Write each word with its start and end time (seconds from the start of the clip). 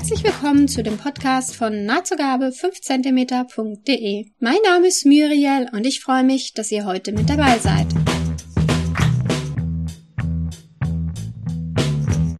Herzlich 0.00 0.24
willkommen 0.24 0.66
zu 0.66 0.82
dem 0.82 0.96
Podcast 0.96 1.54
von 1.54 1.84
nahtzugabe 1.84 2.46
5cm.de. 2.46 4.24
Mein 4.38 4.56
Name 4.64 4.86
ist 4.86 5.04
Muriel 5.04 5.68
und 5.74 5.86
ich 5.86 6.00
freue 6.00 6.24
mich, 6.24 6.54
dass 6.54 6.72
ihr 6.72 6.86
heute 6.86 7.12
mit 7.12 7.28
dabei 7.28 7.58
seid. 7.58 7.86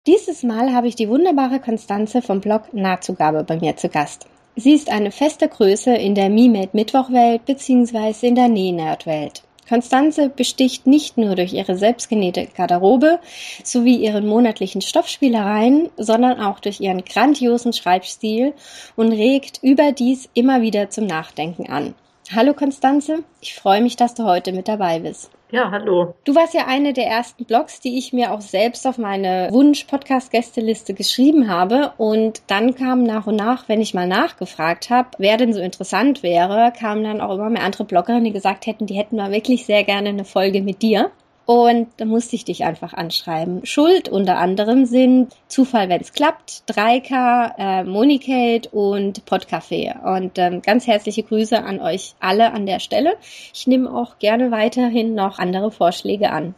Dieses 0.07 0.43
Mal 0.43 0.73
habe 0.73 0.89
ich 0.89 0.97
die 0.97 1.11
wunderbare 1.11 1.61
Konstanze 1.61 2.23
vom 2.23 2.41
Blog 2.41 2.73
Nahtzugabe 2.73 3.45
bei 3.45 3.61
mir 3.61 3.77
zu 3.77 3.91
Gast. 3.91 4.27
Sie 4.57 4.73
ist 4.73 4.91
eine 4.91 5.11
feste 5.11 5.47
Größe 5.47 5.95
in 5.95 6.15
der 6.15 6.31
Me-Made 6.31 6.71
Mittwoch-Welt 6.73 7.45
bzw. 7.45 8.27
in 8.27 8.37
der 8.37 8.49
Nähnerd-Welt. 8.49 9.43
Konstanze 9.71 10.31
besticht 10.31 10.89
nicht 10.89 11.17
nur 11.17 11.37
durch 11.37 11.53
ihre 11.53 11.79
selbstgenähte 11.79 12.49
Garderobe 12.57 13.21
sowie 13.63 13.95
ihren 13.95 14.27
monatlichen 14.27 14.81
Stoffspielereien, 14.81 15.91
sondern 15.97 16.41
auch 16.41 16.59
durch 16.59 16.81
ihren 16.81 17.05
grandiosen 17.05 17.73
Schreibstil 17.73 18.53
und 18.97 19.13
regt 19.13 19.61
überdies 19.63 20.29
immer 20.35 20.61
wieder 20.61 20.91
zum 20.91 21.07
Nachdenken 21.07 21.71
an. 21.71 21.95
Hallo 22.33 22.55
Konstanze, 22.55 23.25
ich 23.41 23.55
freue 23.55 23.83
mich, 23.83 23.97
dass 23.97 24.15
du 24.15 24.23
heute 24.23 24.53
mit 24.53 24.69
dabei 24.69 25.01
bist. 25.01 25.33
Ja, 25.51 25.73
hallo. 25.73 26.15
Du 26.23 26.37
warst 26.37 26.55
ja 26.55 26.69
eine 26.69 26.93
der 26.93 27.07
ersten 27.07 27.45
Blogs, 27.45 27.81
die 27.81 27.99
ich 27.99 28.13
mir 28.13 28.31
auch 28.31 28.41
selbst 28.41 28.87
auf 28.87 28.99
meine 28.99 29.49
Wunsch-Podcast-Gästeliste 29.51 30.95
geschrieben 30.95 31.51
habe. 31.51 31.93
Und 31.99 32.43
dann 32.47 32.77
kam 32.77 33.03
nach 33.03 33.27
und 33.27 33.35
nach, 33.35 33.69
wenn 33.69 33.81
ich 33.81 33.95
mal 33.95 34.07
nachgefragt 34.07 34.91
habe, 34.91 35.09
wer 35.19 35.39
denn 35.39 35.53
so 35.53 35.59
interessant 35.59 36.23
wäre, 36.23 36.73
kamen 36.79 37.03
dann 37.03 37.21
auch 37.21 37.35
immer 37.35 37.51
mehr 37.51 37.65
andere 37.65 37.85
Bloggerinnen, 37.85 38.23
die 38.23 38.33
gesagt 38.33 38.67
hätten, 38.67 38.87
die 38.87 38.95
hätten 38.95 39.17
mal 39.17 39.33
wirklich 39.33 39.67
sehr 39.67 39.83
gerne 39.83 40.11
eine 40.11 40.25
Folge 40.25 40.63
mit 40.63 40.83
dir. 40.83 41.11
Und 41.51 41.89
da 41.97 42.05
musste 42.05 42.37
ich 42.37 42.45
dich 42.45 42.63
einfach 42.63 42.95
anschreiben. 42.95 43.67
Schuld 43.67 44.09
unter 44.09 44.39
anderem 44.39 44.87
sind 44.87 45.35
Zufall, 45.49 45.89
wenn 45.89 46.01
es 46.01 46.13
klappt, 46.13 46.63
3K, 46.69 47.55
äh, 47.59 47.83
Monicate 47.83 48.69
und 48.71 49.25
Podcafé. 49.25 50.01
Und 50.17 50.39
ähm, 50.39 50.63
ganz 50.63 50.87
herzliche 50.87 51.25
Grüße 51.25 51.61
an 51.61 51.81
euch 51.81 52.15
alle 52.21 52.53
an 52.53 52.67
der 52.67 52.79
Stelle. 52.79 53.15
Ich 53.53 53.67
nehme 53.67 53.93
auch 53.93 54.21
gerne 54.21 54.53
weiterhin 54.53 55.17
noch 55.17 55.41
andere 55.41 55.73
Vorschläge 55.73 56.31
an. 56.31 56.55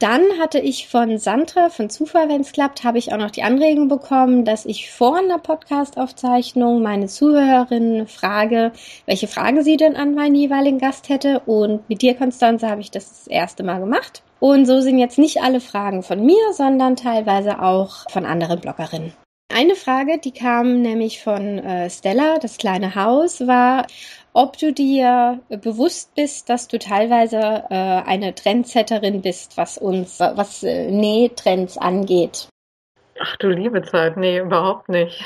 Dann 0.00 0.22
hatte 0.40 0.58
ich 0.58 0.88
von 0.88 1.18
Sandra 1.18 1.68
von 1.68 1.88
Zufall, 1.88 2.28
wenn 2.28 2.40
es 2.40 2.52
klappt, 2.52 2.82
habe 2.82 2.98
ich 2.98 3.12
auch 3.12 3.16
noch 3.16 3.30
die 3.30 3.44
Anregung 3.44 3.88
bekommen, 3.88 4.44
dass 4.44 4.66
ich 4.66 4.90
vor 4.90 5.18
einer 5.18 5.38
Podcast-Aufzeichnung 5.38 6.82
meine 6.82 7.06
Zuhörerinnen 7.06 8.08
frage, 8.08 8.72
welche 9.06 9.28
Fragen 9.28 9.62
sie 9.62 9.76
denn 9.76 9.94
an 9.96 10.14
meinen 10.14 10.34
jeweiligen 10.34 10.78
Gast 10.78 11.08
hätte. 11.08 11.40
Und 11.46 11.88
mit 11.88 12.02
dir, 12.02 12.14
Konstanze, 12.14 12.68
habe 12.68 12.80
ich 12.80 12.90
das 12.90 13.08
das 13.08 13.26
erste 13.28 13.62
Mal 13.62 13.78
gemacht. 13.78 14.22
Und 14.40 14.66
so 14.66 14.80
sind 14.80 14.98
jetzt 14.98 15.18
nicht 15.18 15.40
alle 15.42 15.60
Fragen 15.60 16.02
von 16.02 16.24
mir, 16.24 16.52
sondern 16.52 16.96
teilweise 16.96 17.62
auch 17.62 18.10
von 18.10 18.26
anderen 18.26 18.60
Bloggerinnen. 18.60 19.12
Eine 19.48 19.76
Frage, 19.76 20.18
die 20.18 20.32
kam 20.32 20.82
nämlich 20.82 21.22
von 21.22 21.58
äh, 21.58 21.88
Stella, 21.88 22.38
das 22.38 22.56
kleine 22.56 22.96
Haus, 22.96 23.46
war, 23.46 23.86
ob 24.34 24.58
du 24.58 24.72
dir 24.72 25.40
bewusst 25.48 26.14
bist, 26.16 26.50
dass 26.50 26.68
du 26.68 26.78
teilweise 26.78 27.38
äh, 27.38 28.02
eine 28.04 28.34
Trendsetterin 28.34 29.22
bist, 29.22 29.56
was 29.56 29.78
uns, 29.78 30.18
was 30.18 30.64
äh, 30.64 30.90
Nähtrends 30.90 31.78
angeht. 31.78 32.48
Ach 33.20 33.36
du 33.36 33.48
liebe 33.48 33.82
Zeit, 33.82 34.16
nee, 34.16 34.40
überhaupt 34.40 34.88
nicht. 34.88 35.24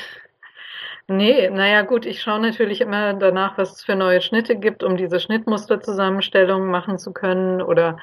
Nee, 1.07 1.49
naja 1.49 1.81
gut, 1.81 2.05
ich 2.05 2.21
schaue 2.21 2.39
natürlich 2.39 2.81
immer 2.81 3.15
danach, 3.15 3.57
was 3.57 3.77
es 3.77 3.83
für 3.83 3.95
neue 3.95 4.21
Schnitte 4.21 4.55
gibt, 4.55 4.83
um 4.83 4.95
diese 4.95 5.19
Schnittmusterzusammenstellung 5.19 6.67
machen 6.67 6.99
zu 6.99 7.11
können. 7.11 7.63
Oder 7.63 7.97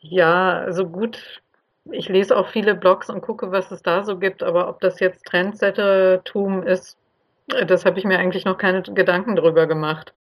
ja, 0.00 0.58
also 0.58 0.88
gut, 0.88 1.42
ich 1.92 2.08
lese 2.08 2.36
auch 2.36 2.48
viele 2.48 2.74
Blogs 2.74 3.08
und 3.08 3.20
gucke, 3.20 3.52
was 3.52 3.70
es 3.70 3.82
da 3.82 4.02
so 4.02 4.18
gibt, 4.18 4.42
aber 4.42 4.68
ob 4.68 4.80
das 4.80 4.98
jetzt 4.98 5.26
Trendsettertum 5.26 6.64
ist, 6.64 6.98
das 7.46 7.84
habe 7.84 8.00
ich 8.00 8.04
mir 8.04 8.18
eigentlich 8.18 8.44
noch 8.44 8.58
keine 8.58 8.82
Gedanken 8.82 9.36
drüber 9.36 9.68
gemacht. 9.68 10.12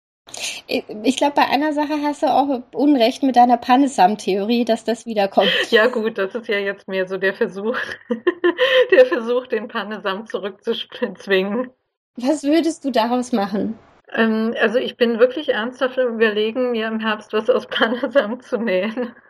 Ich 0.68 1.18
glaube, 1.18 1.34
bei 1.36 1.48
einer 1.48 1.74
Sache 1.74 2.02
hast 2.02 2.24
du 2.24 2.28
auch 2.28 2.64
Unrecht 2.74 3.24
mit 3.24 3.36
deiner 3.36 3.58
Pannesam-Theorie, 3.58 4.66
dass 4.66 4.84
das 4.84 5.06
wiederkommt. 5.06 5.52
Ja 5.70 5.88
gut, 5.88 6.18
das 6.18 6.34
ist 6.34 6.48
ja 6.48 6.58
jetzt 6.58 6.88
mehr 6.88 7.08
so 7.08 7.18
der 7.18 7.34
Versuch, 7.34 7.78
der 8.92 9.06
Versuch, 9.06 9.48
den 9.48 9.68
Pannesam 9.68 10.26
zurückzuzwingen. 10.26 11.70
Was 12.16 12.44
würdest 12.44 12.86
du 12.86 12.92
daraus 12.92 13.32
machen? 13.32 13.78
Ähm, 14.12 14.56
also 14.60 14.78
ich 14.78 14.98
bin 14.98 15.20
wirklich 15.20 15.50
ernsthaft 15.50 15.98
im 15.98 16.16
Überlegen, 16.16 16.72
mir 16.72 16.88
im 16.88 17.00
Herbst 17.00 17.34
was 17.34 17.50
aus 17.50 17.68
Pannesam 17.68 18.40
zu 18.40 18.58
nähen. 18.58 19.14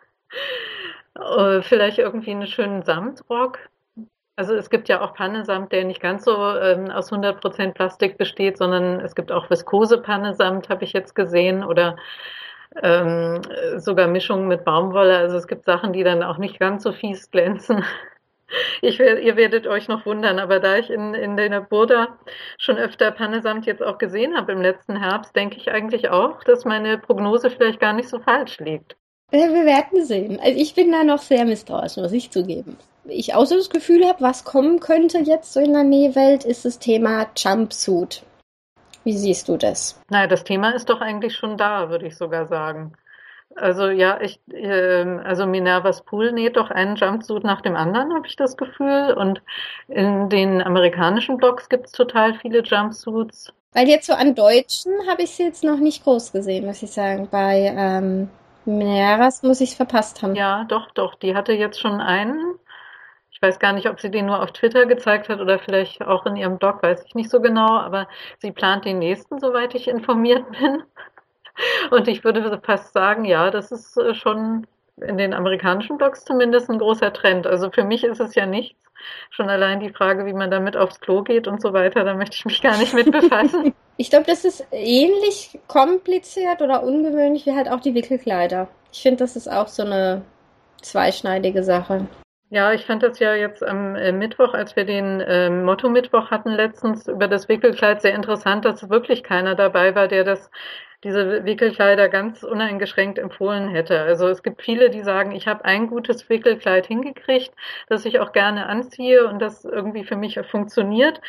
Äh, 1.16 1.62
vielleicht 1.62 1.98
irgendwie 1.98 2.32
einen 2.32 2.48
schönen 2.48 2.82
Samtrock. 2.82 3.60
Also 4.36 4.54
es 4.54 4.68
gibt 4.68 4.88
ja 4.88 5.00
auch 5.00 5.14
Pannesamt, 5.14 5.70
der 5.70 5.84
nicht 5.84 6.00
ganz 6.00 6.24
so 6.24 6.34
ähm, 6.34 6.90
aus 6.90 7.12
100% 7.12 7.72
Plastik 7.72 8.18
besteht, 8.18 8.58
sondern 8.58 9.00
es 9.00 9.14
gibt 9.14 9.30
auch 9.30 9.48
Viskose-Pannesamt, 9.48 10.68
habe 10.68 10.84
ich 10.84 10.92
jetzt 10.92 11.14
gesehen, 11.14 11.62
oder 11.62 11.96
ähm, 12.82 13.42
sogar 13.76 14.08
Mischungen 14.08 14.48
mit 14.48 14.64
Baumwolle. 14.64 15.16
Also 15.18 15.36
es 15.36 15.46
gibt 15.46 15.64
Sachen, 15.64 15.92
die 15.92 16.02
dann 16.02 16.24
auch 16.24 16.38
nicht 16.38 16.58
ganz 16.58 16.82
so 16.82 16.92
fies 16.92 17.30
glänzen. 17.30 17.84
Ich, 18.82 19.00
ihr 19.00 19.36
werdet 19.36 19.66
euch 19.66 19.88
noch 19.88 20.04
wundern, 20.06 20.38
aber 20.38 20.60
da 20.60 20.76
ich 20.76 20.90
in, 20.90 21.14
in 21.14 21.36
der 21.36 21.60
Burda 21.60 22.18
schon 22.58 22.76
öfter 22.76 23.10
Pannesamt 23.10 23.66
jetzt 23.66 23.82
auch 23.82 23.98
gesehen 23.98 24.36
habe 24.36 24.52
im 24.52 24.60
letzten 24.60 24.96
Herbst, 24.96 25.34
denke 25.34 25.56
ich 25.56 25.72
eigentlich 25.72 26.10
auch, 26.10 26.44
dass 26.44 26.64
meine 26.64 26.98
Prognose 26.98 27.50
vielleicht 27.50 27.80
gar 27.80 27.94
nicht 27.94 28.08
so 28.08 28.20
falsch 28.20 28.58
liegt. 28.58 28.96
Wir 29.30 29.48
werden 29.64 30.04
sehen. 30.04 30.38
Also 30.40 30.56
ich 30.56 30.74
bin 30.74 30.92
da 30.92 31.02
noch 31.02 31.18
sehr 31.18 31.44
misstrauisch, 31.44 31.96
muss 31.96 32.12
ich 32.12 32.30
zugeben 32.30 32.76
ich 33.06 33.34
auch 33.34 33.46
so 33.46 33.56
das 33.56 33.70
Gefühl 33.70 34.06
habe, 34.06 34.20
was 34.20 34.44
kommen 34.44 34.80
könnte 34.80 35.18
jetzt 35.18 35.52
so 35.52 35.60
in 35.60 35.72
der 35.72 35.84
Nähwelt, 35.84 36.44
ist 36.44 36.64
das 36.64 36.78
Thema 36.78 37.26
Jumpsuit. 37.36 38.22
Wie 39.04 39.16
siehst 39.16 39.48
du 39.48 39.56
das? 39.56 40.00
Naja, 40.08 40.26
das 40.26 40.44
Thema 40.44 40.70
ist 40.70 40.88
doch 40.88 41.00
eigentlich 41.00 41.36
schon 41.36 41.56
da, 41.58 41.90
würde 41.90 42.06
ich 42.06 42.16
sogar 42.16 42.46
sagen. 42.46 42.94
Also 43.56 43.88
ja, 43.88 44.20
ich, 44.20 44.40
äh, 44.52 45.04
also 45.24 45.46
Minervas 45.46 46.02
Pool 46.02 46.32
näht 46.32 46.56
doch 46.56 46.70
einen 46.70 46.96
Jumpsuit 46.96 47.44
nach 47.44 47.60
dem 47.60 47.76
anderen, 47.76 48.12
habe 48.14 48.26
ich 48.26 48.36
das 48.36 48.56
Gefühl. 48.56 49.14
Und 49.16 49.42
in 49.88 50.28
den 50.28 50.62
amerikanischen 50.62 51.36
Blogs 51.36 51.68
gibt 51.68 51.86
es 51.86 51.92
total 51.92 52.34
viele 52.34 52.62
Jumpsuits. 52.62 53.52
Weil 53.72 53.88
jetzt 53.88 54.06
so 54.06 54.14
an 54.14 54.34
Deutschen 54.34 54.92
habe 55.08 55.22
ich 55.22 55.32
sie 55.32 55.44
jetzt 55.44 55.64
noch 55.64 55.78
nicht 55.78 56.04
groß 56.04 56.32
gesehen, 56.32 56.66
muss 56.66 56.82
ich 56.82 56.92
sagen. 56.92 57.28
Bei 57.30 57.72
ähm, 57.76 58.28
Minervas 58.64 59.42
muss 59.42 59.60
ich 59.60 59.70
es 59.70 59.76
verpasst 59.76 60.22
haben. 60.22 60.34
Ja, 60.34 60.64
doch, 60.64 60.90
doch. 60.92 61.14
Die 61.16 61.34
hatte 61.34 61.52
jetzt 61.52 61.78
schon 61.78 62.00
einen 62.00 62.58
weiß 63.44 63.58
gar 63.58 63.74
nicht, 63.74 63.88
ob 63.88 64.00
sie 64.00 64.10
den 64.10 64.26
nur 64.26 64.42
auf 64.42 64.52
Twitter 64.52 64.86
gezeigt 64.86 65.28
hat 65.28 65.40
oder 65.40 65.58
vielleicht 65.58 66.02
auch 66.02 66.24
in 66.24 66.36
ihrem 66.36 66.58
Blog, 66.58 66.82
weiß 66.82 67.04
ich 67.06 67.14
nicht 67.14 67.30
so 67.30 67.40
genau, 67.40 67.78
aber 67.78 68.08
sie 68.38 68.52
plant 68.52 68.86
den 68.86 68.98
nächsten, 68.98 69.38
soweit 69.38 69.74
ich 69.74 69.86
informiert 69.86 70.44
bin. 70.52 70.82
Und 71.90 72.08
ich 72.08 72.24
würde 72.24 72.60
fast 72.64 72.94
sagen, 72.94 73.24
ja, 73.26 73.50
das 73.50 73.70
ist 73.70 73.96
äh, 73.98 74.14
schon 74.14 74.66
in 74.96 75.18
den 75.18 75.34
amerikanischen 75.34 75.98
Blogs 75.98 76.24
zumindest 76.24 76.70
ein 76.70 76.78
großer 76.78 77.12
Trend. 77.12 77.46
Also 77.46 77.70
für 77.70 77.84
mich 77.84 78.02
ist 78.02 78.20
es 78.20 78.34
ja 78.34 78.46
nichts. 78.46 78.80
Schon 79.30 79.50
allein 79.50 79.80
die 79.80 79.90
Frage, 79.90 80.24
wie 80.24 80.32
man 80.32 80.50
damit 80.50 80.76
aufs 80.76 81.00
Klo 81.00 81.22
geht 81.22 81.46
und 81.46 81.60
so 81.60 81.74
weiter, 81.74 82.04
da 82.04 82.14
möchte 82.14 82.36
ich 82.36 82.44
mich 82.46 82.62
gar 82.62 82.78
nicht 82.78 82.94
mit 82.94 83.12
befassen. 83.12 83.74
ich 83.98 84.08
glaube, 84.08 84.24
das 84.26 84.44
ist 84.44 84.66
ähnlich 84.72 85.60
kompliziert 85.68 86.62
oder 86.62 86.82
ungewöhnlich 86.82 87.44
wie 87.44 87.54
halt 87.54 87.68
auch 87.68 87.80
die 87.80 87.94
Wickelkleider. 87.94 88.68
Ich 88.92 89.02
finde, 89.02 89.18
das 89.18 89.36
ist 89.36 89.50
auch 89.50 89.68
so 89.68 89.82
eine 89.82 90.22
zweischneidige 90.80 91.62
Sache. 91.62 92.06
Ja, 92.50 92.72
ich 92.72 92.84
fand 92.86 93.02
das 93.02 93.18
ja 93.18 93.34
jetzt 93.34 93.64
am 93.64 93.96
äh, 93.96 94.12
Mittwoch, 94.12 94.54
als 94.54 94.76
wir 94.76 94.84
den 94.84 95.20
äh, 95.20 95.50
Motto-Mittwoch 95.50 96.30
hatten 96.30 96.50
letztens 96.50 97.08
über 97.08 97.26
das 97.26 97.48
Wickelkleid, 97.48 98.00
sehr 98.02 98.14
interessant, 98.14 98.64
dass 98.64 98.88
wirklich 98.90 99.22
keiner 99.24 99.54
dabei 99.56 99.94
war, 99.94 100.06
der 100.08 100.24
das 100.24 100.50
diese 101.02 101.44
Wickelkleider 101.44 102.08
ganz 102.08 102.42
uneingeschränkt 102.44 103.18
empfohlen 103.18 103.68
hätte. 103.68 104.00
Also 104.00 104.28
es 104.28 104.42
gibt 104.42 104.62
viele, 104.62 104.88
die 104.88 105.02
sagen, 105.02 105.32
ich 105.32 105.46
habe 105.48 105.64
ein 105.64 105.88
gutes 105.88 106.28
Wickelkleid 106.30 106.86
hingekriegt, 106.86 107.52
das 107.88 108.04
ich 108.06 108.20
auch 108.20 108.32
gerne 108.32 108.66
anziehe 108.66 109.26
und 109.26 109.38
das 109.40 109.64
irgendwie 109.64 110.04
für 110.04 110.16
mich 110.16 110.38
funktioniert. 110.50 111.20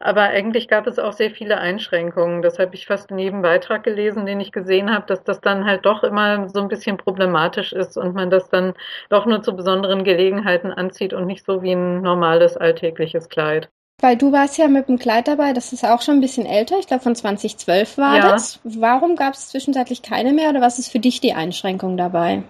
Aber 0.00 0.22
eigentlich 0.22 0.68
gab 0.68 0.86
es 0.86 0.98
auch 0.98 1.12
sehr 1.12 1.30
viele 1.30 1.58
Einschränkungen. 1.58 2.42
Das 2.42 2.58
habe 2.58 2.74
ich 2.74 2.86
fast 2.86 3.10
in 3.10 3.18
jedem 3.18 3.42
Beitrag 3.42 3.84
gelesen, 3.84 4.26
den 4.26 4.40
ich 4.40 4.52
gesehen 4.52 4.92
habe, 4.92 5.06
dass 5.06 5.22
das 5.24 5.40
dann 5.40 5.64
halt 5.64 5.84
doch 5.86 6.02
immer 6.02 6.48
so 6.48 6.60
ein 6.60 6.68
bisschen 6.68 6.96
problematisch 6.96 7.72
ist 7.72 7.96
und 7.96 8.14
man 8.14 8.30
das 8.30 8.48
dann 8.48 8.74
doch 9.08 9.26
nur 9.26 9.42
zu 9.42 9.54
besonderen 9.54 10.04
Gelegenheiten 10.04 10.72
anzieht 10.72 11.12
und 11.12 11.26
nicht 11.26 11.44
so 11.44 11.62
wie 11.62 11.72
ein 11.72 12.02
normales 12.02 12.56
alltägliches 12.56 13.28
Kleid. 13.28 13.70
Weil 14.00 14.16
du 14.16 14.32
warst 14.32 14.58
ja 14.58 14.66
mit 14.66 14.88
dem 14.88 14.98
Kleid 14.98 15.28
dabei, 15.28 15.52
das 15.52 15.72
ist 15.72 15.84
auch 15.84 16.02
schon 16.02 16.16
ein 16.16 16.20
bisschen 16.20 16.46
älter, 16.46 16.78
ich 16.78 16.88
glaube 16.88 17.02
von 17.02 17.14
2012 17.14 17.96
war 17.96 18.16
ja. 18.16 18.32
das. 18.32 18.60
Warum 18.64 19.14
gab 19.14 19.34
es 19.34 19.48
zwischenzeitlich 19.48 20.02
keine 20.02 20.32
mehr 20.32 20.50
oder 20.50 20.60
was 20.60 20.78
ist 20.78 20.90
für 20.90 20.98
dich 20.98 21.20
die 21.20 21.32
Einschränkung 21.32 21.96
dabei? 21.96 22.42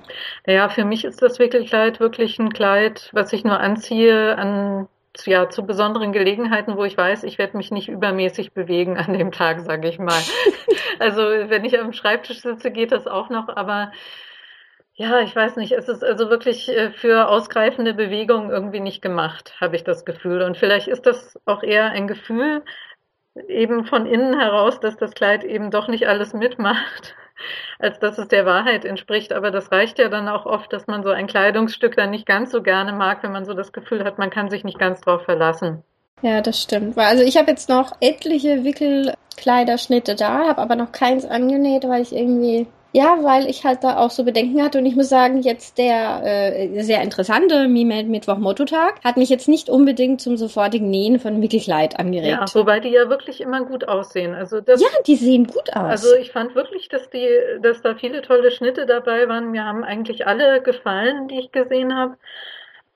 Ja, 0.46 0.68
für 0.68 0.84
mich 0.84 1.04
ist 1.04 1.20
das 1.22 1.38
Wickelkleid 1.38 2.00
wirklich 2.00 2.38
ein 2.38 2.52
Kleid, 2.52 3.10
was 3.12 3.32
ich 3.32 3.44
nur 3.44 3.60
anziehe 3.60 4.36
an 4.38 4.88
ja, 5.26 5.48
zu 5.48 5.64
besonderen 5.64 6.12
Gelegenheiten, 6.12 6.76
wo 6.76 6.84
ich 6.84 6.96
weiß, 6.96 7.24
ich 7.24 7.38
werde 7.38 7.56
mich 7.56 7.70
nicht 7.70 7.88
übermäßig 7.88 8.52
bewegen 8.52 8.96
an 8.98 9.12
dem 9.12 9.32
Tag, 9.32 9.60
sage 9.60 9.88
ich 9.88 9.98
mal. 9.98 10.20
also 10.98 11.22
wenn 11.22 11.64
ich 11.64 11.78
am 11.78 11.92
Schreibtisch 11.92 12.40
sitze, 12.40 12.70
geht 12.70 12.92
das 12.92 13.06
auch 13.06 13.30
noch, 13.30 13.48
aber 13.48 13.92
Ja, 14.96 15.20
ich 15.20 15.34
weiß 15.34 15.56
nicht. 15.56 15.72
Es 15.72 15.88
ist 15.88 16.04
also 16.04 16.30
wirklich 16.30 16.68
äh, 16.68 16.90
für 16.92 17.28
ausgreifende 17.28 17.94
Bewegungen 17.94 18.50
irgendwie 18.50 18.80
nicht 18.80 19.02
gemacht, 19.02 19.54
habe 19.60 19.74
ich 19.76 19.82
das 19.84 20.04
Gefühl. 20.04 20.42
Und 20.42 20.56
vielleicht 20.56 20.86
ist 20.88 21.06
das 21.06 21.38
auch 21.46 21.62
eher 21.64 21.90
ein 21.90 22.06
Gefühl 22.06 22.62
eben 23.48 23.84
von 23.86 24.06
innen 24.06 24.38
heraus, 24.38 24.80
dass 24.80 24.96
das 24.96 25.12
Kleid 25.12 25.44
eben 25.44 25.70
doch 25.70 25.88
nicht 25.88 26.06
alles 26.06 26.32
mitmacht, 26.34 27.16
als 27.78 27.98
dass 27.98 28.18
es 28.18 28.28
der 28.28 28.46
Wahrheit 28.46 28.84
entspricht. 28.84 29.32
Aber 29.32 29.50
das 29.50 29.72
reicht 29.72 29.98
ja 29.98 30.08
dann 30.08 30.28
auch 30.28 30.46
oft, 30.46 30.72
dass 30.72 30.86
man 30.86 31.02
so 31.02 31.10
ein 31.10 31.26
Kleidungsstück 31.26 31.96
dann 31.96 32.10
nicht 32.10 32.26
ganz 32.26 32.50
so 32.50 32.62
gerne 32.62 32.92
mag, 32.92 33.22
wenn 33.22 33.32
man 33.32 33.44
so 33.44 33.54
das 33.54 33.72
Gefühl 33.72 34.04
hat, 34.04 34.18
man 34.18 34.30
kann 34.30 34.50
sich 34.50 34.64
nicht 34.64 34.78
ganz 34.78 35.00
drauf 35.00 35.24
verlassen. 35.24 35.82
Ja, 36.22 36.40
das 36.40 36.62
stimmt. 36.62 36.96
Also 36.96 37.22
ich 37.22 37.36
habe 37.36 37.50
jetzt 37.50 37.68
noch 37.68 37.92
etliche 38.00 38.64
Wickelkleiderschnitte 38.64 40.14
da, 40.14 40.48
habe 40.48 40.62
aber 40.62 40.76
noch 40.76 40.92
keins 40.92 41.24
angenäht, 41.24 41.86
weil 41.86 42.02
ich 42.02 42.14
irgendwie 42.14 42.66
ja, 42.94 43.18
weil 43.24 43.50
ich 43.50 43.64
halt 43.64 43.82
da 43.82 43.96
auch 43.96 44.10
so 44.10 44.22
Bedenken 44.22 44.62
hatte 44.62 44.78
und 44.78 44.86
ich 44.86 44.94
muss 44.94 45.08
sagen, 45.08 45.42
jetzt 45.42 45.78
der 45.78 46.22
äh, 46.24 46.80
sehr 46.80 47.02
interessante 47.02 47.66
Mimel 47.66 48.04
Mittwoch 48.04 48.38
Mototag 48.38 49.02
hat 49.02 49.16
mich 49.16 49.28
jetzt 49.28 49.48
nicht 49.48 49.68
unbedingt 49.68 50.20
zum 50.20 50.36
sofortigen 50.36 50.90
Nähen 50.90 51.18
von 51.18 51.42
Wickelkleid 51.42 51.98
angeregt. 51.98 52.28
Ja, 52.28 52.46
wobei 52.54 52.78
die 52.78 52.90
ja 52.90 53.10
wirklich 53.10 53.40
immer 53.40 53.64
gut 53.64 53.88
aussehen. 53.88 54.32
Also 54.32 54.60
das, 54.60 54.80
ja, 54.80 54.86
die 55.08 55.16
sehen 55.16 55.48
gut 55.48 55.74
aus. 55.74 56.04
Also 56.04 56.14
ich 56.14 56.30
fand 56.30 56.54
wirklich, 56.54 56.88
dass 56.88 57.10
die, 57.10 57.28
dass 57.62 57.82
da 57.82 57.96
viele 57.96 58.22
tolle 58.22 58.52
Schnitte 58.52 58.86
dabei 58.86 59.28
waren. 59.28 59.50
Mir 59.50 59.64
haben 59.64 59.82
eigentlich 59.82 60.28
alle 60.28 60.62
gefallen, 60.62 61.26
die 61.26 61.40
ich 61.40 61.50
gesehen 61.50 61.96
habe. 61.96 62.16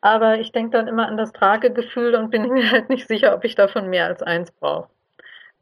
Aber 0.00 0.38
ich 0.38 0.52
denke 0.52 0.70
dann 0.76 0.86
immer 0.86 1.08
an 1.08 1.16
das 1.16 1.32
Tragegefühl 1.32 2.14
und 2.14 2.30
bin 2.30 2.42
mir 2.52 2.70
halt 2.70 2.88
nicht 2.88 3.08
sicher, 3.08 3.34
ob 3.34 3.44
ich 3.44 3.56
davon 3.56 3.90
mehr 3.90 4.06
als 4.06 4.22
eins 4.22 4.52
brauche. 4.52 4.88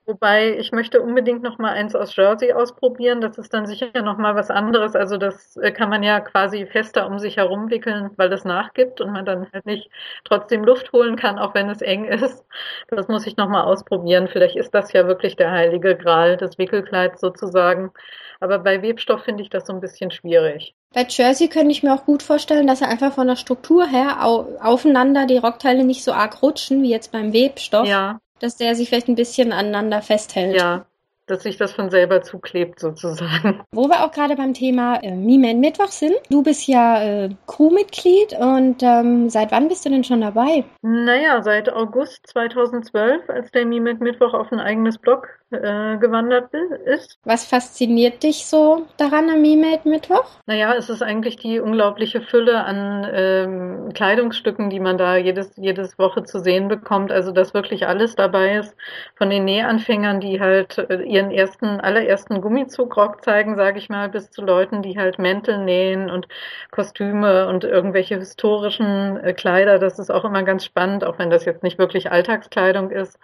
Wobei 0.08 0.56
ich 0.56 0.70
möchte 0.70 1.02
unbedingt 1.02 1.42
noch 1.42 1.58
mal 1.58 1.72
eins 1.72 1.96
aus 1.96 2.14
Jersey 2.14 2.52
ausprobieren. 2.52 3.20
Das 3.20 3.38
ist 3.38 3.52
dann 3.52 3.66
sicher 3.66 3.90
noch 4.02 4.18
mal 4.18 4.36
was 4.36 4.50
anderes. 4.50 4.94
Also 4.94 5.16
das 5.16 5.56
äh, 5.56 5.72
kann 5.72 5.90
man 5.90 6.04
ja 6.04 6.20
quasi 6.20 6.64
fester 6.64 7.08
um 7.08 7.18
sich 7.18 7.38
herum 7.38 7.70
wickeln, 7.70 8.10
weil 8.16 8.30
das 8.30 8.44
nachgibt 8.44 9.00
und 9.00 9.12
man 9.12 9.26
dann 9.26 9.50
halt 9.52 9.66
nicht 9.66 9.90
trotzdem 10.22 10.62
Luft 10.62 10.92
holen 10.92 11.16
kann, 11.16 11.40
auch 11.40 11.54
wenn 11.54 11.68
es 11.68 11.82
eng 11.82 12.04
ist. 12.04 12.44
Das 12.86 13.08
muss 13.08 13.26
ich 13.26 13.36
noch 13.36 13.48
mal 13.48 13.64
ausprobieren. 13.64 14.28
Vielleicht 14.28 14.54
ist 14.54 14.72
das 14.74 14.92
ja 14.92 15.08
wirklich 15.08 15.34
der 15.34 15.50
heilige 15.50 15.96
Gral 15.96 16.36
des 16.36 16.56
Wickelkleids 16.56 17.20
sozusagen. 17.20 17.90
Aber 18.38 18.60
bei 18.60 18.82
Webstoff 18.82 19.24
finde 19.24 19.42
ich 19.42 19.50
das 19.50 19.66
so 19.66 19.72
ein 19.72 19.80
bisschen 19.80 20.12
schwierig. 20.12 20.76
Bei 20.94 21.04
Jersey 21.08 21.48
könnte 21.48 21.72
ich 21.72 21.82
mir 21.82 21.92
auch 21.92 22.04
gut 22.04 22.22
vorstellen, 22.22 22.68
dass 22.68 22.80
er 22.80 22.88
einfach 22.88 23.12
von 23.12 23.26
der 23.26 23.36
Struktur 23.36 23.88
her 23.88 24.24
aufeinander 24.24 25.26
die 25.26 25.38
Rockteile 25.38 25.84
nicht 25.84 26.04
so 26.04 26.12
arg 26.12 26.42
rutschen 26.42 26.84
wie 26.84 26.90
jetzt 26.90 27.10
beim 27.10 27.32
Webstoff. 27.32 27.88
Ja 27.88 28.20
dass 28.38 28.56
der 28.56 28.74
sich 28.74 28.88
vielleicht 28.88 29.08
ein 29.08 29.14
bisschen 29.14 29.52
aneinander 29.52 30.02
festhält. 30.02 30.56
Ja, 30.56 30.86
dass 31.26 31.42
sich 31.42 31.56
das 31.56 31.72
von 31.72 31.90
selber 31.90 32.22
zuklebt 32.22 32.80
sozusagen. 32.80 33.62
Wo 33.72 33.88
wir 33.88 34.04
auch 34.04 34.12
gerade 34.12 34.36
beim 34.36 34.54
Thema 34.54 34.96
äh, 35.02 35.14
Me-Man 35.14 35.60
Mittwoch 35.60 35.88
sind. 35.88 36.14
Du 36.30 36.42
bist 36.42 36.66
ja 36.68 37.02
äh, 37.02 37.30
Crewmitglied 37.46 38.32
und 38.38 38.82
ähm, 38.82 39.28
seit 39.28 39.52
wann 39.52 39.68
bist 39.68 39.84
du 39.84 39.90
denn 39.90 40.04
schon 40.04 40.20
dabei? 40.20 40.64
Naja, 40.82 41.42
seit 41.42 41.72
August 41.72 42.26
2012, 42.28 43.28
als 43.28 43.50
der 43.50 43.66
Me-Man 43.66 43.98
Mittwoch 43.98 44.34
auf 44.34 44.52
ein 44.52 44.60
eigenes 44.60 44.98
Blog 44.98 45.28
äh, 45.52 45.96
gewandert 45.98 46.52
ist. 46.86 47.18
Was 47.24 47.44
fasziniert 47.44 48.24
dich 48.24 48.46
so 48.46 48.86
daran 48.96 49.30
am 49.30 49.42
Me-Made 49.42 49.88
Mittwoch? 49.88 50.26
Naja, 50.46 50.74
es 50.74 50.88
ist 50.90 51.02
eigentlich 51.02 51.36
die 51.36 51.60
unglaubliche 51.60 52.20
Fülle 52.20 52.64
an 52.64 53.06
ähm, 53.12 53.92
Kleidungsstücken, 53.94 54.70
die 54.70 54.80
man 54.80 54.98
da 54.98 55.16
jedes, 55.16 55.52
jedes 55.56 56.00
Woche 56.00 56.24
zu 56.24 56.40
sehen 56.40 56.66
bekommt. 56.66 57.12
Also, 57.12 57.30
dass 57.30 57.54
wirklich 57.54 57.86
alles 57.86 58.16
dabei 58.16 58.56
ist. 58.56 58.74
Von 59.14 59.30
den 59.30 59.44
Nähanfängern, 59.44 60.18
die 60.18 60.40
halt 60.40 60.78
äh, 60.78 61.02
ihren 61.16 61.30
ersten, 61.30 61.80
allerersten 61.80 62.40
Gummizugrock 62.40 63.24
zeigen, 63.24 63.56
sage 63.56 63.78
ich 63.78 63.88
mal, 63.88 64.08
bis 64.08 64.30
zu 64.30 64.42
Leuten, 64.42 64.82
die 64.82 64.98
halt 64.98 65.18
Mäntel 65.18 65.58
nähen 65.64 66.10
und 66.10 66.28
Kostüme 66.70 67.48
und 67.48 67.64
irgendwelche 67.64 68.16
historischen 68.18 69.16
äh, 69.22 69.32
Kleider. 69.32 69.78
Das 69.78 69.98
ist 69.98 70.10
auch 70.10 70.24
immer 70.24 70.42
ganz 70.42 70.64
spannend, 70.64 71.04
auch 71.04 71.18
wenn 71.18 71.30
das 71.30 71.44
jetzt 71.44 71.62
nicht 71.62 71.78
wirklich 71.78 72.10
Alltagskleidung 72.12 72.90
ist. 72.90 73.18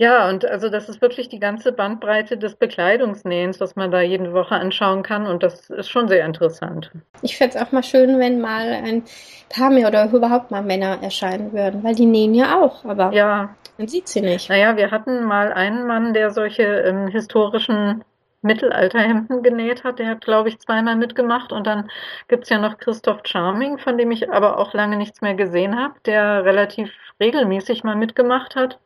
Ja, 0.00 0.28
und 0.28 0.46
also 0.46 0.68
das 0.68 0.88
ist 0.88 1.02
wirklich 1.02 1.28
die 1.28 1.40
ganze 1.40 1.72
Bandbreite 1.72 2.38
des 2.38 2.54
Bekleidungsnähens, 2.54 3.58
was 3.58 3.74
man 3.74 3.90
da 3.90 4.00
jede 4.00 4.32
Woche 4.32 4.54
anschauen 4.54 5.02
kann. 5.02 5.26
Und 5.26 5.42
das 5.42 5.70
ist 5.70 5.90
schon 5.90 6.06
sehr 6.06 6.24
interessant. 6.24 6.92
Ich 7.22 7.36
fände 7.36 7.56
es 7.56 7.62
auch 7.62 7.72
mal 7.72 7.82
schön, 7.82 8.16
wenn 8.20 8.40
mal 8.40 8.68
ein 8.84 9.02
paar 9.48 9.70
mehr 9.70 9.88
oder 9.88 10.08
überhaupt 10.12 10.52
mal 10.52 10.62
Männer 10.62 11.02
erscheinen 11.02 11.52
würden, 11.52 11.82
weil 11.82 11.96
die 11.96 12.06
nähen 12.06 12.32
ja 12.32 12.60
auch, 12.60 12.84
aber 12.84 13.12
ja. 13.12 13.56
man 13.76 13.88
sieht 13.88 14.06
sie 14.06 14.20
nicht. 14.20 14.48
Naja, 14.48 14.76
wir 14.76 14.92
hatten 14.92 15.24
mal 15.24 15.52
einen 15.52 15.84
Mann, 15.88 16.14
der 16.14 16.30
solche 16.30 16.62
ähm, 16.62 17.08
historischen 17.08 18.04
Mittelalterhemden 18.42 19.42
genäht 19.42 19.82
hat. 19.82 19.98
Der 19.98 20.10
hat, 20.10 20.20
glaube 20.20 20.48
ich, 20.48 20.60
zweimal 20.60 20.94
mitgemacht. 20.94 21.50
Und 21.50 21.66
dann 21.66 21.90
gibt's 22.28 22.50
ja 22.50 22.58
noch 22.58 22.78
Christoph 22.78 23.22
Charming, 23.24 23.78
von 23.78 23.98
dem 23.98 24.12
ich 24.12 24.30
aber 24.30 24.58
auch 24.58 24.74
lange 24.74 24.96
nichts 24.96 25.22
mehr 25.22 25.34
gesehen 25.34 25.76
habe, 25.76 25.94
der 26.06 26.44
relativ 26.44 26.92
regelmäßig 27.20 27.82
mal 27.82 27.96
mitgemacht 27.96 28.54
hat. 28.54 28.78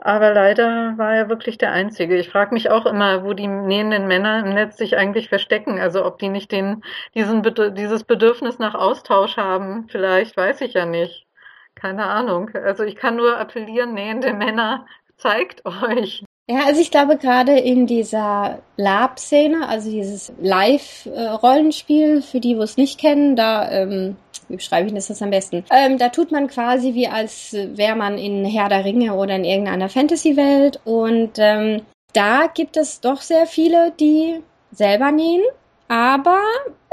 Aber 0.00 0.32
leider 0.32 0.96
war 0.96 1.14
er 1.14 1.28
wirklich 1.28 1.58
der 1.58 1.72
Einzige. 1.72 2.16
Ich 2.16 2.28
frage 2.28 2.54
mich 2.54 2.70
auch 2.70 2.86
immer, 2.86 3.24
wo 3.24 3.32
die 3.32 3.48
nähenden 3.48 4.06
Männer 4.06 4.40
im 4.46 4.54
Netz 4.54 4.76
sich 4.76 4.96
eigentlich 4.96 5.28
verstecken. 5.28 5.80
Also 5.80 6.04
ob 6.04 6.18
die 6.18 6.28
nicht 6.28 6.52
den, 6.52 6.84
diesen, 7.14 7.42
dieses 7.74 8.04
Bedürfnis 8.04 8.60
nach 8.60 8.74
Austausch 8.74 9.36
haben. 9.36 9.88
Vielleicht, 9.88 10.36
weiß 10.36 10.60
ich 10.60 10.74
ja 10.74 10.86
nicht. 10.86 11.26
Keine 11.74 12.06
Ahnung. 12.06 12.50
Also 12.54 12.84
ich 12.84 12.96
kann 12.96 13.16
nur 13.16 13.38
appellieren, 13.38 13.94
nähende 13.94 14.32
Männer, 14.32 14.86
zeigt 15.16 15.64
euch. 15.66 16.24
Ja, 16.50 16.64
also 16.64 16.80
ich 16.80 16.90
glaube 16.90 17.18
gerade 17.18 17.58
in 17.58 17.86
dieser 17.86 18.62
Lab-Szene, 18.76 19.68
also 19.68 19.90
dieses 19.90 20.32
Live-Rollenspiel, 20.40 22.22
für 22.22 22.40
die, 22.40 22.56
wo 22.56 22.62
es 22.62 22.78
nicht 22.78 22.98
kennen, 22.98 23.36
da 23.36 23.70
ähm, 23.70 24.16
wie 24.48 24.56
beschreibe 24.56 24.88
ich 24.88 24.94
das 24.94 25.22
am 25.22 25.30
besten? 25.30 25.64
Ähm, 25.70 25.98
da 25.98 26.08
tut 26.08 26.32
man 26.32 26.48
quasi 26.48 26.94
wie 26.94 27.08
als 27.08 27.52
wäre 27.52 27.96
man 27.96 28.18
in 28.18 28.44
Herr 28.44 28.68
der 28.68 28.84
Ringe 28.84 29.14
oder 29.14 29.36
in 29.36 29.44
irgendeiner 29.44 29.88
Fantasy-Welt 29.88 30.80
und 30.84 31.32
ähm, 31.38 31.82
da 32.12 32.46
gibt 32.52 32.76
es 32.76 33.00
doch 33.00 33.20
sehr 33.20 33.46
viele, 33.46 33.92
die 33.98 34.42
selber 34.72 35.12
nähen, 35.12 35.42
aber 35.88 36.40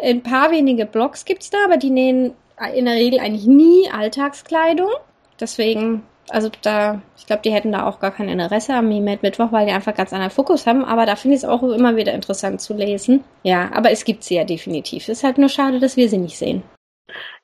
ein 0.01 0.23
paar 0.23 0.51
wenige 0.51 0.85
Blogs 0.85 1.25
gibt's 1.25 1.49
da, 1.49 1.57
aber 1.65 1.77
die 1.77 1.89
nähen 1.89 2.33
in 2.73 2.85
der 2.85 2.95
Regel 2.95 3.19
eigentlich 3.19 3.47
nie 3.47 3.89
Alltagskleidung. 3.91 4.89
Deswegen, 5.39 6.03
also 6.29 6.49
da, 6.61 7.01
ich 7.17 7.25
glaube, 7.25 7.41
die 7.43 7.51
hätten 7.51 7.73
da 7.73 7.85
auch 7.85 7.99
gar 7.99 8.11
kein 8.11 8.29
Interesse 8.29 8.73
am 8.73 8.87
Mimate 8.87 9.19
Mittwoch, 9.21 9.51
weil 9.51 9.65
die 9.65 9.73
einfach 9.73 9.95
ganz 9.95 10.13
anderen 10.13 10.31
Fokus 10.31 10.65
haben. 10.65 10.85
Aber 10.85 11.05
da 11.05 11.15
finde 11.15 11.35
ich 11.35 11.43
es 11.43 11.49
auch 11.49 11.63
immer 11.63 11.97
wieder 11.97 12.13
interessant 12.13 12.61
zu 12.61 12.73
lesen. 12.73 13.23
Ja, 13.43 13.69
aber 13.73 13.91
es 13.91 14.05
gibt 14.05 14.23
sie 14.23 14.35
ja 14.35 14.45
definitiv. 14.45 15.03
Es 15.03 15.17
ist 15.17 15.23
halt 15.23 15.37
nur 15.37 15.49
schade, 15.49 15.79
dass 15.79 15.97
wir 15.97 16.07
sie 16.07 16.17
nicht 16.17 16.37
sehen. 16.37 16.63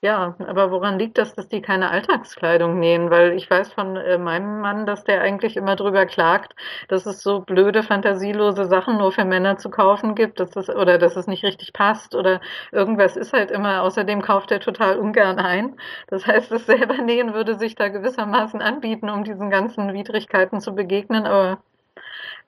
Ja, 0.01 0.35
aber 0.39 0.71
woran 0.71 0.97
liegt 0.99 1.17
das, 1.17 1.33
dass 1.35 1.47
die 1.47 1.61
keine 1.61 1.89
Alltagskleidung 1.91 2.79
nähen? 2.79 3.09
Weil 3.09 3.33
ich 3.33 3.49
weiß 3.49 3.71
von 3.73 3.95
äh, 3.95 4.17
meinem 4.17 4.59
Mann, 4.61 4.85
dass 4.85 5.03
der 5.03 5.21
eigentlich 5.21 5.55
immer 5.57 5.75
drüber 5.75 6.05
klagt, 6.05 6.55
dass 6.87 7.05
es 7.05 7.21
so 7.21 7.41
blöde, 7.41 7.83
fantasielose 7.83 8.65
Sachen 8.65 8.97
nur 8.97 9.11
für 9.11 9.25
Männer 9.25 9.57
zu 9.57 9.69
kaufen 9.69 10.15
gibt, 10.15 10.39
dass 10.39 10.49
das, 10.51 10.69
oder 10.69 10.97
dass 10.97 11.15
es 11.15 11.27
nicht 11.27 11.43
richtig 11.43 11.73
passt 11.73 12.15
oder 12.15 12.41
irgendwas 12.71 13.15
ist 13.17 13.33
halt 13.33 13.51
immer, 13.51 13.83
außerdem 13.83 14.21
kauft 14.21 14.51
er 14.51 14.59
total 14.59 14.97
ungern 14.97 15.39
ein. 15.39 15.75
Das 16.07 16.25
heißt, 16.25 16.51
das 16.51 16.65
selber 16.65 16.97
nähen 16.97 17.33
würde 17.33 17.57
sich 17.57 17.75
da 17.75 17.89
gewissermaßen 17.89 18.61
anbieten, 18.61 19.09
um 19.09 19.23
diesen 19.23 19.49
ganzen 19.51 19.93
Widrigkeiten 19.93 20.59
zu 20.59 20.73
begegnen, 20.75 21.25
aber 21.27 21.61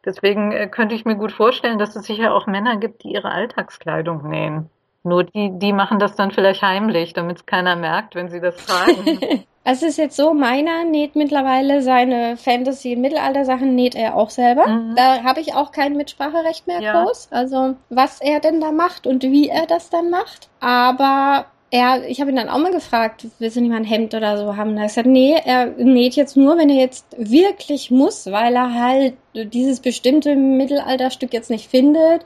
deswegen 0.05 0.51
äh, 0.51 0.67
könnte 0.67 0.95
ich 0.95 1.05
mir 1.05 1.15
gut 1.15 1.31
vorstellen, 1.31 1.79
dass 1.79 1.95
es 1.95 2.05
sicher 2.05 2.33
auch 2.33 2.47
Männer 2.47 2.77
gibt, 2.77 3.03
die 3.03 3.13
ihre 3.13 3.31
Alltagskleidung 3.31 4.29
nähen. 4.29 4.69
Nur 5.03 5.25
die, 5.25 5.51
die 5.53 5.73
machen 5.73 5.99
das 5.99 6.15
dann 6.15 6.31
vielleicht 6.31 6.61
heimlich, 6.61 7.13
damit 7.13 7.37
es 7.37 7.45
keiner 7.45 7.75
merkt, 7.75 8.15
wenn 8.15 8.29
sie 8.29 8.39
das 8.39 8.55
tragen. 8.55 9.19
es 9.65 9.83
ist 9.83 9.97
jetzt 9.97 10.15
so, 10.15 10.33
meiner 10.33 10.85
näht 10.85 11.17
mittlerweile 11.17 11.81
seine 11.81 12.37
Fantasy-Mittelalter-Sachen 12.37 13.75
näht 13.75 13.95
er 13.95 14.15
auch 14.15 14.29
selber. 14.29 14.65
Mhm. 14.67 14.95
Da 14.95 15.23
habe 15.23 15.41
ich 15.41 15.55
auch 15.55 15.71
kein 15.73 15.97
Mitspracherecht 15.97 16.67
mehr 16.67 16.81
ja. 16.81 17.03
groß. 17.03 17.27
Also 17.31 17.75
was 17.89 18.21
er 18.21 18.39
denn 18.39 18.61
da 18.61 18.71
macht 18.71 19.05
und 19.05 19.23
wie 19.23 19.49
er 19.49 19.67
das 19.67 19.89
dann 19.89 20.09
macht. 20.09 20.49
Aber 20.61 21.47
er, 21.69 22.07
ich 22.07 22.21
habe 22.21 22.29
ihn 22.29 22.35
dann 22.35 22.49
auch 22.49 22.59
mal 22.59 22.71
gefragt, 22.71 23.27
willst 23.39 23.57
du 23.57 23.61
nicht 23.61 23.71
mal 23.71 23.77
ein 23.77 23.83
Hemd 23.83 24.13
oder 24.13 24.37
so 24.37 24.55
haben? 24.55 24.77
Er 24.77 24.83
hat 24.83 24.89
gesagt, 24.89 25.07
nee, 25.07 25.35
er 25.43 25.65
näht 25.65 26.15
jetzt 26.15 26.37
nur, 26.37 26.55
wenn 26.57 26.69
er 26.69 26.75
jetzt 26.75 27.07
wirklich 27.17 27.89
muss, 27.89 28.27
weil 28.27 28.55
er 28.55 28.73
halt 28.75 29.15
dieses 29.33 29.79
bestimmte 29.79 30.35
Mittelalterstück 30.35 31.33
jetzt 31.33 31.49
nicht 31.49 31.69
findet 31.69 32.23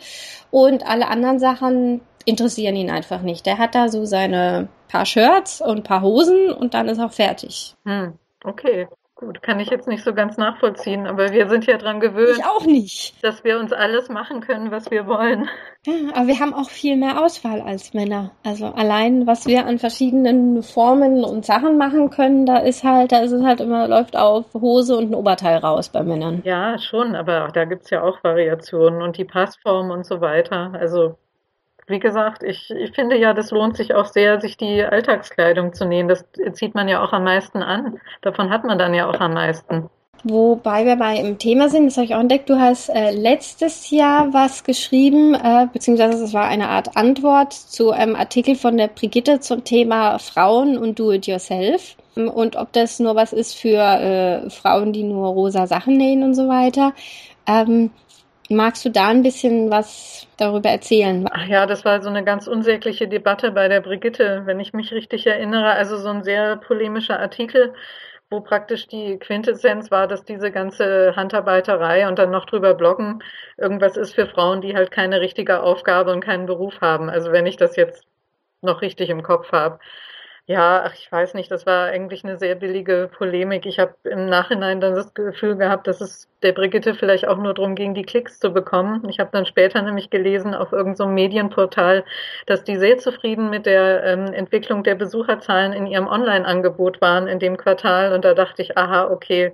und 0.51 0.85
alle 0.85 1.07
anderen 1.07 1.39
Sachen 1.39 2.01
interessieren 2.27 2.75
ihn 2.75 2.91
einfach 2.91 3.21
nicht. 3.21 3.45
Der 3.45 3.57
hat 3.57 3.73
da 3.73 3.87
so 3.87 4.05
seine 4.05 4.67
paar 4.89 5.05
Shirts 5.05 5.61
und 5.61 5.83
paar 5.83 6.01
Hosen 6.01 6.51
und 6.51 6.73
dann 6.73 6.89
ist 6.89 6.99
auch 6.99 7.13
fertig. 7.13 7.75
Hm, 7.85 8.13
okay. 8.43 8.87
Gut, 9.15 9.41
kann 9.41 9.59
ich 9.59 9.71
jetzt 9.71 9.87
nicht 9.87 10.03
so 10.03 10.13
ganz 10.13 10.37
nachvollziehen, 10.37 11.07
aber 11.07 11.31
wir 11.31 11.49
sind 11.49 11.65
ja 11.65 11.77
dran 11.77 11.99
gewöhnt. 11.99 12.37
Ich 12.37 12.45
auch 12.45 12.65
nicht. 12.65 13.15
Dass 13.23 13.43
wir 13.43 13.57
uns 13.57 13.73
alles 13.73 14.09
machen 14.09 14.41
können, 14.41 14.69
was 14.69 14.91
wir 14.91 15.07
wollen. 15.07 15.49
Ja, 15.87 15.93
aber 16.13 16.27
wir 16.27 16.39
haben 16.39 16.53
auch 16.53 16.69
viel 16.69 16.97
mehr 16.97 17.23
Auswahl 17.23 17.61
als 17.61 17.95
Männer. 17.95 18.29
Also 18.45 18.67
allein, 18.67 19.25
was 19.25 19.47
wir 19.47 19.65
an 19.65 19.79
verschiedenen 19.79 20.61
Formen 20.61 21.23
und 21.23 21.47
Sachen 21.47 21.79
machen 21.79 22.11
können, 22.11 22.45
da 22.45 22.57
ist 22.57 22.83
halt, 22.83 23.11
da 23.11 23.21
ist 23.21 23.31
es 23.31 23.43
halt 23.43 23.59
immer, 23.59 23.87
läuft 23.87 24.15
auf 24.15 24.53
Hose 24.53 24.95
und 24.95 25.09
ein 25.09 25.15
Oberteil 25.15 25.57
raus 25.57 25.89
bei 25.89 26.03
Männern. 26.03 26.43
Ja, 26.45 26.77
schon, 26.77 27.15
aber 27.15 27.47
da 27.51 27.65
gibt's 27.65 27.89
ja 27.89 28.03
auch 28.03 28.23
Variationen 28.23 29.01
und 29.01 29.17
die 29.17 29.25
Passform 29.25 29.89
und 29.89 30.05
so 30.05 30.21
weiter. 30.21 30.73
Also 30.79 31.17
wie 31.87 31.99
gesagt, 31.99 32.43
ich, 32.43 32.69
ich 32.69 32.93
finde 32.93 33.17
ja, 33.17 33.33
das 33.33 33.51
lohnt 33.51 33.77
sich 33.77 33.95
auch 33.95 34.05
sehr, 34.05 34.39
sich 34.41 34.57
die 34.57 34.83
Alltagskleidung 34.83 35.73
zu 35.73 35.85
nähen. 35.85 36.07
Das 36.07 36.25
zieht 36.53 36.75
man 36.75 36.87
ja 36.87 37.03
auch 37.03 37.13
am 37.13 37.23
meisten 37.23 37.63
an. 37.63 37.99
Davon 38.21 38.49
hat 38.49 38.65
man 38.65 38.77
dann 38.77 38.93
ja 38.93 39.09
auch 39.09 39.19
am 39.19 39.33
meisten. 39.33 39.89
Wobei 40.23 40.85
wir 40.85 40.95
bei 40.95 41.15
im 41.17 41.37
Thema 41.37 41.69
sind, 41.69 41.85
das 41.85 41.97
habe 41.97 42.05
ich 42.05 42.15
auch 42.15 42.19
entdeckt, 42.19 42.49
du 42.49 42.59
hast 42.59 42.89
äh, 42.89 43.11
letztes 43.11 43.91
Jahr 43.91 44.33
was 44.33 44.63
geschrieben, 44.63 45.35
äh, 45.35 45.67
beziehungsweise 45.71 46.23
es 46.23 46.33
war 46.33 46.45
eine 46.45 46.69
Art 46.69 46.97
Antwort 46.97 47.53
zu 47.53 47.91
einem 47.91 48.15
Artikel 48.15 48.55
von 48.55 48.77
der 48.77 48.87
Brigitte 48.87 49.39
zum 49.39 49.63
Thema 49.63 50.17
Frauen 50.17 50.77
und 50.77 50.97
Do-it-yourself 50.97 51.95
und 52.15 52.55
ob 52.55 52.73
das 52.73 52.99
nur 52.99 53.15
was 53.15 53.31
ist 53.31 53.55
für 53.55 53.77
äh, 53.77 54.49
Frauen, 54.49 54.91
die 54.91 55.03
nur 55.03 55.27
rosa 55.27 55.67
Sachen 55.67 55.97
nähen 55.97 56.23
und 56.23 56.33
so 56.33 56.47
weiter. 56.47 56.93
Ähm, 57.45 57.91
magst 58.49 58.85
du 58.85 58.89
da 58.89 59.07
ein 59.07 59.23
bisschen 59.23 59.69
was 59.69 60.27
darüber 60.37 60.69
erzählen? 60.69 61.25
Ach 61.31 61.45
ja, 61.47 61.65
das 61.65 61.85
war 61.85 62.01
so 62.01 62.09
eine 62.09 62.23
ganz 62.23 62.47
unsägliche 62.47 63.07
Debatte 63.07 63.51
bei 63.51 63.67
der 63.67 63.81
Brigitte, 63.81 64.43
wenn 64.45 64.59
ich 64.59 64.73
mich 64.73 64.91
richtig 64.91 65.27
erinnere. 65.27 65.71
Also 65.71 65.97
so 65.97 66.09
ein 66.09 66.23
sehr 66.23 66.57
polemischer 66.57 67.19
Artikel 67.19 67.73
wo 68.29 68.41
praktisch 68.41 68.87
die 68.87 69.17
Quintessenz 69.19 69.89
war, 69.89 70.07
dass 70.07 70.25
diese 70.25 70.51
ganze 70.51 71.15
Handarbeiterei 71.15 72.07
und 72.07 72.19
dann 72.19 72.31
noch 72.31 72.45
drüber 72.45 72.73
bloggen 72.73 73.23
irgendwas 73.57 73.95
ist 73.95 74.15
für 74.15 74.27
Frauen, 74.27 74.61
die 74.61 74.75
halt 74.75 74.91
keine 74.91 75.21
richtige 75.21 75.61
Aufgabe 75.61 76.11
und 76.11 76.21
keinen 76.21 76.45
Beruf 76.45 76.81
haben. 76.81 77.09
Also 77.09 77.31
wenn 77.31 77.45
ich 77.45 77.57
das 77.57 77.75
jetzt 77.77 78.05
noch 78.61 78.81
richtig 78.81 79.09
im 79.09 79.23
Kopf 79.23 79.51
habe. 79.51 79.79
Ja, 80.49 80.83
ach, 80.85 80.93
ich 80.93 81.11
weiß 81.11 81.33
nicht, 81.33 81.51
das 81.51 81.65
war 81.65 81.87
eigentlich 81.87 82.23
eine 82.23 82.37
sehr 82.37 82.55
billige 82.55 83.09
Polemik. 83.11 83.65
Ich 83.65 83.79
habe 83.79 83.95
im 84.05 84.27
Nachhinein 84.29 84.79
dann 84.79 84.95
das 84.95 85.13
Gefühl 85.13 85.57
gehabt, 85.57 85.87
dass 85.87 85.99
es 85.99 86.29
der 86.41 86.53
Brigitte 86.53 86.95
vielleicht 86.95 87.27
auch 87.27 87.35
nur 87.37 87.53
darum 87.53 87.75
ging, 87.75 87.93
die 87.93 88.03
Klicks 88.03 88.39
zu 88.39 88.51
bekommen. 88.51 89.07
Ich 89.09 89.19
habe 89.19 89.29
dann 89.33 89.45
später 89.45 89.81
nämlich 89.81 90.09
gelesen 90.09 90.53
auf 90.53 90.71
irgendeinem 90.71 90.95
so 90.95 91.07
Medienportal, 91.07 92.05
dass 92.45 92.63
die 92.63 92.77
sehr 92.77 92.97
zufrieden 92.97 93.49
mit 93.49 93.65
der 93.65 94.05
ähm, 94.05 94.31
Entwicklung 94.33 94.83
der 94.83 94.95
Besucherzahlen 94.95 95.73
in 95.73 95.85
ihrem 95.85 96.07
Online-Angebot 96.07 97.01
waren 97.01 97.27
in 97.27 97.39
dem 97.39 97.57
Quartal. 97.57 98.13
Und 98.13 98.23
da 98.23 98.33
dachte 98.33 98.61
ich, 98.61 98.77
aha, 98.77 99.09
okay, 99.11 99.51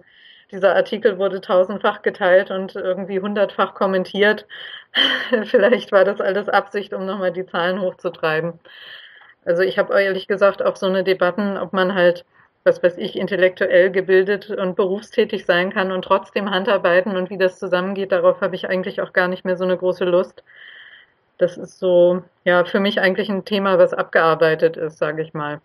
dieser 0.52 0.76
Artikel 0.76 1.18
wurde 1.18 1.42
tausendfach 1.42 2.04
geteilt 2.04 2.52
und 2.52 2.76
irgendwie 2.76 3.20
hundertfach 3.20 3.74
kommentiert. 3.74 4.46
vielleicht 5.46 5.92
war 5.92 6.04
das 6.06 6.22
alles 6.22 6.50
Absicht, 6.50 6.94
um 6.94 7.08
nochmal 7.08 7.32
die 7.32 7.48
Zahlen 7.48 7.82
hochzutreiben. 7.82 8.60
Also 9.46 9.62
ich 9.62 9.78
habe 9.78 10.00
ehrlich 10.02 10.28
gesagt 10.28 10.62
auch 10.62 10.76
so 10.76 10.86
eine 10.86 11.04
Debatten, 11.04 11.58
ob 11.58 11.74
man 11.74 11.94
halt, 11.96 12.26
was 12.64 12.82
weiß 12.84 12.98
ich, 12.98 13.18
intellektuell 13.18 13.92
gebildet 13.92 14.50
und 14.50 14.76
berufstätig 14.76 15.46
sein 15.46 15.72
kann 15.72 15.92
und 15.92 16.04
trotzdem 16.04 16.50
Handarbeiten 16.50 17.16
und 17.18 17.30
wie 17.30 17.38
das 17.38 17.60
zusammengeht, 17.60 18.12
darauf 18.12 18.42
habe 18.42 18.56
ich 18.56 18.68
eigentlich 18.70 19.02
auch 19.02 19.14
gar 19.14 19.28
nicht 19.28 19.46
mehr 19.46 19.58
so 19.58 19.64
eine 19.66 19.78
große 19.78 20.06
Lust. 20.06 20.44
Das 21.38 21.58
ist 21.58 21.80
so, 21.80 22.24
ja, 22.46 22.66
für 22.66 22.80
mich 22.80 23.00
eigentlich 23.02 23.30
ein 23.30 23.46
Thema, 23.46 23.78
was 23.80 23.94
abgearbeitet 23.94 24.78
ist, 24.78 24.98
sage 24.98 25.22
ich 25.24 25.34
mal. 25.34 25.62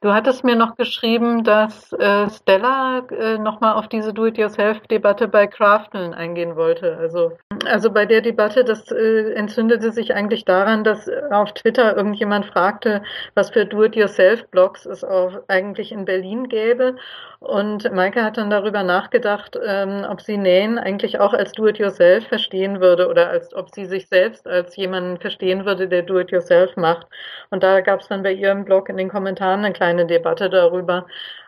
Du 0.00 0.12
hattest 0.12 0.44
mir 0.44 0.56
noch 0.56 0.76
geschrieben, 0.76 1.44
dass 1.44 1.92
äh, 1.92 2.28
Stella 2.30 3.00
äh, 3.10 3.38
nochmal 3.38 3.74
auf 3.74 3.88
diese 3.88 4.12
Do-it-yourself-Debatte 4.12 5.28
bei 5.28 5.46
Crafteln 5.46 6.14
eingehen 6.14 6.56
wollte. 6.56 6.96
Also, 6.98 7.32
also 7.66 7.90
bei 7.90 8.06
der 8.06 8.20
Debatte, 8.20 8.64
das 8.64 8.90
äh, 8.90 9.32
entzündete 9.32 9.92
sich 9.92 10.14
eigentlich 10.14 10.44
daran, 10.44 10.84
dass 10.84 11.08
auf 11.30 11.52
Twitter 11.54 11.96
irgendjemand 11.96 12.46
fragte, 12.46 13.02
was 13.34 13.50
für 13.50 13.66
Do-it-yourself-Blogs 13.66 14.86
es 14.86 15.04
auch 15.04 15.32
eigentlich 15.48 15.92
in 15.92 16.04
Berlin 16.04 16.48
gäbe. 16.48 16.96
Und 17.38 17.92
Maike 17.92 18.24
hat 18.24 18.38
dann 18.38 18.50
darüber 18.50 18.82
nachgedacht, 18.82 19.58
ähm, 19.62 20.06
ob 20.08 20.20
sie 20.22 20.38
Nähen 20.38 20.78
eigentlich 20.78 21.20
auch 21.20 21.34
als 21.34 21.52
Do-it-yourself 21.52 22.26
verstehen 22.26 22.80
würde 22.80 23.08
oder 23.08 23.28
als 23.28 23.54
ob 23.54 23.74
sie 23.74 23.84
sich 23.84 24.08
selbst 24.08 24.46
als 24.48 24.74
jemanden 24.76 25.18
verstehen 25.18 25.64
würde, 25.66 25.86
der 25.86 26.02
Do-it-yourself 26.02 26.76
macht. 26.76 27.06
Und 27.50 27.62
da 27.62 27.80
gab 27.82 28.00
es 28.00 28.08
dann 28.08 28.22
bei 28.22 28.32
ihrem 28.32 28.64
Blog 28.64 28.88
in 28.88 28.96
den 28.96 29.10
Kommentaren 29.10 29.64
eine 29.66 29.74
kleine 29.74 30.06
Debatte 30.06 30.48
darüber. 30.50 31.06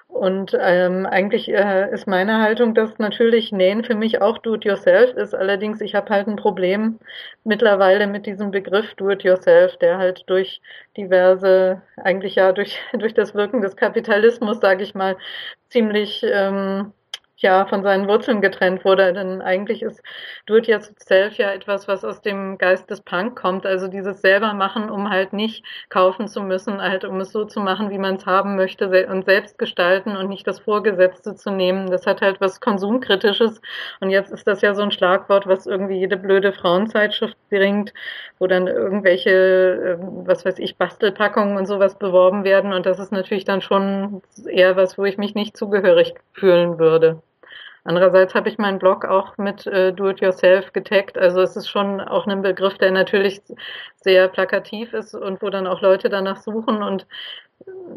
Und 0.08 0.56
ähm, 0.58 1.06
eigentlich 1.06 1.48
äh, 1.50 1.92
ist 1.92 2.06
meine 2.06 2.40
Haltung, 2.40 2.74
dass 2.74 2.98
natürlich 2.98 3.52
Nähen 3.52 3.84
für 3.84 3.94
mich 3.94 4.22
auch 4.22 4.38
Do-it-yourself 4.38 5.12
ist. 5.14 5.34
Allerdings, 5.34 5.80
ich 5.82 5.94
habe 5.94 6.08
halt 6.12 6.26
ein 6.26 6.36
Problem 6.36 6.98
mittlerweile 7.44 8.06
mit 8.06 8.24
diesem 8.26 8.50
Begriff 8.50 8.94
Do-it-yourself, 8.94 9.76
der 9.76 9.98
halt 9.98 10.24
durch 10.26 10.62
diverse, 10.96 11.82
eigentlich 11.96 12.36
ja 12.36 12.52
durch, 12.52 12.78
durch 12.94 13.14
das 13.14 13.34
Wirken 13.34 13.60
des 13.60 13.76
Kapitalismus, 13.76 14.60
sage 14.60 14.82
ich 14.82 14.94
mal, 14.94 15.16
ziemlich 15.68 16.22
ähm, 16.24 16.92
ja 17.42 17.66
von 17.66 17.82
seinen 17.82 18.08
Wurzeln 18.08 18.40
getrennt 18.40 18.84
wurde. 18.84 19.12
Denn 19.12 19.42
eigentlich 19.42 19.82
ist 19.82 20.02
Do-it-yourself 20.46 21.36
ja 21.38 21.50
etwas, 21.52 21.88
was 21.88 22.04
aus 22.04 22.20
dem 22.20 22.58
Geist 22.58 22.90
des 22.90 23.00
Punk 23.00 23.38
kommt. 23.38 23.66
Also 23.66 23.88
dieses 23.88 24.20
selber 24.20 24.52
machen, 24.54 24.90
um 24.90 25.10
halt 25.10 25.32
nicht 25.32 25.64
kaufen 25.88 26.28
zu 26.28 26.42
müssen, 26.42 26.80
halt 26.80 27.04
um 27.04 27.20
es 27.20 27.32
so 27.32 27.44
zu 27.44 27.60
machen, 27.60 27.90
wie 27.90 27.98
man 27.98 28.16
es 28.16 28.26
haben 28.26 28.56
möchte 28.56 28.88
und 29.08 29.24
selbst 29.24 29.58
gestalten 29.58 30.16
und 30.16 30.28
nicht 30.28 30.46
das 30.46 30.60
Vorgesetzte 30.60 31.34
zu 31.36 31.50
nehmen. 31.50 31.90
Das 31.90 32.06
hat 32.06 32.20
halt 32.20 32.40
was 32.40 32.60
Konsumkritisches. 32.60 33.60
Und 34.00 34.10
jetzt 34.10 34.32
ist 34.32 34.46
das 34.46 34.60
ja 34.62 34.74
so 34.74 34.82
ein 34.82 34.90
Schlagwort, 34.90 35.46
was 35.46 35.66
irgendwie 35.66 35.98
jede 35.98 36.16
blöde 36.16 36.52
Frauenzeitschrift 36.52 37.36
bringt, 37.50 37.92
wo 38.38 38.46
dann 38.46 38.66
irgendwelche, 38.66 39.30
ähm, 40.00 40.26
was 40.26 40.44
weiß 40.44 40.58
ich, 40.58 40.76
Bastelpackungen 40.76 41.56
und 41.56 41.66
sowas 41.66 41.98
beworben 41.98 42.44
werden. 42.44 42.72
Und 42.72 42.86
das 42.86 42.98
ist 42.98 43.12
natürlich 43.12 43.44
dann 43.44 43.60
schon 43.60 44.22
eher 44.46 44.76
was, 44.76 44.98
wo 44.98 45.04
ich 45.04 45.18
mich 45.18 45.34
nicht 45.34 45.56
zugehörig 45.56 46.14
fühlen 46.32 46.78
würde. 46.78 47.22
Andererseits 47.84 48.34
habe 48.34 48.48
ich 48.48 48.58
meinen 48.58 48.78
Blog 48.78 49.04
auch 49.04 49.36
mit 49.38 49.66
äh, 49.66 49.92
Do-it-yourself 49.92 50.72
getaggt. 50.72 51.16
Also 51.16 51.40
es 51.40 51.56
ist 51.56 51.68
schon 51.68 52.00
auch 52.00 52.26
ein 52.26 52.42
Begriff, 52.42 52.78
der 52.78 52.90
natürlich 52.90 53.40
sehr 53.96 54.28
plakativ 54.28 54.92
ist 54.92 55.14
und 55.14 55.42
wo 55.42 55.50
dann 55.50 55.66
auch 55.66 55.80
Leute 55.80 56.08
danach 56.08 56.36
suchen. 56.38 56.82
Und 56.82 57.06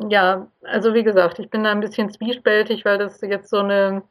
ja, 0.09 0.47
also 0.63 0.93
wie 0.93 1.03
gesagt, 1.03 1.39
ich 1.39 1.49
bin 1.49 1.63
da 1.63 1.71
ein 1.71 1.81
bisschen 1.81 2.09
zwiespältig, 2.09 2.85
weil 2.85 2.97
das 2.97 3.21
jetzt 3.21 3.49
so 3.49 3.59
eine 3.59 4.03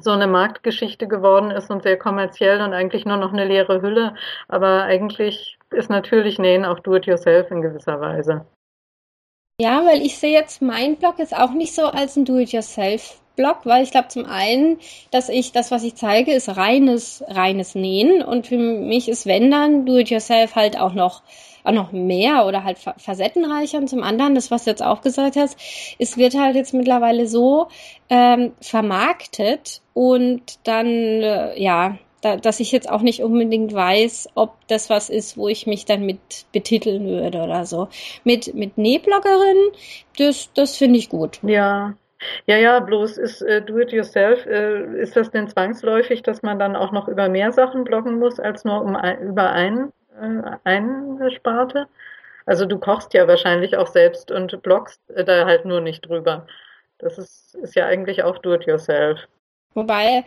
so 0.00 0.10
eine 0.10 0.26
Marktgeschichte 0.26 1.06
geworden 1.06 1.50
ist 1.50 1.70
und 1.70 1.82
sehr 1.82 1.96
kommerziell 1.96 2.60
und 2.60 2.72
eigentlich 2.72 3.04
nur 3.04 3.16
noch 3.16 3.32
eine 3.32 3.44
leere 3.44 3.80
Hülle. 3.80 4.14
Aber 4.48 4.82
eigentlich 4.82 5.58
ist 5.70 5.90
natürlich 5.90 6.38
Nähen 6.38 6.64
auch 6.64 6.80
Do-it-yourself 6.80 7.50
in 7.50 7.62
gewisser 7.62 8.00
Weise. 8.00 8.44
Ja, 9.60 9.84
weil 9.86 10.02
ich 10.02 10.18
sehe 10.18 10.32
jetzt, 10.32 10.62
mein 10.62 10.96
Blog 10.96 11.20
ist 11.20 11.34
auch 11.34 11.52
nicht 11.52 11.74
so 11.74 11.84
als 11.84 12.16
ein 12.16 12.24
Do-it-yourself 12.24 13.20
Blog, 13.36 13.58
weil 13.64 13.84
ich 13.84 13.92
glaube 13.92 14.08
zum 14.08 14.26
einen, 14.26 14.80
dass 15.12 15.28
ich 15.28 15.52
das, 15.52 15.70
was 15.70 15.84
ich 15.84 15.94
zeige, 15.94 16.32
ist 16.32 16.56
reines, 16.56 17.22
reines 17.28 17.76
Nähen 17.76 18.22
und 18.22 18.48
für 18.48 18.58
mich 18.58 19.08
ist 19.08 19.26
wenn 19.26 19.52
dann 19.52 19.86
Do-it-yourself 19.86 20.56
halt 20.56 20.76
auch 20.78 20.92
noch 20.92 21.22
auch 21.62 21.72
noch 21.72 21.92
mehr 21.92 22.46
oder 22.46 22.64
halt 22.64 22.78
facettenreicher. 22.78 23.78
Und 23.78 23.88
zum 23.88 24.02
anderen, 24.02 24.34
das, 24.34 24.50
was 24.50 24.64
du 24.64 24.70
jetzt 24.70 24.82
auch 24.82 25.00
gesagt 25.00 25.36
hast, 25.36 25.56
es 25.98 26.16
wird 26.16 26.34
halt 26.34 26.56
jetzt 26.56 26.74
mittlerweile 26.74 27.26
so 27.26 27.68
ähm, 28.10 28.52
vermarktet 28.60 29.80
und 29.94 30.58
dann, 30.64 30.86
äh, 30.86 31.58
ja, 31.58 31.96
da, 32.24 32.36
dass 32.36 32.60
ich 32.60 32.72
jetzt 32.72 32.90
auch 32.90 33.02
nicht 33.02 33.22
unbedingt 33.22 33.74
weiß, 33.74 34.30
ob 34.34 34.54
das 34.68 34.90
was 34.90 35.10
ist, 35.10 35.36
wo 35.36 35.48
ich 35.48 35.66
mich 35.66 35.84
dann 35.84 36.06
mit 36.06 36.46
betiteln 36.52 37.06
würde 37.06 37.42
oder 37.42 37.66
so. 37.66 37.88
Mit, 38.24 38.54
mit 38.54 38.78
Nähbloggerin, 38.78 39.72
das, 40.18 40.50
das 40.54 40.76
finde 40.76 40.98
ich 40.98 41.08
gut. 41.08 41.38
Ja, 41.42 41.94
ja, 42.46 42.56
ja, 42.56 42.80
bloß 42.80 43.18
ist 43.18 43.42
äh, 43.42 43.62
Do-it-yourself, 43.62 44.46
äh, 44.46 45.00
ist 45.00 45.16
das 45.16 45.30
denn 45.30 45.48
zwangsläufig, 45.48 46.22
dass 46.22 46.42
man 46.42 46.58
dann 46.58 46.76
auch 46.76 46.92
noch 46.92 47.08
über 47.08 47.28
mehr 47.28 47.52
Sachen 47.52 47.84
bloggen 47.84 48.18
muss, 48.18 48.40
als 48.40 48.64
nur 48.64 48.80
um 48.82 48.96
ein, 48.96 49.20
über 49.20 49.50
einen, 49.50 49.92
äh, 50.20 50.56
eine 50.64 51.30
Sparte? 51.32 51.86
Also 52.46 52.66
du 52.66 52.78
kochst 52.78 53.14
ja 53.14 53.26
wahrscheinlich 53.26 53.76
auch 53.76 53.86
selbst 53.86 54.30
und 54.30 54.62
bloggst 54.62 55.00
äh, 55.10 55.24
da 55.24 55.46
halt 55.46 55.64
nur 55.64 55.80
nicht 55.80 56.08
drüber. 56.08 56.46
Das 56.98 57.18
ist, 57.18 57.54
ist 57.56 57.74
ja 57.74 57.86
eigentlich 57.86 58.22
auch 58.22 58.38
Do-it-yourself. 58.38 59.18
Wobei 59.74 60.24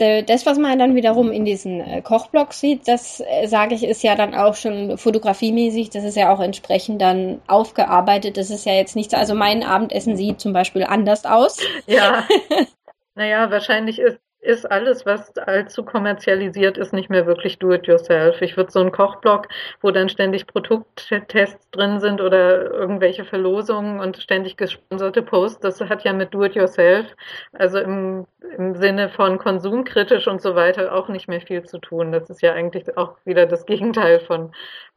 das, 0.00 0.46
was 0.46 0.58
man 0.58 0.78
dann 0.78 0.94
wiederum 0.94 1.30
in 1.30 1.44
diesen 1.44 1.80
äh, 1.80 2.00
Kochblogs 2.00 2.60
sieht, 2.60 2.88
das 2.88 3.20
äh, 3.20 3.46
sage 3.46 3.74
ich, 3.74 3.84
ist 3.84 4.02
ja 4.02 4.14
dann 4.14 4.34
auch 4.34 4.54
schon 4.54 4.96
fotografiemäßig, 4.96 5.90
das 5.90 6.04
ist 6.04 6.16
ja 6.16 6.32
auch 6.32 6.40
entsprechend 6.40 7.02
dann 7.02 7.42
aufgearbeitet. 7.46 8.36
Das 8.36 8.50
ist 8.50 8.66
ja 8.66 8.72
jetzt 8.72 8.96
nicht 8.96 9.10
so, 9.10 9.16
also 9.16 9.34
mein 9.34 9.62
Abendessen 9.62 10.16
sieht 10.16 10.40
zum 10.40 10.52
Beispiel 10.52 10.84
anders 10.84 11.26
aus. 11.26 11.58
Ja. 11.86 12.26
naja, 13.14 13.50
wahrscheinlich 13.50 13.98
ist 13.98 14.18
ist 14.40 14.70
alles, 14.70 15.04
was 15.04 15.36
allzu 15.36 15.84
kommerzialisiert 15.84 16.78
ist, 16.78 16.92
nicht 16.92 17.10
mehr 17.10 17.26
wirklich 17.26 17.58
do-it-yourself. 17.58 18.40
Ich 18.40 18.56
würde 18.56 18.70
so 18.70 18.80
einen 18.80 18.92
Kochblog, 18.92 19.48
wo 19.82 19.90
dann 19.90 20.08
ständig 20.08 20.46
Produkttests 20.46 21.70
drin 21.70 22.00
sind 22.00 22.20
oder 22.20 22.70
irgendwelche 22.70 23.24
Verlosungen 23.24 24.00
und 24.00 24.16
ständig 24.16 24.56
gesponserte 24.56 25.22
Posts, 25.22 25.60
das 25.60 25.80
hat 25.80 26.04
ja 26.04 26.12
mit 26.12 26.32
do-it-yourself, 26.32 27.06
also 27.52 27.78
im, 27.78 28.26
im 28.56 28.74
Sinne 28.76 29.10
von 29.10 29.38
konsumkritisch 29.38 30.26
und 30.26 30.40
so 30.40 30.54
weiter, 30.54 30.94
auch 30.94 31.08
nicht 31.08 31.28
mehr 31.28 31.40
viel 31.40 31.64
zu 31.64 31.78
tun. 31.78 32.12
Das 32.12 32.30
ist 32.30 32.40
ja 32.40 32.54
eigentlich 32.54 32.96
auch 32.96 33.16
wieder 33.24 33.46
das 33.46 33.66
Gegenteil 33.66 34.20
von, 34.20 34.52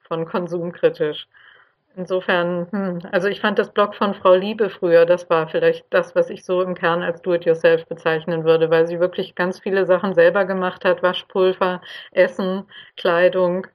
von 0.07 0.25
konsumkritisch. 0.25 1.27
Insofern, 1.95 2.67
hm, 2.71 2.99
also 3.11 3.27
ich 3.27 3.39
fand 3.39 3.59
das 3.59 3.71
Blog 3.71 3.93
von 3.95 4.15
Frau 4.15 4.33
Liebe 4.33 4.69
früher, 4.69 5.05
das 5.05 5.29
war 5.29 5.47
vielleicht 5.47 5.85
das, 5.91 6.15
was 6.15 6.29
ich 6.29 6.43
so 6.43 6.61
im 6.61 6.73
Kern 6.73 7.03
als 7.03 7.21
Do-it-yourself 7.21 7.85
bezeichnen 7.85 8.43
würde, 8.45 8.71
weil 8.71 8.87
sie 8.87 8.99
wirklich 8.99 9.35
ganz 9.35 9.59
viele 9.59 9.85
Sachen 9.85 10.15
selber 10.15 10.45
gemacht 10.45 10.85
hat, 10.85 11.03
Waschpulver, 11.03 11.81
Essen, 12.11 12.63
Kleidung, 12.97 13.67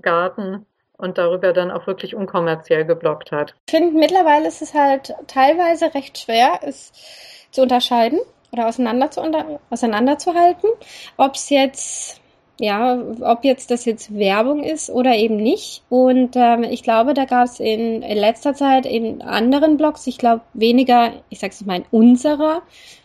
Garten 0.00 0.66
und 0.96 1.18
darüber 1.18 1.52
dann 1.52 1.70
auch 1.70 1.86
wirklich 1.86 2.14
unkommerziell 2.14 2.84
geblockt 2.86 3.32
hat. 3.32 3.54
Ich 3.66 3.74
finde, 3.74 3.98
mittlerweile 3.98 4.48
ist 4.48 4.62
es 4.62 4.72
halt 4.72 5.14
teilweise 5.26 5.94
recht 5.94 6.18
schwer, 6.18 6.60
es 6.62 6.92
zu 7.50 7.62
unterscheiden 7.62 8.18
oder 8.50 8.66
auseinander 8.66 9.10
zu 9.10 9.20
unter, 9.20 9.60
auseinanderzuhalten, 9.70 10.70
ob 11.16 11.34
es 11.34 11.50
jetzt 11.50 12.20
ja, 12.60 13.00
ob 13.20 13.44
jetzt 13.44 13.70
das 13.70 13.84
jetzt 13.84 14.16
Werbung 14.16 14.64
ist 14.64 14.90
oder 14.90 15.14
eben 15.14 15.36
nicht. 15.36 15.82
Und 15.88 16.34
ähm, 16.34 16.64
ich 16.64 16.82
glaube, 16.82 17.14
da 17.14 17.24
gab 17.24 17.44
es 17.44 17.60
in, 17.60 18.02
in 18.02 18.18
letzter 18.18 18.54
Zeit 18.54 18.84
in 18.84 19.22
anderen 19.22 19.76
Blogs, 19.76 20.06
ich 20.06 20.18
glaube 20.18 20.42
weniger, 20.54 21.12
ich 21.30 21.38
sag's 21.38 21.64
mal 21.64 21.76
in 21.76 21.84
unserer 21.90 22.62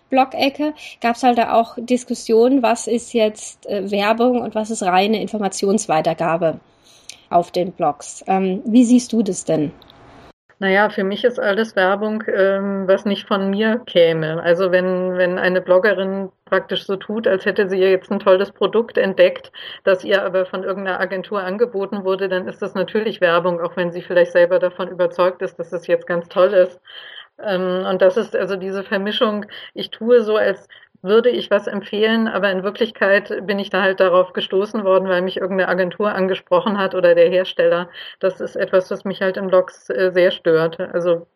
Blog-Ecke, 0.10 0.74
gab 1.02 1.16
es 1.16 1.24
halt 1.24 1.38
da 1.38 1.54
auch 1.54 1.76
Diskussionen, 1.78 2.64
was 2.64 2.88
ist 2.88 3.14
jetzt 3.14 3.68
äh, 3.68 3.90
Werbung 3.92 4.42
und 4.42 4.56
was 4.56 4.72
ist 4.72 4.84
reine 4.84 5.22
Informationsweitergabe 5.22 6.60
auf 7.30 7.52
den 7.52 7.72
Blogs. 7.72 8.24
Ähm, 8.28 8.62
wie 8.66 8.86
siehst 8.86 9.14
du 9.14 9.22
das 9.22 9.46
denn? 9.46 9.72
Naja, 10.63 10.89
für 10.89 11.03
mich 11.03 11.25
ist 11.25 11.41
alles 11.41 11.75
Werbung, 11.75 12.24
ähm, 12.25 12.88
was 12.88 13.03
nicht 13.03 13.27
von 13.27 13.50
mir 13.50 13.79
käme. 13.86 14.41
Also 14.41 14.72
wenn, 14.72 15.17
wenn 15.17 15.38
eine 15.38 15.60
Bloggerin 15.60 16.32
praktisch 16.46 16.86
so 16.86 16.96
tut, 16.96 17.27
als 17.27 17.46
hätte 17.46 17.67
sie 17.67 17.79
jetzt 17.79 18.10
ein 18.10 18.22
tolles 18.22 18.53
Produkt 18.53 18.98
entdeckt, 18.98 19.51
das 19.84 20.05
ihr 20.05 20.24
aber 20.24 20.46
von 20.46 20.63
irgendeiner 20.63 21.01
Agentur 21.01 21.43
angeboten 21.43 22.05
wurde, 22.05 22.29
dann 22.29 22.48
ist 22.48 22.62
das 22.62 22.75
natürlich 22.75 23.20
Werbung, 23.20 23.60
auch 23.60 23.75
wenn 23.75 23.91
sie 23.91 24.01
vielleicht 24.01 24.32
selber 24.32 24.58
davon 24.58 24.88
überzeugt 24.88 25.41
ist, 25.41 25.60
dass 25.60 25.74
es 25.74 25.86
jetzt 25.88 26.08
ganz 26.08 26.29
toll 26.29 26.53
ist. 26.53 26.79
Ähm, 27.39 27.86
und 27.86 28.01
das 28.01 28.15
ist 28.15 28.34
also 28.34 28.55
diese 28.55 28.84
Vermischung, 28.84 29.46
ich 29.74 29.89
tue 29.89 30.22
so, 30.24 30.38
als 30.38 30.70
würde 31.04 31.30
ich 31.30 31.52
was 31.52 31.68
empfehlen, 31.68 32.28
aber 32.28 32.50
in 32.52 32.64
Wirklichkeit 32.64 33.46
bin 33.46 33.60
ich 33.60 33.70
da 33.70 33.82
halt 33.82 34.00
darauf 34.00 34.34
gestoßen 34.34 34.84
worden, 34.86 35.10
weil 35.10 35.22
mich 35.22 35.38
irgendeine 35.38 35.70
Agentur 35.70 36.14
angesprochen 36.14 36.78
hat 36.78 36.96
oder 36.96 37.14
der 37.16 37.30
Hersteller. 37.30 37.90
Das 38.20 38.42
ist 38.42 38.56
etwas, 38.56 38.90
was 38.90 39.06
mich 39.06 39.22
halt 39.22 39.38
in 39.38 39.48
Blogs 39.48 39.90
äh, 39.90 40.12
sehr 40.14 40.32
stört. 40.32 40.80
Also 40.80 41.28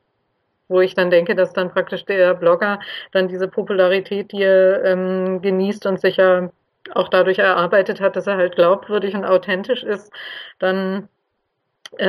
wo 0.70 0.82
ich 0.82 0.96
dann 0.96 1.10
denke, 1.12 1.36
dass 1.36 1.54
dann 1.54 1.72
praktisch 1.72 2.06
der 2.06 2.34
Blogger 2.34 2.80
dann 3.12 3.28
diese 3.28 3.48
Popularität, 3.48 4.32
die 4.32 4.44
er 4.44 4.84
ähm, 4.86 5.42
genießt 5.42 5.86
und 5.86 6.00
sich 6.02 6.18
ja 6.18 6.52
auch 6.94 7.10
dadurch 7.10 7.40
erarbeitet 7.40 8.02
hat, 8.02 8.16
dass 8.16 8.28
er 8.28 8.38
halt 8.38 8.56
glaubwürdig 8.56 9.16
und 9.16 9.26
authentisch 9.26 9.84
ist, 9.84 10.12
dann 10.60 11.10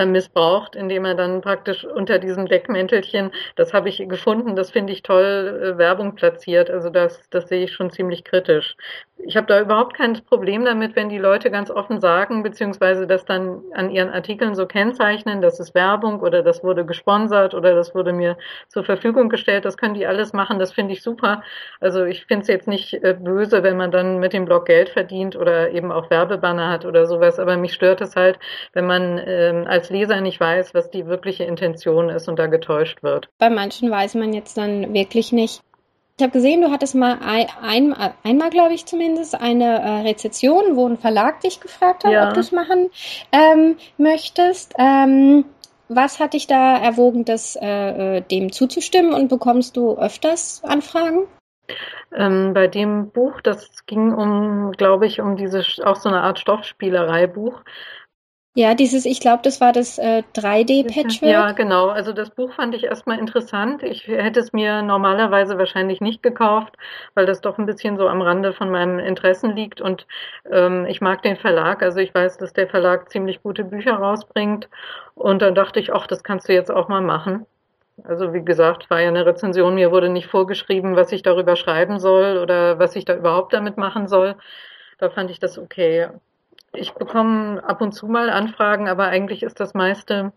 missbraucht, 0.06 0.76
indem 0.76 1.04
er 1.04 1.14
dann 1.14 1.40
praktisch 1.40 1.84
unter 1.84 2.18
diesem 2.18 2.46
Deckmäntelchen, 2.46 3.32
das 3.56 3.72
habe 3.72 3.88
ich 3.88 3.98
gefunden, 4.08 4.56
das 4.56 4.70
finde 4.70 4.92
ich 4.92 5.02
toll, 5.02 5.74
äh, 5.74 5.78
Werbung 5.78 6.14
platziert. 6.14 6.70
Also 6.70 6.90
das, 6.90 7.28
das 7.30 7.48
sehe 7.48 7.64
ich 7.64 7.72
schon 7.72 7.90
ziemlich 7.90 8.24
kritisch. 8.24 8.76
Ich 9.24 9.36
habe 9.36 9.46
da 9.46 9.60
überhaupt 9.60 9.94
kein 9.94 10.14
Problem 10.24 10.64
damit, 10.64 10.94
wenn 10.94 11.08
die 11.08 11.18
Leute 11.18 11.50
ganz 11.50 11.70
offen 11.70 12.00
sagen, 12.00 12.42
beziehungsweise 12.42 13.06
das 13.06 13.24
dann 13.24 13.62
an 13.74 13.90
ihren 13.90 14.10
Artikeln 14.10 14.54
so 14.54 14.66
kennzeichnen, 14.66 15.42
das 15.42 15.58
ist 15.60 15.74
Werbung 15.74 16.20
oder 16.20 16.42
das 16.42 16.62
wurde 16.62 16.86
gesponsert 16.86 17.52
oder 17.52 17.74
das 17.74 17.94
wurde 17.94 18.12
mir 18.12 18.38
zur 18.68 18.84
Verfügung 18.84 19.28
gestellt. 19.28 19.64
Das 19.64 19.76
können 19.76 19.94
die 19.94 20.06
alles 20.06 20.32
machen, 20.32 20.58
das 20.58 20.72
finde 20.72 20.92
ich 20.92 21.02
super. 21.02 21.42
Also 21.80 22.04
ich 22.04 22.26
finde 22.26 22.42
es 22.42 22.48
jetzt 22.48 22.68
nicht 22.68 22.94
äh, 22.94 23.16
böse, 23.18 23.62
wenn 23.62 23.76
man 23.76 23.90
dann 23.90 24.18
mit 24.18 24.32
dem 24.32 24.44
Blog 24.44 24.66
Geld 24.66 24.88
verdient 24.88 25.36
oder 25.36 25.70
eben 25.70 25.90
auch 25.90 26.10
Werbebanner 26.10 26.70
hat 26.70 26.84
oder 26.84 27.06
sowas, 27.06 27.38
aber 27.38 27.56
mich 27.56 27.74
stört 27.74 28.00
es 28.00 28.14
halt, 28.16 28.38
wenn 28.72 28.86
man 28.86 29.20
ähm, 29.26 29.66
als 29.66 29.90
Leser 29.90 30.20
nicht 30.20 30.38
weiß, 30.38 30.74
was 30.74 30.90
die 30.90 31.06
wirkliche 31.06 31.44
Intention 31.44 32.08
ist 32.08 32.28
und 32.28 32.38
da 32.38 32.46
getäuscht 32.46 33.02
wird. 33.02 33.28
Bei 33.38 33.50
manchen 33.50 33.90
weiß 33.90 34.14
man 34.14 34.32
jetzt 34.32 34.56
dann 34.56 34.94
wirklich 34.94 35.32
nicht. 35.32 35.62
Ich 36.18 36.22
habe 36.24 36.32
gesehen, 36.32 36.62
du 36.62 36.72
hattest 36.72 36.96
mal 36.96 37.18
ein, 37.24 37.46
ein, 37.62 37.94
einmal, 38.24 38.50
glaube 38.50 38.74
ich 38.74 38.86
zumindest, 38.86 39.40
eine 39.40 39.80
äh, 39.80 40.00
Rezession, 40.00 40.74
wo 40.74 40.88
ein 40.88 40.98
Verlag 40.98 41.40
dich 41.42 41.60
gefragt 41.60 42.02
hat, 42.02 42.10
ja. 42.10 42.26
ob 42.26 42.34
du 42.34 42.40
es 42.40 42.50
machen 42.50 42.90
ähm, 43.30 43.76
möchtest. 43.98 44.74
Ähm, 44.78 45.44
was 45.88 46.18
hat 46.18 46.34
dich 46.34 46.48
da 46.48 46.76
erwogen, 46.76 47.24
das, 47.24 47.54
äh, 47.54 48.16
äh, 48.16 48.20
dem 48.20 48.50
zuzustimmen 48.50 49.14
und 49.14 49.28
bekommst 49.28 49.76
du 49.76 49.96
öfters 49.96 50.60
Anfragen? 50.64 51.28
Ähm, 52.12 52.52
bei 52.52 52.66
dem 52.66 53.10
Buch, 53.10 53.40
das 53.40 53.86
ging 53.86 54.12
um, 54.12 54.72
glaube 54.72 55.06
ich, 55.06 55.20
um 55.20 55.36
diese 55.36 55.62
auch 55.84 55.96
so 55.96 56.08
eine 56.08 56.22
Art 56.22 56.40
Stoffspielerei-Buch. 56.40 57.62
Ja, 58.54 58.74
dieses, 58.74 59.04
ich 59.04 59.20
glaube, 59.20 59.40
das 59.44 59.60
war 59.60 59.72
das 59.72 59.98
äh, 59.98 60.24
3D-Patchwork. 60.34 61.30
Ja, 61.30 61.52
genau. 61.52 61.88
Also 61.88 62.12
das 62.12 62.30
Buch 62.30 62.52
fand 62.52 62.74
ich 62.74 62.84
erstmal 62.84 63.18
interessant. 63.18 63.84
Ich 63.84 64.08
hätte 64.08 64.40
es 64.40 64.52
mir 64.52 64.82
normalerweise 64.82 65.58
wahrscheinlich 65.58 66.00
nicht 66.00 66.24
gekauft, 66.24 66.74
weil 67.14 67.24
das 67.24 67.40
doch 67.40 67.58
ein 67.58 67.66
bisschen 67.66 67.96
so 67.96 68.08
am 68.08 68.20
Rande 68.20 68.52
von 68.52 68.70
meinen 68.70 68.98
Interessen 68.98 69.54
liegt. 69.54 69.80
Und 69.80 70.06
ähm, 70.50 70.86
ich 70.86 71.00
mag 71.00 71.22
den 71.22 71.36
Verlag. 71.36 71.82
Also 71.82 72.00
ich 72.00 72.12
weiß, 72.12 72.38
dass 72.38 72.52
der 72.52 72.66
Verlag 72.68 73.10
ziemlich 73.10 73.42
gute 73.42 73.62
Bücher 73.62 73.94
rausbringt. 73.94 74.68
Und 75.14 75.40
dann 75.40 75.54
dachte 75.54 75.78
ich, 75.78 75.92
ach, 75.92 76.08
das 76.08 76.24
kannst 76.24 76.48
du 76.48 76.52
jetzt 76.52 76.70
auch 76.70 76.88
mal 76.88 77.00
machen. 77.02 77.46
Also 78.04 78.32
wie 78.32 78.44
gesagt, 78.44 78.90
war 78.90 79.00
ja 79.00 79.08
eine 79.08 79.26
Rezension. 79.26 79.74
Mir 79.74 79.92
wurde 79.92 80.08
nicht 80.08 80.26
vorgeschrieben, 80.26 80.96
was 80.96 81.12
ich 81.12 81.22
darüber 81.22 81.54
schreiben 81.54 82.00
soll 82.00 82.38
oder 82.38 82.78
was 82.78 82.96
ich 82.96 83.04
da 83.04 83.14
überhaupt 83.14 83.52
damit 83.52 83.76
machen 83.76 84.08
soll. 84.08 84.34
Da 84.98 85.10
fand 85.10 85.30
ich 85.30 85.38
das 85.38 85.58
okay. 85.58 86.08
Ich 86.72 86.94
bekomme 86.94 87.62
ab 87.64 87.80
und 87.80 87.92
zu 87.92 88.06
mal 88.06 88.30
Anfragen, 88.30 88.88
aber 88.88 89.08
eigentlich 89.08 89.42
ist 89.42 89.60
das 89.60 89.74
meiste 89.74 90.32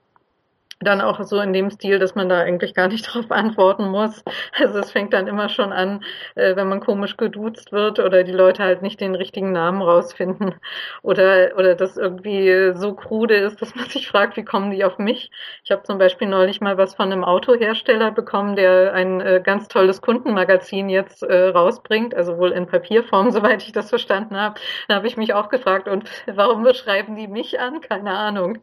dann 0.82 1.02
auch 1.02 1.24
so 1.24 1.40
in 1.40 1.54
dem 1.54 1.70
Stil, 1.70 2.00
dass 2.00 2.16
man 2.16 2.30
da 2.30 2.40
eigentlich 2.40 2.74
gar 2.74 2.88
nicht 2.88 3.04
drauf 3.14 3.32
antworten 3.32 3.90
muss. 3.90 4.24
Also 4.60 4.80
es 4.80 4.92
fängt 4.92 5.14
dann 5.14 5.28
immer 5.28 5.50
schon 5.50 5.72
an, 5.72 6.04
äh, 6.36 6.56
wenn 6.56 6.68
man 6.68 6.80
komisch 6.80 7.18
geduzt 7.18 7.72
wird 7.72 8.00
oder 8.00 8.24
die 8.24 8.32
Leute 8.32 8.64
halt 8.64 8.82
nicht 8.82 9.00
den 9.00 9.16
richtigen 9.16 9.52
Namen 9.52 9.82
rausfinden 9.82 10.56
oder 11.02 11.52
oder 11.56 11.76
das 11.76 11.98
irgendwie 11.98 12.72
so 12.74 12.94
krude 12.94 13.36
ist, 13.36 13.62
dass 13.62 13.76
man 13.76 13.86
sich 13.90 14.08
fragt, 14.08 14.38
wie 14.38 14.46
kommen 14.46 14.72
die 14.72 14.84
auf 14.84 14.98
mich? 14.98 15.32
Ich 15.64 15.72
habe 15.72 15.84
zum 15.84 15.98
Beispiel 15.98 16.28
neulich 16.28 16.62
mal 16.62 16.78
was 16.78 16.96
von 16.96 17.12
einem 17.12 17.24
Autohersteller 17.24 18.12
bekommen, 18.12 18.56
der 18.56 18.94
ein 18.94 19.22
äh, 19.22 19.42
ganz 19.44 19.68
tolles 19.68 20.02
Kundenmagazin 20.02 20.90
jetzt 20.90 21.24
äh, 21.24 21.50
rausbringt, 21.50 22.16
also 22.16 22.38
wohl 22.38 22.52
in 22.52 22.68
Papierform, 22.68 23.32
soweit 23.32 23.64
ich 23.64 23.72
das 23.72 23.90
verstanden 23.90 24.38
habe. 24.38 24.60
Da 24.88 24.96
habe 24.96 25.08
ich 25.08 25.18
mich 25.18 25.34
auch 25.34 25.50
gefragt, 25.50 25.88
und 25.88 26.10
warum 26.28 26.64
beschreiben 26.64 27.16
die 27.16 27.28
mich 27.28 27.60
an? 27.60 27.82
Keine 27.82 28.12
Ahnung. 28.12 28.60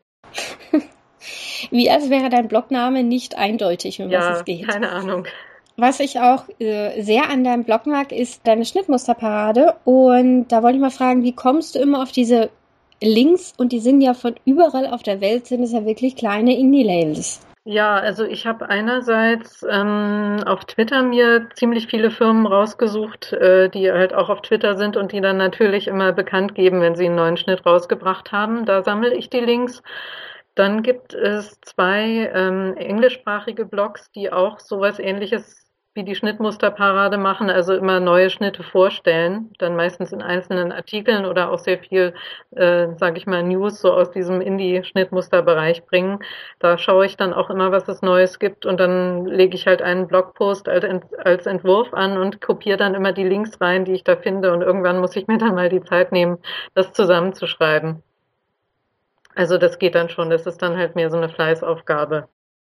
Wie 1.70 1.90
als 1.90 2.11
wäre 2.11 2.28
dein 2.28 2.48
Blogname 2.48 3.02
nicht 3.02 3.37
eindeutig, 3.37 4.00
um 4.00 4.11
ja, 4.11 4.20
was 4.20 4.38
es 4.38 4.44
geht. 4.44 4.68
Keine 4.68 4.90
Ahnung. 4.90 5.26
Was 5.76 6.00
ich 6.00 6.18
auch 6.18 6.44
äh, 6.59 7.00
sehr 7.02 7.31
an 7.31 7.44
deinem 7.44 7.62
Blog 7.62 7.87
mag, 7.87 8.11
ist 8.11 8.44
deine 8.46 8.64
Schnittmusterparade. 8.64 9.76
Und 9.85 10.48
da 10.48 10.64
wollte 10.64 10.76
ich 10.76 10.83
mal 10.83 10.90
fragen, 10.90 11.22
wie 11.22 11.35
kommst 11.35 11.76
du 11.76 11.78
immer 11.78 12.02
auf 12.02 12.11
diese 12.11 12.50
Links? 13.00 13.54
Und 13.57 13.70
die 13.70 13.78
sind 13.78 14.00
ja 14.00 14.14
von 14.14 14.35
überall 14.44 14.88
auf 14.88 15.04
der 15.04 15.20
Welt, 15.20 15.46
sind 15.46 15.62
es 15.62 15.72
ja 15.72 15.85
wirklich 15.85 16.16
kleine 16.16 16.59
Indie-Labels. 16.59 17.40
Ja, 17.70 17.96
also 17.96 18.24
ich 18.24 18.46
habe 18.46 18.70
einerseits 18.70 19.64
ähm, 19.70 20.38
auf 20.46 20.64
Twitter 20.64 21.02
mir 21.02 21.48
ziemlich 21.54 21.87
viele 21.87 22.11
Firmen 22.11 22.46
rausgesucht, 22.46 23.35
äh, 23.35 23.68
die 23.68 23.92
halt 23.92 24.14
auch 24.14 24.31
auf 24.31 24.40
Twitter 24.40 24.76
sind 24.78 24.96
und 24.96 25.12
die 25.12 25.20
dann 25.20 25.37
natürlich 25.37 25.87
immer 25.87 26.12
bekannt 26.12 26.54
geben, 26.54 26.81
wenn 26.81 26.96
sie 26.96 27.04
einen 27.04 27.16
neuen 27.16 27.37
Schnitt 27.37 27.66
rausgebracht 27.66 28.33
haben. 28.33 28.64
Da 28.64 28.83
sammle 28.83 29.14
ich 29.14 29.28
die 29.28 29.40
Links. 29.40 29.83
Dann 30.59 30.83
gibt 30.83 31.14
es 31.14 31.61
zwei 31.61 32.33
ähm, 32.35 32.75
englischsprachige 32.77 33.64
Blogs, 33.64 34.11
die 34.11 34.33
auch 34.33 34.59
sowas 34.59 34.99
ähnliches 34.99 35.68
wie 35.94 36.03
die 36.03 36.16
Schnittmusterparade 36.16 37.16
machen, 37.16 37.49
also 37.49 37.75
immer 37.75 38.01
neue 38.01 38.29
Schnitte 38.29 38.64
vorstellen, 38.64 39.53
dann 39.59 39.77
meistens 39.77 40.12
in 40.12 40.21
einzelnen 40.21 40.73
Artikeln 40.73 41.27
oder 41.27 41.53
auch 41.53 41.61
sehr 41.61 41.79
viel, 41.79 42.12
äh, 42.57 42.88
sage 42.97 43.18
ich 43.18 43.27
mal, 43.29 43.44
News 43.44 43.81
so 43.81 43.92
aus 43.92 44.11
diesem 44.11 44.40
Indie-Schnittmusterbereich 44.40 45.87
bringen. 45.87 46.18
Da 46.59 46.77
schaue 46.77 47.07
ich 47.07 47.16
dann 47.16 47.33
auch 47.33 47.51
immer, 47.51 47.71
was 47.71 47.87
es 47.87 48.03
Neues 48.03 48.40
gibt 48.40 48.66
und 48.66 48.81
dann 48.81 49.27
lege 49.27 49.55
ich 49.55 49.68
halt 49.68 49.81
einen 49.81 50.09
Blogpost 50.09 50.68
als, 50.68 50.85
als 51.18 51.47
Entwurf 51.47 51.94
an 51.94 52.18
und 52.18 52.40
kopiere 52.40 52.79
dann 52.79 52.94
immer 52.94 53.12
die 53.12 53.29
Links 53.29 53.61
rein, 53.61 53.85
die 53.85 53.92
ich 53.92 54.03
da 54.03 54.16
finde 54.16 54.53
und 54.53 54.62
irgendwann 54.62 54.99
muss 54.99 55.14
ich 55.14 55.29
mir 55.29 55.38
dann 55.38 55.55
mal 55.55 55.68
die 55.68 55.83
Zeit 55.83 56.11
nehmen, 56.11 56.38
das 56.75 56.92
zusammenzuschreiben. 56.92 58.03
Also 59.38 59.57
das 59.57 59.79
geht 59.79 59.94
dann 59.94 60.11
schon, 60.11 60.29
das 60.29 60.44
ist 60.44 60.61
dann 60.61 60.77
halt 60.77 60.94
mehr 60.94 61.11
so 61.11 61.16
eine 61.16 61.31
Fleißaufgabe. 61.31 62.29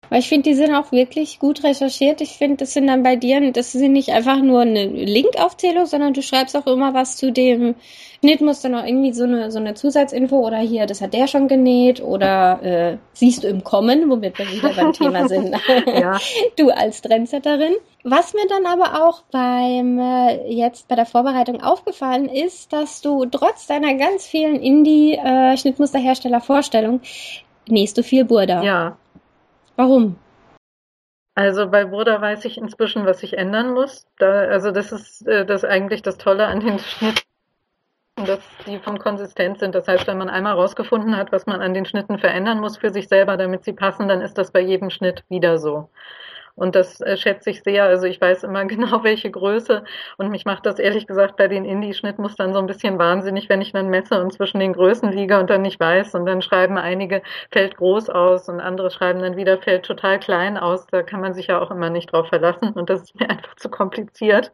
Weil 0.10 0.20
ich 0.20 0.28
finde, 0.28 0.50
die 0.50 0.56
sind 0.56 0.76
auch 0.76 0.92
wirklich 0.92 1.40
gut 1.40 1.64
recherchiert. 1.64 2.20
Ich 2.20 2.32
finde, 2.32 2.58
das 2.58 2.74
sind 2.74 2.88
dann 2.88 3.02
bei 3.02 3.16
dir, 3.16 3.52
das 3.52 3.72
sind 3.72 3.94
nicht 3.94 4.10
einfach 4.10 4.42
nur 4.42 4.60
eine 4.62 4.86
Linkaufzählung, 4.86 5.86
sondern 5.86 6.14
du 6.14 6.22
schreibst 6.22 6.58
auch 6.58 6.68
immer 6.68 6.94
was 6.94 7.16
zu 7.16 7.32
dem 7.32 7.76
Schnittmuster 8.20 8.68
noch 8.70 8.86
irgendwie 8.86 9.14
so 9.14 9.24
eine, 9.24 9.52
so 9.52 9.60
eine 9.60 9.74
Zusatzinfo 9.74 10.46
oder 10.46 10.58
hier, 10.58 10.86
das 10.86 11.02
hat 11.02 11.14
der 11.14 11.28
schon 11.28 11.48
genäht 11.48 12.04
oder 12.04 12.62
äh, 12.62 12.98
siehst 13.14 13.44
du 13.44 13.48
im 13.48 13.64
Kommen, 13.64 14.10
womit 14.10 14.38
wir 14.38 14.52
wieder 14.52 14.74
beim 14.74 14.92
Thema 14.94 15.28
sind. 15.30 15.56
ja. 15.88 16.20
Du 16.58 16.70
als 16.70 17.02
Trendsetterin. 17.02 17.74
Was 18.04 18.34
mir 18.34 18.48
dann 18.48 18.66
aber 18.66 19.06
auch 19.06 19.22
beim 19.32 19.98
äh, 19.98 20.52
jetzt 20.52 20.88
bei 20.88 20.96
der 20.96 21.06
Vorbereitung 21.06 21.62
aufgefallen 21.62 22.28
ist, 22.28 22.74
dass 22.74 23.02
du 23.02 23.26
trotz 23.26 23.68
deiner 23.68 23.94
ganz 23.96 24.28
vielen 24.28 24.58
Indie-Schnittmusterhersteller-Vorstellung 24.58 27.00
nähst 27.68 27.98
du 27.98 28.04
viel 28.04 28.26
Burda. 28.26 28.62
Ja, 28.64 28.98
Warum? 29.76 30.18
Also 31.34 31.70
bei 31.70 31.86
Burda 31.86 32.22
weiß 32.22 32.46
ich 32.46 32.58
inzwischen, 32.58 33.06
was 33.06 33.24
ich 33.24 33.38
ändern 33.38 33.74
muss. 33.74 34.06
Da, 34.18 34.32
also 34.32 34.72
das 34.72 34.92
ist 34.92 35.26
äh, 35.28 35.46
das 35.46 35.64
eigentlich 35.64 36.02
das 36.02 36.18
Tolle 36.18 36.48
an 36.48 36.60
den 36.60 36.76
wissen, 36.76 37.14
dass 38.26 38.40
die 38.68 38.80
von 38.80 39.00
konsistent 39.00 39.60
sind. 39.60 39.74
Das 39.74 39.88
heißt, 39.88 40.08
wenn 40.08 40.18
man 40.18 40.30
einmal 40.30 40.54
rausgefunden 40.54 41.16
hat, 41.16 41.32
was 41.32 41.46
man 41.46 41.62
an 41.62 41.74
den 41.74 41.86
Schnitten 41.86 42.20
verändern 42.20 42.60
muss 42.60 42.78
für 42.78 42.92
sich 42.92 43.08
selber, 43.08 43.38
damit 43.38 43.64
sie 43.64 43.74
passen, 43.74 44.08
dann 44.08 44.22
ist 44.22 44.38
das 44.38 44.52
bei 44.52 44.60
jedem 44.60 44.90
Schnitt 44.90 45.24
wieder 45.30 45.58
so. 45.58 45.90
Und 46.56 46.76
das 46.76 47.02
äh, 47.02 47.18
schätze 47.18 47.50
ich 47.50 47.64
sehr. 47.64 47.86
Also 47.86 48.06
ich 48.06 48.20
weiß 48.20 48.44
immer 48.44 48.66
genau, 48.72 49.04
welche 49.04 49.32
Größe. 49.32 49.84
Und 50.18 50.30
mich 50.30 50.46
macht 50.46 50.66
das 50.66 50.80
ehrlich 50.80 51.08
gesagt 51.08 51.38
bei 51.38 51.48
den 51.48 51.66
Indie-Schnittmustern 51.66 52.54
so 52.54 52.60
ein 52.60 52.68
bisschen 52.68 53.00
wahnsinnig, 53.00 53.50
wenn 53.50 53.62
ich 53.62 53.72
dann 53.72 53.90
messe 53.90 54.22
und 54.22 54.34
zwischen 54.34 54.60
den 54.60 54.74
Größen 54.74 55.12
liege 55.12 55.40
und 55.40 55.50
dann 55.50 55.62
nicht 55.62 55.80
weiß. 55.80 56.16
Und 56.16 56.26
dann 56.26 56.42
schreiben 56.42 56.78
einige, 56.78 57.22
fällt 57.52 57.78
groß 57.78 58.10
aus 58.10 58.50
und 58.50 58.60
andere 58.60 58.92
schreiben 58.92 59.20
dann 59.22 59.38
wieder, 59.38 59.58
fällt 59.58 59.86
total 59.86 60.20
klein 60.20 60.58
aus. 60.58 60.88
Da 60.88 61.04
kann 61.04 61.22
man 61.22 61.34
sich 61.34 61.48
ja 61.48 61.60
auch 61.60 61.72
immer 61.72 61.90
nicht 61.90 62.12
drauf 62.12 62.28
verlassen. 62.30 62.74
Und 62.74 62.90
das 62.90 63.04
ist 63.04 63.20
mir 63.20 63.30
einfach 63.30 63.56
zu 63.56 63.70
kompliziert. 63.70 64.52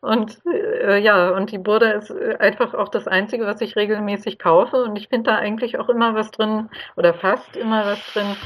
Und 0.00 0.38
äh, 0.46 0.98
ja, 0.98 1.30
und 1.30 1.50
die 1.50 1.58
Burda 1.58 1.90
ist 1.92 2.10
äh, 2.10 2.36
einfach 2.38 2.74
auch 2.74 2.88
das 2.88 3.06
Einzige, 3.08 3.46
was 3.46 3.60
ich 3.60 3.76
regelmäßig 3.76 4.38
kaufe. 4.38 4.82
Und 4.84 4.96
ich 4.96 5.08
finde 5.08 5.30
da 5.30 5.36
eigentlich 5.36 5.78
auch 5.78 5.88
immer 5.88 6.14
was 6.14 6.30
drin 6.30 6.68
oder 6.96 7.14
fast 7.14 7.56
immer 7.56 7.84
was 7.84 8.00
drin, 8.12 8.36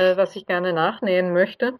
äh, 0.00 0.16
was 0.16 0.36
ich 0.36 0.46
gerne 0.46 0.72
nachnähen 0.72 1.32
möchte. 1.32 1.78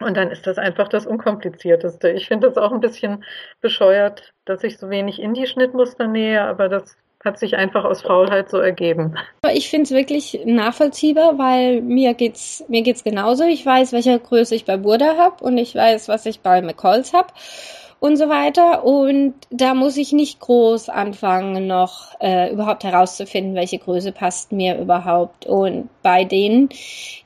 Und 0.00 0.16
dann 0.16 0.30
ist 0.30 0.46
das 0.46 0.58
einfach 0.58 0.88
das 0.88 1.06
Unkomplizierteste. 1.06 2.10
Ich 2.10 2.26
finde 2.26 2.48
das 2.48 2.56
auch 2.56 2.72
ein 2.72 2.80
bisschen 2.80 3.24
bescheuert, 3.60 4.32
dass 4.44 4.64
ich 4.64 4.78
so 4.78 4.90
wenig 4.90 5.20
Indie-Schnittmuster 5.20 6.08
nähe, 6.08 6.42
aber 6.42 6.68
das 6.68 6.96
hat 7.24 7.38
sich 7.38 7.56
einfach 7.56 7.84
aus 7.84 8.02
Faulheit 8.02 8.50
so 8.50 8.58
ergeben. 8.58 9.16
Ich 9.52 9.70
finde 9.70 9.84
es 9.84 9.90
wirklich 9.92 10.42
nachvollziehbar, 10.44 11.38
weil 11.38 11.80
mir 11.80 12.12
geht's 12.14 12.64
mir 12.68 12.82
geht's 12.82 13.02
genauso. 13.02 13.44
Ich 13.44 13.64
weiß, 13.64 13.92
welche 13.92 14.18
Größe 14.18 14.54
ich 14.54 14.66
bei 14.66 14.76
Burda 14.76 15.16
habe 15.16 15.42
und 15.42 15.56
ich 15.56 15.74
weiß, 15.74 16.08
was 16.08 16.26
ich 16.26 16.40
bei 16.40 16.60
McCalls 16.60 17.14
habe 17.14 17.28
und 18.04 18.18
so 18.18 18.28
weiter. 18.28 18.84
Und 18.84 19.32
da 19.48 19.72
muss 19.72 19.96
ich 19.96 20.12
nicht 20.12 20.38
groß 20.38 20.90
anfangen, 20.90 21.66
noch 21.66 22.14
äh, 22.20 22.52
überhaupt 22.52 22.84
herauszufinden, 22.84 23.54
welche 23.54 23.78
Größe 23.78 24.12
passt 24.12 24.52
mir 24.52 24.78
überhaupt. 24.78 25.46
Und 25.46 25.88
bei 26.02 26.24
denen, 26.24 26.68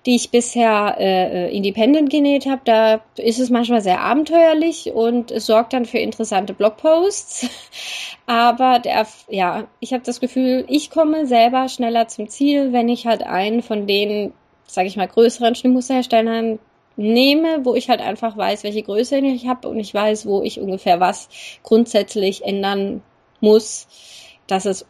die 0.07 0.14
ich 0.14 0.31
bisher 0.31 0.95
äh, 1.01 1.53
independent 1.53 2.11
genäht 2.11 2.47
habe, 2.47 2.61
da 2.64 3.01
ist 3.17 3.41
es 3.41 3.51
manchmal 3.51 3.81
sehr 3.81 4.03
abenteuerlich 4.03 4.93
und 4.95 5.33
es 5.33 5.47
sorgt 5.47 5.73
dann 5.73 5.85
für 5.85 5.99
interessante 5.99 6.55
Blogposts. 6.55 7.49
Aber 8.27 8.79
der, 8.79 9.05
ja, 9.29 9.67
ich 9.81 9.93
habe 9.93 10.05
das 10.05 10.21
Gefühl, 10.21 10.64
ich 10.69 10.91
komme 10.91 11.27
selber 11.27 11.69
schneller 11.69 12.07
zum 12.07 12.29
Ziel, 12.29 12.73
wenn 12.73 12.88
ich 12.88 13.05
halt 13.05 13.25
einen 13.25 13.62
von 13.62 13.88
den, 13.88 14.33
sage 14.69 14.87
ich 14.87 14.97
mal, 14.97 15.09
größeren 15.09 15.57
Schnittmusterherstellern 15.57 16.61
nehme, 16.98 17.64
wo 17.64 17.74
ich 17.76 17.88
halt 17.88 18.00
einfach 18.00 18.37
weiß, 18.37 18.64
welche 18.64 18.82
Größe 18.82 19.18
ich 19.18 19.46
habe 19.46 19.68
und 19.68 19.78
ich 19.78 19.94
weiß, 19.94 20.26
wo 20.26 20.42
ich 20.42 20.61
ungefähr 20.61 20.98
was 20.98 21.28
grundsätzlich 21.62 22.44
ändern 22.44 23.02
muss, 23.40 23.87
dass 24.48 24.66
es 24.66 24.84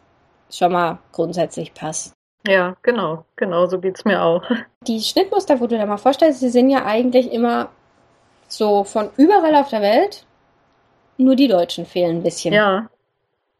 schon 0.49 0.71
mal 0.71 0.97
grundsätzlich 1.11 1.73
passt. 1.73 2.13
Ja, 2.47 2.75
genau, 2.81 3.25
genau, 3.35 3.67
so 3.67 3.79
geht's 3.79 4.05
mir 4.05 4.23
auch. 4.23 4.43
Die 4.87 4.99
Schnittmuster, 4.99 5.59
wo 5.59 5.67
du 5.67 5.77
dir 5.77 5.85
mal 5.85 5.97
vorstellst, 5.97 6.41
die 6.41 6.49
sind 6.49 6.69
ja 6.69 6.85
eigentlich 6.85 7.31
immer 7.31 7.69
so 8.47 8.83
von 8.83 9.11
überall 9.17 9.55
auf 9.55 9.69
der 9.69 9.81
Welt. 9.81 10.25
Nur 11.17 11.35
die 11.35 11.49
Deutschen 11.49 11.85
fehlen 11.85 12.17
ein 12.17 12.23
bisschen. 12.23 12.53
Ja, 12.53 12.89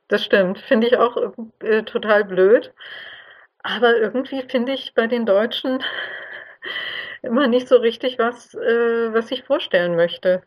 das 0.08 0.24
stimmt. 0.24 0.60
Finde 0.60 0.88
ich 0.88 0.98
auch 0.98 1.18
äh, 1.60 1.84
total 1.84 2.24
blöd. 2.24 2.74
Aber 3.62 3.98
irgendwie 3.98 4.42
finde 4.44 4.72
ich 4.72 4.94
bei 4.96 5.08
den 5.08 5.26
Deutschen 5.26 5.84
immer 7.22 7.48
nicht 7.48 7.68
so 7.68 7.78
richtig 7.78 8.20
was, 8.20 8.54
äh, 8.56 9.14
was 9.14 9.32
ich 9.32 9.44
vorstellen 9.44 9.96
möchte. 9.96 10.42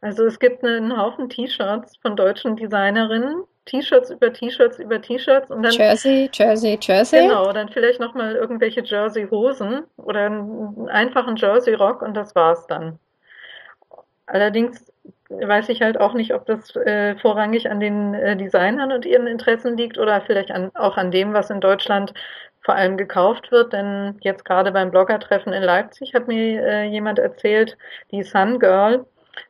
Also 0.00 0.24
es 0.24 0.38
gibt 0.38 0.64
einen 0.64 0.96
Haufen 0.96 1.28
T-Shirts 1.28 1.96
von 1.98 2.16
deutschen 2.16 2.56
Designerinnen, 2.56 3.44
T-Shirts 3.66 4.10
über 4.10 4.32
T-Shirts 4.32 4.80
über 4.80 5.00
T-Shirts 5.00 5.50
und 5.50 5.62
dann 5.62 5.72
Jersey, 5.72 6.28
Jersey, 6.32 6.78
Jersey. 6.80 7.20
Genau, 7.20 7.52
dann 7.52 7.68
vielleicht 7.68 8.00
noch 8.00 8.14
mal 8.14 8.34
irgendwelche 8.34 8.82
Jersey 8.82 9.28
Hosen 9.28 9.84
oder 9.96 10.26
einen 10.26 10.88
einfachen 10.88 11.36
Jersey 11.36 11.74
Rock 11.74 12.02
und 12.02 12.14
das 12.14 12.34
war's 12.34 12.66
dann. 12.66 12.98
Allerdings 14.26 14.92
weiß 15.28 15.68
ich 15.68 15.82
halt 15.82 16.00
auch 16.00 16.14
nicht, 16.14 16.34
ob 16.34 16.46
das 16.46 16.74
äh, 16.76 17.16
vorrangig 17.16 17.70
an 17.70 17.80
den 17.80 18.14
äh, 18.14 18.36
Designern 18.36 18.92
und 18.92 19.06
ihren 19.06 19.26
Interessen 19.26 19.76
liegt 19.76 19.98
oder 19.98 20.20
vielleicht 20.20 20.50
an, 20.50 20.70
auch 20.74 20.96
an 20.96 21.10
dem, 21.10 21.32
was 21.32 21.50
in 21.50 21.60
Deutschland 21.60 22.12
vor 22.62 22.74
allem 22.74 22.96
gekauft 22.96 23.50
wird, 23.50 23.72
denn 23.72 24.16
jetzt 24.20 24.44
gerade 24.44 24.72
beim 24.72 24.90
Bloggertreffen 24.90 25.52
in 25.52 25.62
Leipzig 25.62 26.14
hat 26.14 26.28
mir 26.28 26.64
äh, 26.64 26.84
jemand 26.84 27.18
erzählt, 27.18 27.76
die 28.10 28.22
Sun 28.22 28.58
Girl, 28.58 29.04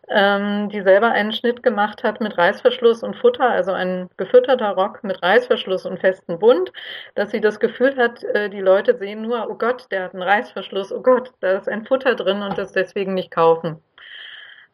ähm, 0.08 0.68
die 0.70 0.80
selber 0.82 1.10
einen 1.10 1.32
Schnitt 1.32 1.62
gemacht 1.62 2.04
hat 2.04 2.20
mit 2.20 2.38
Reißverschluss 2.38 3.02
und 3.02 3.16
Futter, 3.16 3.50
also 3.50 3.72
ein 3.72 4.08
gefütterter 4.16 4.70
Rock 4.70 5.02
mit 5.04 5.22
Reißverschluss 5.22 5.86
und 5.86 6.00
festen 6.00 6.38
Bund, 6.38 6.72
dass 7.14 7.30
sie 7.30 7.40
das 7.40 7.60
Gefühl 7.60 7.96
hat, 7.96 8.22
äh, 8.24 8.48
die 8.48 8.60
Leute 8.60 8.96
sehen 8.96 9.22
nur, 9.22 9.50
oh 9.50 9.56
Gott, 9.56 9.86
der 9.90 10.04
hat 10.04 10.14
einen 10.14 10.22
Reißverschluss, 10.22 10.92
oh 10.92 11.02
Gott, 11.02 11.32
da 11.40 11.52
ist 11.52 11.68
ein 11.68 11.84
Futter 11.84 12.14
drin 12.14 12.42
und 12.42 12.56
das 12.56 12.72
deswegen 12.72 13.14
nicht 13.14 13.30
kaufen. 13.30 13.82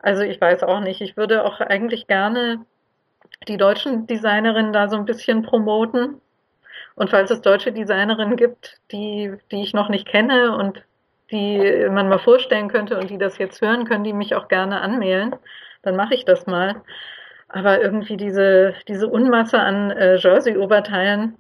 Also 0.01 0.23
ich 0.23 0.41
weiß 0.41 0.63
auch 0.63 0.81
nicht, 0.81 1.01
ich 1.01 1.17
würde 1.17 1.45
auch 1.45 1.61
eigentlich 1.61 2.07
gerne 2.07 2.65
die 3.49 3.57
deutschen 3.57 4.07
Designerinnen 4.07 4.73
da 4.73 4.89
so 4.89 4.97
ein 4.97 5.05
bisschen 5.05 5.43
promoten, 5.43 6.21
und 6.99 7.11
falls 7.11 7.31
es 7.31 7.41
deutsche 7.41 7.73
Designerinnen 7.73 8.37
gibt, 8.37 8.81
die, 8.93 9.33
die 9.51 9.63
ich 9.63 9.73
noch 9.73 9.89
nicht 9.89 10.07
kenne 10.07 10.57
und 10.57 10.83
die 11.31 11.87
man 11.91 12.09
mal 12.09 12.19
vorstellen 12.19 12.69
könnte 12.69 12.99
und 12.99 13.11
die 13.11 13.19
das 13.19 13.39
jetzt 13.39 13.61
hören, 13.61 13.85
können 13.85 14.05
die 14.05 14.13
mich 14.13 14.35
auch 14.35 14.49
gerne 14.49 14.81
anmailen. 14.81 15.37
Dann 15.83 15.97
mache 15.97 16.15
ich 16.15 16.25
das 16.25 16.47
mal. 16.47 16.83
Aber 17.49 17.81
irgendwie 17.81 18.17
diese, 18.17 18.75
diese 18.89 19.09
Unmasse 19.09 19.59
an 19.59 19.91
äh, 19.91 20.17
Jersey-Oberteilen, 20.17 21.37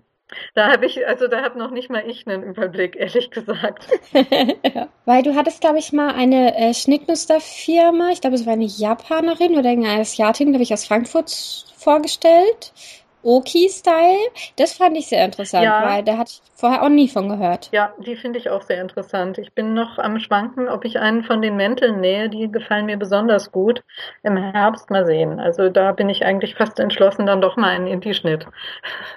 da 0.54 0.70
habe 0.70 0.86
ich, 0.86 1.06
also 1.06 1.26
da 1.26 1.42
habe 1.42 1.58
noch 1.58 1.70
nicht 1.70 1.90
mal 1.90 2.02
ich 2.06 2.26
einen 2.26 2.42
Überblick, 2.42 2.96
ehrlich 2.96 3.30
gesagt. 3.30 3.88
ja. 4.12 4.88
Weil 5.06 5.22
du 5.22 5.34
hattest, 5.34 5.60
glaube 5.60 5.78
ich, 5.78 5.92
mal 5.92 6.14
eine 6.14 6.56
äh, 6.56 6.74
Schnittmusterfirma, 6.74 8.10
ich 8.10 8.20
glaube, 8.20 8.36
es 8.36 8.46
war 8.46 8.52
eine 8.52 8.66
Japanerin 8.66 9.58
oder 9.58 9.70
eine 9.70 9.88
Asiatin, 9.88 10.50
glaube 10.50 10.62
ich, 10.62 10.72
aus 10.72 10.86
Frankfurt 10.86 11.30
vorgestellt. 11.76 12.72
Oki-Style. 13.22 14.18
Das 14.56 14.74
fand 14.74 14.96
ich 14.96 15.08
sehr 15.08 15.24
interessant, 15.24 15.64
ja. 15.64 15.84
weil 15.84 16.04
da 16.04 16.18
hatte 16.18 16.32
ich 16.32 16.42
vorher 16.54 16.82
auch 16.82 16.88
nie 16.88 17.08
von 17.08 17.28
gehört. 17.28 17.68
Ja, 17.72 17.92
die 17.98 18.16
finde 18.16 18.38
ich 18.38 18.50
auch 18.50 18.62
sehr 18.62 18.80
interessant. 18.80 19.38
Ich 19.38 19.52
bin 19.52 19.74
noch 19.74 19.98
am 19.98 20.18
Schwanken, 20.20 20.68
ob 20.68 20.84
ich 20.84 20.98
einen 20.98 21.24
von 21.24 21.42
den 21.42 21.56
Mänteln 21.56 22.00
nähe. 22.00 22.28
Die 22.28 22.50
gefallen 22.50 22.86
mir 22.86 22.96
besonders 22.96 23.52
gut. 23.52 23.82
Im 24.22 24.36
Herbst 24.36 24.90
mal 24.90 25.06
sehen. 25.06 25.40
Also 25.40 25.68
da 25.68 25.92
bin 25.92 26.08
ich 26.08 26.24
eigentlich 26.24 26.54
fast 26.54 26.78
entschlossen, 26.80 27.26
dann 27.26 27.40
doch 27.40 27.56
mal 27.56 27.70
einen 27.70 27.86
Indie-Schnitt 27.86 28.46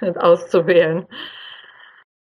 auszuwählen. 0.16 1.06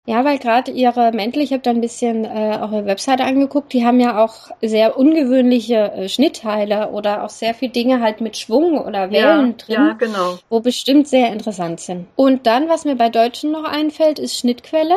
Ja, 0.08 0.26
weil 0.26 0.40
gerade 0.40 0.72
ihre 0.72 1.12
Mäntel, 1.12 1.44
ich 1.44 1.54
habe 1.54 1.62
da 1.62 1.70
ein 1.70 1.82
bisschen 1.82 2.26
äh, 2.26 2.58
auch 2.60 2.72
ihre 2.72 2.86
Webseite 2.86 3.24
angeguckt, 3.24 3.72
die 3.72 3.86
haben 3.86 4.00
ja 4.00 4.24
auch 4.24 4.50
sehr 4.62 4.98
ungewöhnliche 4.98 5.92
äh, 5.92 6.10
Schnittteile 6.10 6.90
oder 6.90 7.24
auch 7.24 7.30
sehr 7.30 7.54
viele 7.54 7.72
Dinge 7.72 8.02
halt 8.02 8.20
mit 8.20 8.36
Schwung 8.36 8.80
oder 8.80 9.12
Wellen 9.12 9.56
ja, 9.60 9.66
drin, 9.66 9.88
ja, 9.88 9.94
genau. 9.94 10.40
wo 10.50 10.60
bestimmt 10.60 11.08
sehr 11.08 11.32
interessant 11.32 11.82
sind. 11.82 12.08
Und 12.16 12.48
dann, 12.48 12.68
was 12.68 12.84
mir 12.84 12.96
bei 12.96 13.10
Deutschen 13.10 13.52
noch 13.52 13.66
einfällt, 13.66 14.18
ist 14.18 14.38
Schnittquelle. 14.38 14.96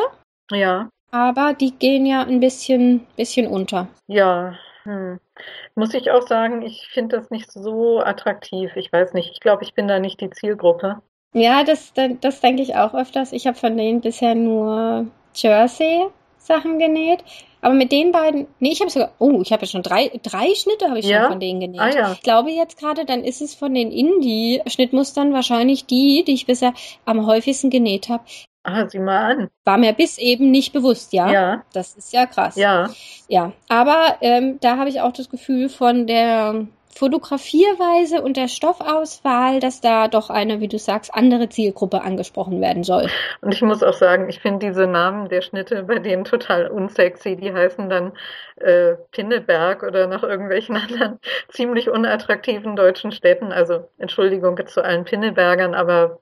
Ja. 0.49 0.89
Aber 1.11 1.53
die 1.53 1.71
gehen 1.71 2.07
ja 2.07 2.23
ein 2.23 2.39
bisschen, 2.39 3.05
bisschen 3.15 3.47
unter. 3.47 3.87
Ja, 4.07 4.55
hm. 4.85 5.19
Muss 5.73 5.93
ich 5.93 6.11
auch 6.11 6.27
sagen, 6.27 6.61
ich 6.61 6.87
finde 6.91 7.17
das 7.17 7.29
nicht 7.29 7.51
so 7.51 7.99
attraktiv. 7.99 8.71
Ich 8.75 8.91
weiß 8.91 9.13
nicht, 9.13 9.31
ich 9.31 9.39
glaube, 9.39 9.63
ich 9.63 9.73
bin 9.73 9.87
da 9.87 9.99
nicht 9.99 10.21
die 10.21 10.29
Zielgruppe. 10.29 11.01
Ja, 11.35 11.65
das, 11.65 11.91
das 12.21 12.39
denke 12.39 12.61
ich 12.61 12.75
auch 12.75 12.93
öfters. 12.93 13.33
Ich 13.33 13.45
habe 13.45 13.57
von 13.57 13.75
denen 13.75 13.99
bisher 13.99 14.35
nur 14.35 15.07
Jersey-Sachen 15.35 16.79
genäht. 16.79 17.25
Aber 17.59 17.73
mit 17.73 17.91
den 17.91 18.13
beiden, 18.13 18.47
nee, 18.59 18.71
ich 18.71 18.79
habe 18.79 18.89
sogar, 18.89 19.11
oh, 19.19 19.41
ich 19.41 19.51
habe 19.51 19.63
ja 19.63 19.67
schon 19.67 19.83
drei, 19.83 20.11
drei 20.23 20.53
Schnitte 20.55 20.87
habe 20.87 20.99
ich 20.99 21.07
ja? 21.07 21.21
schon 21.21 21.31
von 21.31 21.39
denen 21.41 21.59
genäht. 21.59 21.81
Ah, 21.81 21.89
ja. 21.89 22.11
Ich 22.13 22.21
glaube 22.21 22.51
jetzt 22.51 22.77
gerade, 22.79 23.03
dann 23.03 23.23
ist 23.23 23.41
es 23.41 23.53
von 23.53 23.73
den 23.73 23.91
Indie-Schnittmustern 23.91 25.33
wahrscheinlich 25.33 25.85
die, 25.85 26.23
die 26.25 26.35
ich 26.35 26.45
bisher 26.45 26.73
am 27.03 27.25
häufigsten 27.25 27.69
genäht 27.69 28.07
habe. 28.07 28.23
Ah, 28.63 28.87
sieh 28.87 28.99
mal 28.99 29.31
an. 29.31 29.49
War 29.65 29.77
mir 29.77 29.91
bis 29.91 30.17
eben 30.17 30.51
nicht 30.51 30.71
bewusst, 30.71 31.11
ja. 31.11 31.29
Ja. 31.29 31.63
Das 31.73 31.95
ist 31.95 32.13
ja 32.13 32.25
krass. 32.27 32.55
Ja. 32.55 32.89
Ja. 33.27 33.51
Aber 33.67 34.17
ähm, 34.21 34.57
da 34.61 34.77
habe 34.77 34.89
ich 34.89 35.01
auch 35.01 35.11
das 35.11 35.29
Gefühl 35.29 35.67
von 35.67 36.07
der 36.07 36.65
Fotografierweise 36.97 38.21
und 38.21 38.37
der 38.37 38.47
Stoffauswahl, 38.47 39.59
dass 39.59 39.81
da 39.81 40.07
doch 40.07 40.29
eine, 40.29 40.61
wie 40.61 40.69
du 40.69 40.79
sagst, 40.79 41.13
andere 41.13 41.49
Zielgruppe 41.49 42.01
angesprochen 42.01 42.61
werden 42.61 42.85
soll. 42.85 43.09
Und 43.41 43.53
ich 43.53 43.61
muss 43.61 43.83
auch 43.83 43.93
sagen, 43.93 44.29
ich 44.29 44.39
finde 44.39 44.67
diese 44.67 44.87
Namen 44.87 45.27
der 45.27 45.41
Schnitte 45.41 45.83
bei 45.83 45.99
denen 45.99 46.23
total 46.23 46.67
unsexy. 46.67 47.35
Die 47.35 47.51
heißen 47.51 47.89
dann 47.89 48.13
äh, 48.61 48.95
Pinneberg 49.11 49.83
oder 49.83 50.07
nach 50.07 50.23
irgendwelchen 50.23 50.77
anderen 50.89 51.19
ziemlich 51.49 51.89
unattraktiven 51.89 52.77
deutschen 52.77 53.11
Städten. 53.11 53.51
Also 53.51 53.89
Entschuldigung 53.97 54.57
zu 54.65 54.81
allen 54.81 55.03
Pinnebergern, 55.03 55.75
aber 55.75 56.21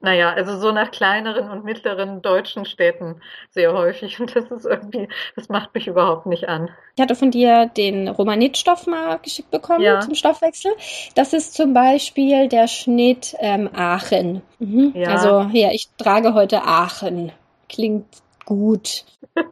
Naja, 0.00 0.32
also 0.32 0.58
so 0.58 0.72
nach 0.72 0.90
kleineren 0.90 1.50
und 1.50 1.64
mittleren 1.64 2.20
deutschen 2.20 2.66
Städten 2.66 3.22
sehr 3.50 3.72
häufig. 3.72 4.20
Und 4.20 4.36
das 4.36 4.50
ist 4.50 4.66
irgendwie, 4.66 5.08
das 5.34 5.48
macht 5.48 5.74
mich 5.74 5.86
überhaupt 5.86 6.26
nicht 6.26 6.48
an. 6.48 6.68
Ich 6.96 7.02
hatte 7.02 7.14
von 7.14 7.30
dir 7.30 7.66
den 7.66 8.08
Romanitstoff 8.08 8.86
mal 8.86 9.18
geschickt 9.18 9.50
bekommen 9.50 9.82
ja. 9.82 10.00
zum 10.00 10.14
Stoffwechsel. 10.14 10.72
Das 11.14 11.32
ist 11.32 11.54
zum 11.54 11.72
Beispiel 11.72 12.48
der 12.48 12.68
Schnitt 12.68 13.34
ähm, 13.40 13.70
Aachen. 13.74 14.42
Mhm. 14.58 14.92
Ja. 14.94 15.08
Also 15.08 15.48
ja, 15.56 15.70
ich 15.72 15.88
trage 15.96 16.34
heute 16.34 16.62
Aachen. 16.62 17.32
Klingt 17.68 18.06
gut. 18.44 19.04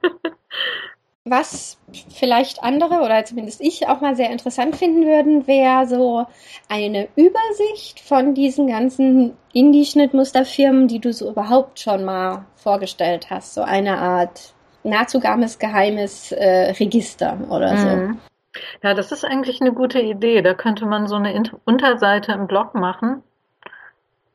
Was 1.26 1.78
vielleicht 2.10 2.62
andere 2.62 3.00
oder 3.00 3.24
zumindest 3.24 3.62
ich 3.62 3.88
auch 3.88 4.02
mal 4.02 4.14
sehr 4.14 4.30
interessant 4.30 4.76
finden 4.76 5.06
würden, 5.06 5.46
wäre 5.46 5.86
so 5.86 6.26
eine 6.68 7.08
Übersicht 7.16 8.00
von 8.00 8.34
diesen 8.34 8.66
ganzen 8.66 9.34
Indie-Schnittmusterfirmen, 9.54 10.86
die 10.86 10.98
du 10.98 11.14
so 11.14 11.30
überhaupt 11.30 11.80
schon 11.80 12.04
mal 12.04 12.44
vorgestellt 12.56 13.30
hast. 13.30 13.54
So 13.54 13.62
eine 13.62 13.98
Art 13.98 14.52
nahezu 14.82 15.18
geheimes 15.18 16.32
äh, 16.32 16.74
Register 16.78 17.38
oder 17.48 17.76
so. 17.78 17.88
Mhm. 17.88 18.18
Ja, 18.82 18.92
das 18.92 19.10
ist 19.10 19.24
eigentlich 19.24 19.60
eine 19.62 19.72
gute 19.72 20.00
Idee. 20.00 20.42
Da 20.42 20.52
könnte 20.52 20.84
man 20.84 21.08
so 21.08 21.16
eine 21.16 21.42
Unterseite 21.64 22.32
im 22.32 22.46
Blog 22.46 22.74
machen. 22.74 23.22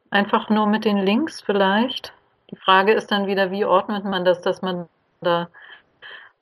Einfach 0.09 0.49
nur 0.49 0.65
mit 0.65 0.85
den 0.85 0.97
Links 0.97 1.39
vielleicht. 1.41 2.13
Die 2.49 2.55
Frage 2.55 2.93
ist 2.93 3.11
dann 3.11 3.27
wieder, 3.27 3.51
wie 3.51 3.63
ordnet 3.63 4.05
man 4.05 4.25
das, 4.25 4.41
dass 4.41 4.63
man 4.63 4.89
da 5.21 5.49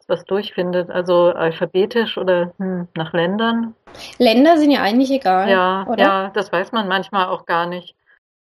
was 0.07 0.25
durchfindet? 0.25 0.89
Also 0.89 1.33
alphabetisch 1.33 2.17
oder 2.17 2.53
hm, 2.57 2.87
nach 2.95 3.13
Ländern? 3.13 3.75
Länder 4.17 4.57
sind 4.57 4.71
ja 4.71 4.81
eigentlich 4.81 5.11
egal. 5.11 5.49
Ja, 5.49 5.85
oder? 5.87 6.03
ja, 6.03 6.29
das 6.29 6.51
weiß 6.51 6.71
man 6.71 6.87
manchmal 6.87 7.27
auch 7.27 7.45
gar 7.45 7.65
nicht. 7.65 7.95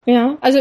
Ja, 0.05 0.37
also 0.40 0.61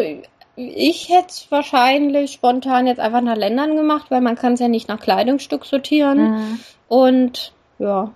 ich 0.56 1.10
hätte 1.10 1.28
es 1.30 1.52
wahrscheinlich 1.52 2.32
spontan 2.32 2.88
jetzt 2.88 3.00
einfach 3.00 3.22
nach 3.22 3.36
Ländern 3.36 3.76
gemacht, 3.76 4.10
weil 4.10 4.22
man 4.22 4.36
kann 4.36 4.54
es 4.54 4.60
ja 4.60 4.68
nicht 4.68 4.88
nach 4.88 5.00
Kleidungsstück 5.00 5.66
sortieren. 5.66 6.32
Mhm. 6.32 6.60
Und 6.88 7.54
ja, 7.78 8.12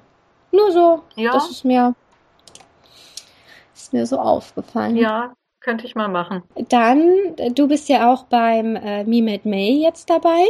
nur 0.52 0.72
so. 0.72 1.04
Ja. 1.16 1.34
Das 1.34 1.50
ist 1.50 1.66
mir, 1.66 1.94
ist 3.76 3.94
mir 3.94 4.06
so 4.06 4.20
aufgefallen. 4.20 4.96
Ja, 4.96 5.34
könnte 5.60 5.86
ich 5.86 5.96
mal 5.96 6.08
machen. 6.08 6.44
Dann, 6.70 7.36
du 7.54 7.68
bist 7.68 7.90
ja 7.90 8.12
auch 8.12 8.24
beim 8.24 8.76
äh, 8.76 9.04
Me 9.04 9.22
Made 9.22 9.48
May 9.48 9.82
jetzt 9.82 10.10
dabei. 10.10 10.46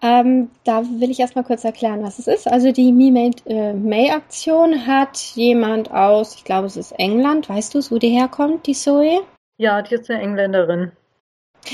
Ähm, 0.00 0.50
da 0.64 0.84
will 0.84 1.10
ich 1.10 1.18
erstmal 1.18 1.44
kurz 1.44 1.64
erklären, 1.64 2.02
was 2.02 2.18
es 2.18 2.28
ist. 2.28 2.46
Also 2.46 2.70
die 2.70 2.92
Me 2.92 3.30
äh, 3.46 3.72
May 3.72 4.10
Aktion 4.10 4.86
hat 4.86 5.16
jemand 5.34 5.90
aus, 5.90 6.36
ich 6.36 6.44
glaube 6.44 6.66
es 6.66 6.76
ist 6.76 6.92
England, 6.92 7.48
weißt 7.48 7.74
du 7.74 7.80
wo 7.90 7.98
die 7.98 8.10
herkommt, 8.10 8.66
die 8.66 8.74
Zoe? 8.74 9.20
Ja, 9.56 9.82
die 9.82 9.96
ist 9.96 10.08
eine 10.10 10.22
Engländerin. 10.22 10.92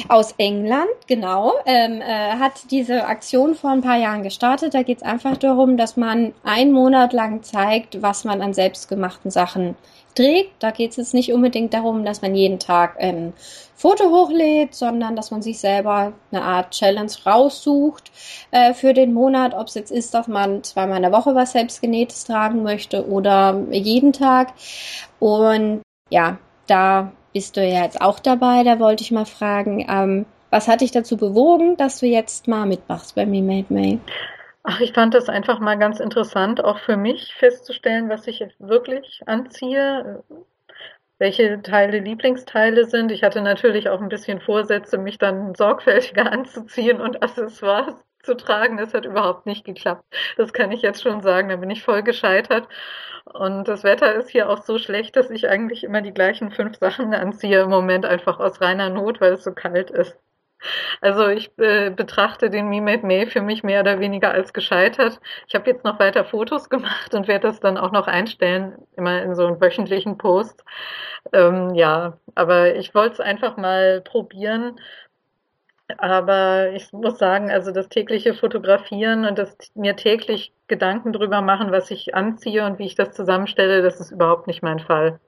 Aus 0.09 0.35
England, 0.39 0.89
genau, 1.07 1.53
ähm, 1.67 2.01
äh, 2.01 2.33
hat 2.39 2.71
diese 2.71 3.07
Aktion 3.07 3.55
vor 3.55 3.71
ein 3.71 3.83
paar 3.83 3.97
Jahren 3.97 4.23
gestartet. 4.23 4.75
Da 4.75 4.83
geht 4.83 4.99
es 4.99 5.03
einfach 5.05 5.37
darum, 5.37 5.77
dass 5.77 5.97
man 5.97 6.33
einen 6.43 6.73
Monat 6.73 7.13
lang 7.13 7.43
zeigt, 7.43 8.03
was 8.03 8.25
man 8.25 8.43
an 8.43 8.55
selbstgemachten 8.55 9.31
Sachen 9.31 9.77
trägt. 10.15 10.63
Da 10.63 10.71
geht 10.71 10.91
es 10.93 10.97
jetzt 10.97 11.15
nicht 11.15 11.33
unbedingt 11.33 11.75
darum, 11.75 12.05
dass 12.05 12.23
man 12.23 12.35
jeden 12.35 12.59
Tag 12.59 13.01
ein 13.01 13.35
Foto 13.77 14.11
hochlädt, 14.11 14.75
sondern 14.75 15.17
dass 15.17 15.31
man 15.31 15.43
sich 15.43 15.59
selber 15.59 16.13
eine 16.31 16.43
Art 16.43 16.71
Challenge 16.73 17.13
raussucht 17.27 18.11
äh, 18.51 18.75
für 18.75 18.95
den 18.95 19.13
Monat, 19.13 19.55
ob 19.55 19.69
es 19.69 19.75
jetzt 19.75 19.91
ist, 19.93 20.15
dass 20.15 20.27
man 20.27 20.63
zweimal 20.63 20.97
in 20.97 21.03
der 21.03 21.13
Woche 21.13 21.35
was 21.35 21.53
selbstgenähtes 21.53 22.25
tragen 22.25 22.63
möchte 22.63 23.09
oder 23.09 23.63
jeden 23.71 24.13
Tag. 24.13 24.55
Und 25.21 25.83
ja, 26.11 26.39
da 26.67 27.13
bist 27.35 27.57
du 27.59 27.61
ja 27.61 27.83
jetzt 27.83 28.01
auch 28.01 28.21
dabei. 28.21 28.63
Da 28.65 28.79
wollte 28.79 29.03
ich 29.03 29.11
mal 29.11 29.27
fragen, 29.27 29.85
ähm, 29.89 30.25
was 30.51 30.69
hat 30.69 30.81
dich 30.81 30.93
dazu 30.93 31.17
bewogen, 31.17 31.77
dass 31.77 31.99
du 31.99 32.07
jetzt 32.07 32.49
mal 32.49 32.65
mitmachst 32.65 33.15
bei 33.15 33.27
Me 33.27 33.43
Made 33.43 33.67
May? 33.69 33.99
Ach, 34.63 34.81
ich 34.81 34.95
fand 34.95 35.13
das 35.13 35.29
einfach 35.29 35.59
mal 35.59 35.77
ganz 35.77 36.01
interessant, 36.01 36.65
auch 36.65 36.79
für 36.79 36.97
mich 36.97 37.35
festzustellen, 37.35 38.09
was 38.09 38.27
ich 38.27 38.43
wirklich 38.59 39.21
anziehe, 39.27 40.25
welche 41.19 41.61
Teile 41.61 41.99
Lieblingsteile 41.99 42.87
sind. 42.87 43.13
Ich 43.13 43.23
hatte 43.23 43.43
natürlich 43.43 43.91
auch 43.91 44.01
ein 44.01 44.09
bisschen 44.09 44.41
Vorsätze, 44.41 44.97
mich 44.97 45.19
dann 45.19 45.55
sorgfältiger 45.55 46.33
anzuziehen 46.33 47.01
und 47.01 47.23
Accessoires 47.23 47.97
zu 48.23 48.37
tragen. 48.37 48.79
Das 48.79 48.95
hat 48.95 49.05
überhaupt 49.05 49.45
nicht 49.47 49.65
geklappt. 49.65 50.05
Das 50.37 50.53
kann 50.53 50.73
ich 50.73 50.83
jetzt 50.83 51.03
schon 51.03 51.21
sagen. 51.21 51.51
Da 51.51 51.57
bin 51.57 51.71
ich 51.71 51.83
voll 51.83 52.03
gescheitert. 52.03 52.69
Und 53.25 53.69
das 53.69 53.85
Wetter 53.85 54.15
ist 54.15 54.31
hier 54.31 54.49
auch 54.49 54.63
so 54.63 54.79
schlecht, 54.79 55.17
dass 55.17 55.31
ich 55.31 55.49
eigentlich 55.49 55.85
immer 55.85 56.03
die 56.03 56.13
gleichen 56.15 56.51
fünf 56.51 56.77
Sachen 56.79 57.15
anziehe 57.15 57.63
im 57.63 57.71
Moment 57.71 58.05
einfach 58.07 58.39
aus 58.39 58.61
reiner 58.61 58.91
Not, 58.91 59.21
weil 59.21 59.33
es 59.35 59.45
so 59.45 59.53
kalt 59.53 59.91
ist. 59.91 60.19
Also 61.01 61.29
ich 61.29 61.51
äh, 61.59 61.91
betrachte 61.91 62.51
den 62.51 62.69
Me 62.69 62.81
Made 62.81 63.07
May 63.07 63.27
für 63.27 63.43
mich 63.43 63.63
mehr 63.63 63.81
oder 63.81 64.01
weniger 64.01 64.31
als 64.33 64.53
gescheitert. 64.53 65.21
Ich 65.47 65.55
habe 65.55 65.71
jetzt 65.71 65.85
noch 65.85 65.99
weiter 65.99 66.25
Fotos 66.25 66.71
gemacht 66.71 67.15
und 67.15 67.29
werde 67.29 67.49
das 67.49 67.61
dann 67.61 67.77
auch 67.77 67.93
noch 67.93 68.07
einstellen, 68.07 68.77
immer 68.97 69.23
in 69.23 69.35
so 69.35 69.47
einem 69.47 69.61
wöchentlichen 69.61 70.17
Post. 70.19 70.65
Ähm, 71.33 71.75
ja, 71.75 72.19
aber 72.35 72.77
ich 72.77 72.95
wollte 72.95 73.15
es 73.15 73.21
einfach 73.21 73.57
mal 73.57 74.01
probieren. 74.03 74.81
Aber 75.99 76.71
ich 76.73 76.93
muss 76.93 77.19
sagen, 77.19 77.51
also 77.51 77.71
das 77.71 77.89
tägliche 77.89 78.35
Fotografieren 78.35 79.27
und 79.27 79.39
das 79.39 79.57
mir 79.75 79.97
täglich 79.97 80.53
Gedanken 80.67 81.13
drüber 81.13 81.43
machen, 81.43 81.73
was 81.73 81.91
ich 81.91 82.15
anziehe 82.15 82.65
und 82.65 82.79
wie 82.79 82.87
ich 82.87 82.95
das 82.95 83.13
zusammenstelle, 83.13 83.83
das 83.83 84.01
ist 84.01 84.11
überhaupt 84.11 84.47
nicht 84.47 84.63
mein 84.63 84.79
Fall. 84.79 85.21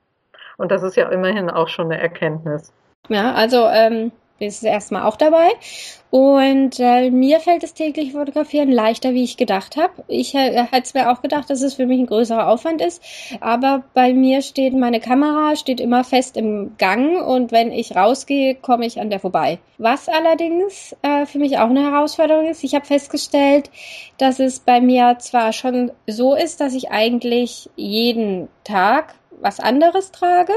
Und 0.56 0.72
das 0.72 0.82
ist 0.82 0.96
ja 0.96 1.10
immerhin 1.10 1.50
auch 1.50 1.68
schon 1.68 1.92
eine 1.92 2.00
Erkenntnis. 2.00 2.72
Ja, 3.08 3.34
also 3.34 3.66
ähm, 3.66 4.12
ist 4.38 4.62
erstmal 4.62 5.04
auch 5.04 5.16
dabei. 5.16 5.48
Und 6.10 6.78
äh, 6.78 7.10
mir 7.10 7.40
fällt 7.40 7.62
das 7.62 7.74
tägliche 7.74 8.12
Fotografieren 8.12 8.70
leichter, 8.70 9.12
wie 9.12 9.24
ich 9.24 9.36
gedacht 9.36 9.76
habe. 9.76 10.04
Ich 10.08 10.34
äh, 10.34 10.66
hätte 10.70 10.96
mir 10.96 11.10
auch 11.10 11.20
gedacht, 11.20 11.50
dass 11.50 11.62
es 11.62 11.74
für 11.74 11.86
mich 11.86 11.98
ein 11.98 12.06
größerer 12.06 12.48
Aufwand 12.48 12.80
ist. 12.80 13.02
Aber 13.40 13.82
bei 13.92 14.14
mir 14.14 14.40
steht 14.40 14.72
meine 14.72 15.00
Kamera, 15.00 15.56
steht 15.56 15.80
immer 15.80 16.04
fest 16.04 16.36
im 16.36 16.76
Gang 16.78 17.20
und 17.26 17.52
wenn 17.52 17.72
ich 17.72 17.96
rausgehe, 17.96 18.54
komme 18.54 18.86
ich 18.86 19.00
an 19.00 19.10
der 19.10 19.20
vorbei. 19.20 19.58
Was 19.78 20.08
allerdings 20.08 20.96
äh, 21.02 21.26
für 21.26 21.38
mich 21.38 21.58
auch 21.58 21.68
eine 21.68 21.90
Herausforderung 21.90 22.46
ist, 22.46 22.64
ich 22.64 22.74
habe 22.74 22.86
festgestellt, 22.86 23.70
dass 24.16 24.38
es 24.38 24.60
bei 24.60 24.80
mir 24.80 25.16
zwar 25.18 25.52
schon 25.52 25.90
so 26.06 26.34
ist, 26.34 26.60
dass 26.60 26.72
ich 26.72 26.90
eigentlich 26.90 27.68
jeden 27.76 28.48
Tag 28.64 29.14
was 29.40 29.60
anderes 29.60 30.12
trage, 30.12 30.52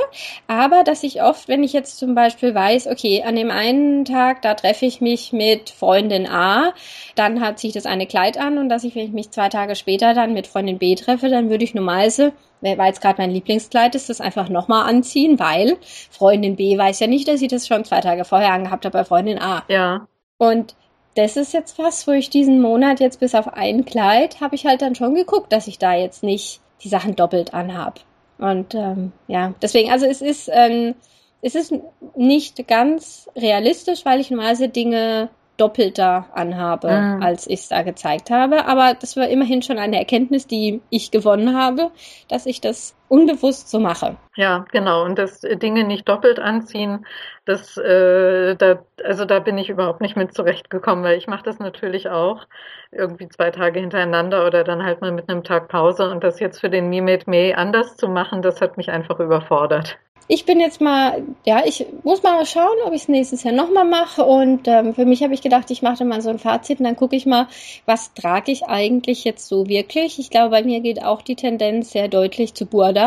aber 0.48 0.84
dass 0.84 1.04
ich 1.04 1.22
oft, 1.22 1.48
wenn 1.48 1.64
ich 1.64 1.74
jetzt 1.74 1.98
zum 1.98 2.16
Beispiel 2.16 2.56
weiß, 2.56 2.88
okay, 2.88 3.24
an 3.24 3.36
dem 3.36 3.52
einen 3.52 4.06
Tag, 4.06 4.42
da 4.42 4.54
treffe 4.54 4.86
ich 4.86 5.02
mich 5.02 5.32
mit 5.34 5.70
Freundin 5.70 6.28
A, 6.28 6.74
dann 7.16 7.42
hat 7.42 7.60
sich 7.60 7.74
das 7.74 7.86
eine 7.86 8.08
Kleid 8.08 8.38
an 8.38 8.58
und 8.58 8.70
dass 8.70 8.84
ich, 8.84 8.96
wenn 8.96 9.06
ich 9.06 9.12
mich 9.12 9.32
zwei 9.32 9.50
Tage 9.50 9.76
später 9.76 10.14
dann 10.14 10.34
mit 10.34 10.48
Freundin 10.48 10.78
B 10.78 10.96
treffe, 10.96 11.30
dann 11.30 11.50
würde 11.50 11.64
ich 11.64 11.74
normalerweise, 11.74 12.34
weil 12.62 12.78
jetzt 12.88 13.02
gerade 13.02 13.22
mein 13.22 13.32
Lieblingskleid 13.32 13.96
ist, 13.96 14.10
das 14.10 14.22
einfach 14.22 14.50
nochmal 14.50 14.90
anziehen, 14.90 15.40
weil 15.40 15.78
Freundin 16.10 16.56
B 16.56 16.78
weiß 16.78 17.00
ja 17.00 17.08
nicht, 17.08 17.28
dass 17.28 17.40
sie 17.40 17.48
das 17.48 17.68
schon 17.68 17.86
zwei 17.86 18.02
Tage 18.02 18.26
vorher 18.26 18.54
angehabt 18.54 18.86
hat 18.86 18.94
bei 18.94 19.04
Freundin 19.04 19.40
A. 19.40 19.64
Ja. 19.68 20.08
Und 20.38 20.76
das 21.16 21.36
ist 21.38 21.54
jetzt 21.54 21.80
was, 21.80 22.08
wo 22.08 22.12
ich 22.12 22.30
diesen 22.30 22.62
Monat 22.62 23.00
jetzt 23.00 23.20
bis 23.20 23.36
auf 23.36 23.48
ein 23.54 23.86
Kleid 23.86 24.42
habe 24.42 24.56
ich 24.56 24.66
halt 24.66 24.82
dann 24.82 24.96
schon 24.96 25.16
geguckt, 25.16 25.52
dass 25.52 25.68
ich 25.68 25.80
da 25.80 25.94
jetzt 25.94 26.24
nicht 26.24 26.62
die 26.84 26.90
Sachen 26.90 27.16
doppelt 27.16 27.54
anhab. 27.54 28.00
Und 28.40 28.74
ähm, 28.74 29.12
ja, 29.28 29.54
deswegen, 29.62 29.92
also 29.92 30.06
es 30.06 30.22
ist, 30.22 30.50
ähm, 30.52 30.96
es 31.42 31.56
ist 31.56 31.74
nicht 32.16 32.68
ganz 32.68 33.30
realistisch, 33.36 34.06
weil 34.06 34.20
ich 34.20 34.32
normalerweise 34.32 34.70
Dinge 34.70 35.30
doppelter 35.58 36.28
anhabe, 36.34 36.90
mhm. 36.90 37.22
als 37.22 37.46
ich 37.48 37.62
es 37.62 37.68
da 37.68 37.82
gezeigt 37.84 38.32
habe. 38.32 38.66
Aber 38.66 38.94
das 38.94 39.18
war 39.18 39.28
immerhin 39.28 39.62
schon 39.62 39.78
eine 39.78 39.98
Erkenntnis, 39.98 40.48
die 40.48 40.82
ich 40.90 41.12
gewonnen 41.12 41.58
habe, 41.58 41.92
dass 42.30 42.46
ich 42.46 42.62
das 42.62 42.96
unbewusst 43.10 43.70
so 43.70 43.80
mache. 43.80 44.16
Ja, 44.36 44.66
genau. 44.72 45.04
Und 45.04 45.20
das 45.20 45.42
Dinge 45.42 45.84
nicht 45.84 46.08
doppelt 46.08 46.40
anziehen, 46.40 47.06
das, 47.46 47.76
äh, 47.78 48.56
da, 48.56 48.80
also 49.04 49.26
da 49.26 49.40
bin 49.40 49.58
ich 49.58 49.70
überhaupt 49.70 50.02
nicht 50.02 50.16
mit 50.16 50.34
zurechtgekommen, 50.34 51.04
weil 51.04 51.18
ich 51.18 51.28
mache 51.28 51.44
das 51.44 51.60
natürlich 51.60 52.10
auch 52.10 52.48
irgendwie 52.92 53.28
zwei 53.28 53.52
Tage 53.52 53.80
hintereinander 53.80 54.46
oder 54.46 54.64
dann 54.64 54.84
halt 54.84 55.02
mal 55.02 55.12
mit 55.12 55.30
einem 55.30 55.44
Tag 55.44 55.68
Pause. 55.68 56.10
Und 56.10 56.24
das 56.24 56.40
jetzt 56.40 56.60
für 56.60 56.70
den 56.70 56.90
Me 56.90 57.02
Made 57.02 57.24
May 57.26 57.54
anders 57.54 57.98
zu 57.98 58.08
machen, 58.08 58.42
das 58.42 58.62
hat 58.62 58.78
mich 58.78 58.90
einfach 58.90 59.20
überfordert 59.20 59.98
ich 60.32 60.46
bin 60.46 60.60
jetzt 60.60 60.80
mal, 60.80 61.24
ja, 61.44 61.64
ich 61.66 61.88
muss 62.04 62.22
mal 62.22 62.46
schauen, 62.46 62.78
ob 62.86 62.94
ich 62.94 63.02
es 63.02 63.08
nächstes 63.08 63.42
Jahr 63.42 63.54
nochmal 63.54 63.86
mache. 63.86 64.24
Und 64.24 64.68
ähm, 64.68 64.94
für 64.94 65.06
mich 65.06 65.24
habe 65.24 65.34
ich 65.34 65.42
gedacht, 65.42 65.72
ich 65.72 65.82
mache 65.82 66.06
mal 66.06 66.22
so 66.22 66.30
ein 66.30 66.38
Fazit 66.38 66.78
und 66.80 66.86
dann 66.86 66.96
gucke 66.96 67.16
ich 67.16 67.26
mal, 67.26 67.48
was 67.88 68.14
trage 68.14 68.52
ich 68.52 68.66
eigentlich 68.66 69.24
jetzt 69.24 69.48
so 69.48 69.68
wirklich. 69.68 70.20
Ich 70.20 70.30
glaube, 70.30 70.52
bei 70.52 70.62
mir 70.62 70.82
geht 70.82 71.04
auch 71.04 71.24
die 71.24 71.36
Tendenz 71.36 71.92
sehr 71.92 72.10
deutlich 72.10 72.54
zu 72.54 72.68
Burda. 72.68 72.99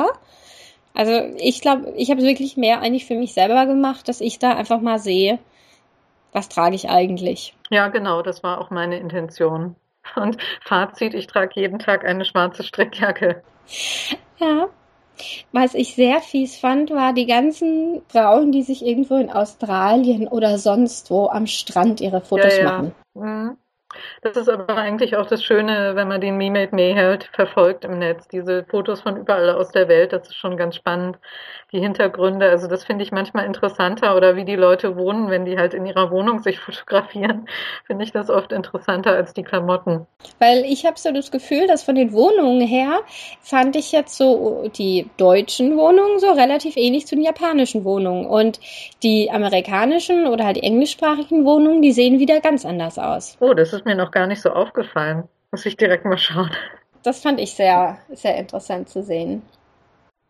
Also 0.94 1.12
ich 1.38 1.60
glaube, 1.60 1.92
ich 1.96 2.10
habe 2.10 2.22
wirklich 2.22 2.56
mehr 2.56 2.80
eigentlich 2.80 3.06
für 3.06 3.14
mich 3.16 3.34
selber 3.34 3.66
gemacht, 3.66 4.08
dass 4.08 4.20
ich 4.20 4.38
da 4.38 4.54
einfach 4.54 4.80
mal 4.80 4.98
sehe, 4.98 5.38
was 6.32 6.48
trage 6.48 6.74
ich 6.76 6.88
eigentlich. 6.90 7.54
Ja, 7.70 7.88
genau, 7.88 8.22
das 8.22 8.42
war 8.42 8.60
auch 8.60 8.70
meine 8.70 8.98
Intention. 8.98 9.76
Und 10.16 10.36
Fazit, 10.60 11.14
ich 11.14 11.26
trage 11.26 11.60
jeden 11.60 11.78
Tag 11.78 12.04
eine 12.04 12.24
schwarze 12.24 12.62
Strickjacke. 12.64 13.42
Ja, 14.38 14.68
Was 15.52 15.74
ich 15.74 15.94
sehr 15.94 16.20
fies 16.20 16.58
fand, 16.58 16.90
war 16.90 17.12
die 17.12 17.26
ganzen 17.26 18.02
Frauen, 18.08 18.52
die 18.52 18.62
sich 18.62 18.84
irgendwo 18.84 19.16
in 19.16 19.30
Australien 19.30 20.28
oder 20.28 20.58
sonst 20.58 21.10
wo 21.10 21.28
am 21.28 21.46
Strand 21.46 22.00
ihre 22.00 22.20
Fotos 22.20 22.58
Ja, 22.58 22.64
ja. 22.64 22.70
machen. 22.70 22.94
Mhm. 23.14 23.58
Das 24.22 24.36
ist 24.36 24.48
aber 24.48 24.76
eigentlich 24.76 25.16
auch 25.16 25.26
das 25.26 25.42
Schöne, 25.42 25.92
wenn 25.94 26.08
man 26.08 26.20
den 26.20 26.36
Me 26.36 26.50
Made 26.50 26.74
Me 26.74 26.94
halt 26.94 27.24
verfolgt 27.32 27.84
im 27.84 27.98
Netz. 27.98 28.28
Diese 28.28 28.64
Fotos 28.64 29.00
von 29.00 29.16
überall 29.16 29.50
aus 29.50 29.70
der 29.70 29.88
Welt, 29.88 30.12
das 30.12 30.28
ist 30.28 30.36
schon 30.36 30.56
ganz 30.56 30.76
spannend. 30.76 31.18
Die 31.72 31.80
Hintergründe, 31.80 32.48
also 32.50 32.68
das 32.68 32.84
finde 32.84 33.02
ich 33.02 33.12
manchmal 33.12 33.46
interessanter 33.46 34.16
oder 34.16 34.36
wie 34.36 34.44
die 34.44 34.56
Leute 34.56 34.96
wohnen, 34.96 35.30
wenn 35.30 35.44
die 35.44 35.56
halt 35.56 35.74
in 35.74 35.86
ihrer 35.86 36.10
Wohnung 36.10 36.42
sich 36.42 36.58
fotografieren, 36.60 37.48
finde 37.86 38.04
ich 38.04 38.12
das 38.12 38.30
oft 38.30 38.52
interessanter 38.52 39.12
als 39.12 39.34
die 39.34 39.42
Klamotten. 39.42 40.06
Weil 40.38 40.64
ich 40.64 40.84
habe 40.84 40.98
so 40.98 41.12
das 41.12 41.30
Gefühl, 41.30 41.66
dass 41.66 41.82
von 41.82 41.94
den 41.94 42.12
Wohnungen 42.12 42.60
her 42.60 43.00
fand 43.40 43.76
ich 43.76 43.92
jetzt 43.92 44.16
so 44.16 44.70
die 44.76 45.10
deutschen 45.16 45.76
Wohnungen 45.76 46.18
so 46.18 46.30
relativ 46.32 46.76
ähnlich 46.76 47.06
zu 47.06 47.14
den 47.14 47.24
japanischen 47.24 47.84
Wohnungen. 47.84 48.26
Und 48.26 48.60
die 49.02 49.30
amerikanischen 49.30 50.26
oder 50.26 50.44
halt 50.44 50.56
die 50.56 50.62
englischsprachigen 50.62 51.44
Wohnungen, 51.44 51.82
die 51.82 51.92
sehen 51.92 52.18
wieder 52.18 52.40
ganz 52.40 52.64
anders 52.64 52.98
aus. 52.98 53.36
Oh, 53.40 53.54
das 53.54 53.72
ist 53.72 53.81
mir 53.84 53.94
noch 53.94 54.10
gar 54.10 54.26
nicht 54.26 54.40
so 54.42 54.50
aufgefallen. 54.50 55.24
Muss 55.50 55.66
ich 55.66 55.76
direkt 55.76 56.04
mal 56.04 56.18
schauen. 56.18 56.50
Das 57.02 57.20
fand 57.20 57.40
ich 57.40 57.54
sehr, 57.54 57.98
sehr 58.12 58.36
interessant 58.36 58.88
zu 58.88 59.02
sehen. 59.02 59.42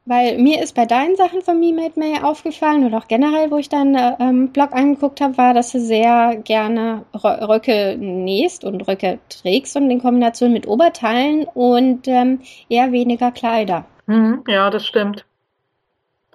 Weil 0.04 0.38
mir 0.38 0.60
ist 0.60 0.74
bei 0.74 0.84
deinen 0.84 1.14
Sachen 1.14 1.42
von 1.42 1.60
Me 1.60 1.72
Made 1.72 1.92
May 1.96 2.20
aufgefallen 2.20 2.84
und 2.84 2.94
auch 2.94 3.06
generell, 3.06 3.52
wo 3.52 3.58
ich 3.58 3.68
deinen 3.68 4.16
ähm, 4.18 4.48
Blog 4.48 4.72
angeguckt 4.72 5.20
habe, 5.20 5.38
war, 5.38 5.54
dass 5.54 5.70
du 5.70 5.78
sehr 5.78 6.36
gerne 6.42 7.04
Rö- 7.14 7.48
Röcke 7.48 7.96
nähst 7.96 8.64
und 8.64 8.88
Röcke 8.88 9.20
trägst 9.28 9.76
und 9.76 9.88
in 9.90 10.02
Kombination 10.02 10.52
mit 10.52 10.66
Oberteilen 10.66 11.44
und 11.54 12.08
ähm, 12.08 12.40
eher 12.68 12.90
weniger 12.90 13.30
Kleider. 13.30 13.84
Mhm, 14.06 14.42
ja, 14.48 14.70
das 14.70 14.84
stimmt. 14.84 15.24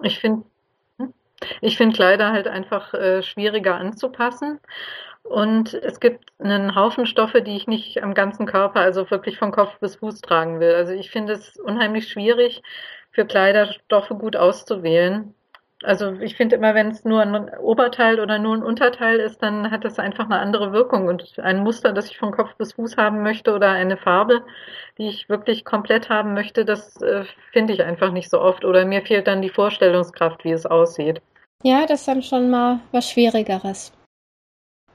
Ich 0.02 0.18
finde, 0.18 0.44
ich 1.60 1.76
finde 1.76 1.94
Kleider 1.94 2.32
halt 2.32 2.48
einfach 2.48 2.94
äh, 2.94 3.22
schwieriger 3.22 3.74
anzupassen. 3.74 4.60
Und 5.28 5.74
es 5.74 6.00
gibt 6.00 6.32
einen 6.38 6.74
Haufen 6.74 7.04
Stoffe, 7.04 7.42
die 7.42 7.54
ich 7.54 7.66
nicht 7.66 8.02
am 8.02 8.14
ganzen 8.14 8.46
Körper, 8.46 8.80
also 8.80 9.10
wirklich 9.10 9.38
von 9.38 9.52
Kopf 9.52 9.78
bis 9.78 9.96
Fuß 9.96 10.22
tragen 10.22 10.58
will. 10.58 10.74
Also 10.74 10.94
ich 10.94 11.10
finde 11.10 11.34
es 11.34 11.58
unheimlich 11.58 12.08
schwierig, 12.08 12.62
für 13.10 13.26
Kleiderstoffe 13.26 14.08
gut 14.08 14.36
auszuwählen. 14.36 15.34
Also 15.82 16.14
ich 16.14 16.34
finde 16.34 16.56
immer, 16.56 16.74
wenn 16.74 16.88
es 16.88 17.04
nur 17.04 17.20
ein 17.20 17.50
Oberteil 17.58 18.20
oder 18.20 18.38
nur 18.38 18.54
ein 18.54 18.62
Unterteil 18.62 19.20
ist, 19.20 19.42
dann 19.42 19.70
hat 19.70 19.84
das 19.84 19.98
einfach 19.98 20.24
eine 20.24 20.38
andere 20.38 20.72
Wirkung 20.72 21.08
und 21.08 21.38
ein 21.38 21.62
Muster, 21.62 21.92
das 21.92 22.10
ich 22.10 22.16
von 22.16 22.32
Kopf 22.32 22.54
bis 22.56 22.72
Fuß 22.72 22.96
haben 22.96 23.22
möchte 23.22 23.54
oder 23.54 23.70
eine 23.70 23.98
Farbe, 23.98 24.44
die 24.96 25.08
ich 25.08 25.28
wirklich 25.28 25.64
komplett 25.64 26.08
haben 26.08 26.32
möchte, 26.32 26.64
das 26.64 27.00
äh, 27.02 27.24
finde 27.52 27.74
ich 27.74 27.82
einfach 27.82 28.12
nicht 28.12 28.30
so 28.30 28.40
oft 28.40 28.64
oder 28.64 28.86
mir 28.86 29.02
fehlt 29.02 29.28
dann 29.28 29.42
die 29.42 29.50
Vorstellungskraft, 29.50 30.42
wie 30.44 30.52
es 30.52 30.66
aussieht. 30.66 31.20
Ja, 31.62 31.86
das 31.86 32.00
ist 32.00 32.08
dann 32.08 32.22
schon 32.22 32.50
mal 32.50 32.80
was 32.92 33.10
Schwierigeres. 33.10 33.92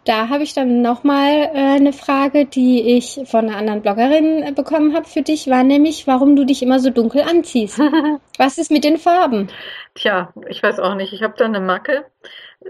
Da 0.05 0.27
habe 0.27 0.43
ich 0.43 0.53
dann 0.53 0.81
nochmal 0.81 1.49
äh, 1.53 1.75
eine 1.75 1.93
Frage, 1.93 2.45
die 2.45 2.97
ich 2.97 3.21
von 3.25 3.47
einer 3.47 3.57
anderen 3.57 3.81
Bloggerin 3.81 4.43
äh, 4.43 4.51
bekommen 4.51 4.95
habe 4.95 5.07
für 5.07 5.21
dich, 5.21 5.49
war 5.49 5.63
nämlich, 5.63 6.07
warum 6.07 6.35
du 6.35 6.45
dich 6.45 6.61
immer 6.61 6.79
so 6.79 6.89
dunkel 6.89 7.21
anziehst. 7.21 7.79
Was 8.37 8.57
ist 8.57 8.69
mit 8.69 8.83
den 8.83 8.97
Farben? 8.97 9.49
Tja, 9.95 10.33
ich 10.49 10.61
weiß 10.61 10.79
auch 10.79 10.95
nicht. 10.95 11.13
Ich 11.13 11.23
habe 11.23 11.35
da 11.37 11.45
eine 11.45 11.61
Macke. 11.61 12.05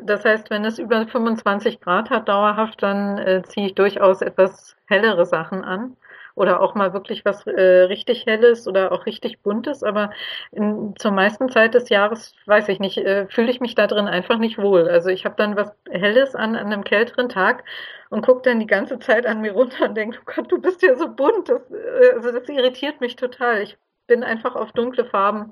Das 0.02 0.26
heißt, 0.26 0.50
wenn 0.52 0.66
es 0.66 0.78
über 0.78 1.08
25 1.08 1.80
Grad 1.80 2.10
hat 2.10 2.28
dauerhaft, 2.28 2.84
dann 2.84 3.18
äh, 3.18 3.42
ziehe 3.44 3.68
ich 3.68 3.76
durchaus 3.76 4.22
etwas 4.22 4.76
hellere 4.86 5.26
Sachen 5.26 5.64
an. 5.64 5.98
Oder 6.36 6.62
auch 6.62 6.74
mal 6.74 6.94
wirklich 6.94 7.26
was 7.26 7.46
äh, 7.46 7.84
richtig 7.84 8.26
Helles 8.26 8.68
oder 8.68 8.92
auch 8.92 9.06
richtig 9.06 9.42
Buntes. 9.42 9.84
Aber 9.84 10.12
in, 10.52 10.96
zur 10.98 11.12
meisten 11.12 11.50
Zeit 11.50 11.76
des 11.76 11.90
Jahres, 11.90 12.34
weiß 12.48 12.70
ich 12.70 12.80
nicht, 12.80 12.98
äh, 12.98 13.28
fühle 13.28 13.52
ich 13.52 13.62
mich 13.62 13.76
da 13.76 13.86
drin 13.86 14.08
einfach 14.08 14.40
nicht 14.40 14.58
wohl. 14.58 14.90
Also 14.90 15.10
ich 15.10 15.26
habe 15.26 15.36
dann 15.38 15.56
was 15.56 15.72
Helles 15.90 16.36
an, 16.36 16.56
an 16.56 16.68
einem 16.68 16.84
kälteren 16.84 17.30
Tag 17.30 17.64
und 18.10 18.26
gucke 18.26 18.42
dann 18.44 18.60
die 18.60 18.68
ganze 18.68 19.00
Zeit 19.00 19.26
an 19.28 19.42
mir 19.42 19.54
runter 19.54 19.86
und 19.90 19.96
denke, 19.96 20.20
oh 20.22 20.32
Gott, 20.36 20.52
du 20.52 20.60
bist 20.60 20.82
ja 20.82 20.96
so 20.96 21.08
bunt. 21.08 21.50
Das, 21.50 21.62
äh, 21.72 22.14
also 22.16 22.32
das 22.32 22.50
irritiert 22.50 23.00
mich 23.00 23.16
total. 23.16 23.62
Ich 23.62 23.78
bin 24.08 24.24
einfach 24.24 24.56
auf 24.56 24.72
dunkle 24.72 25.06
Farben 25.06 25.52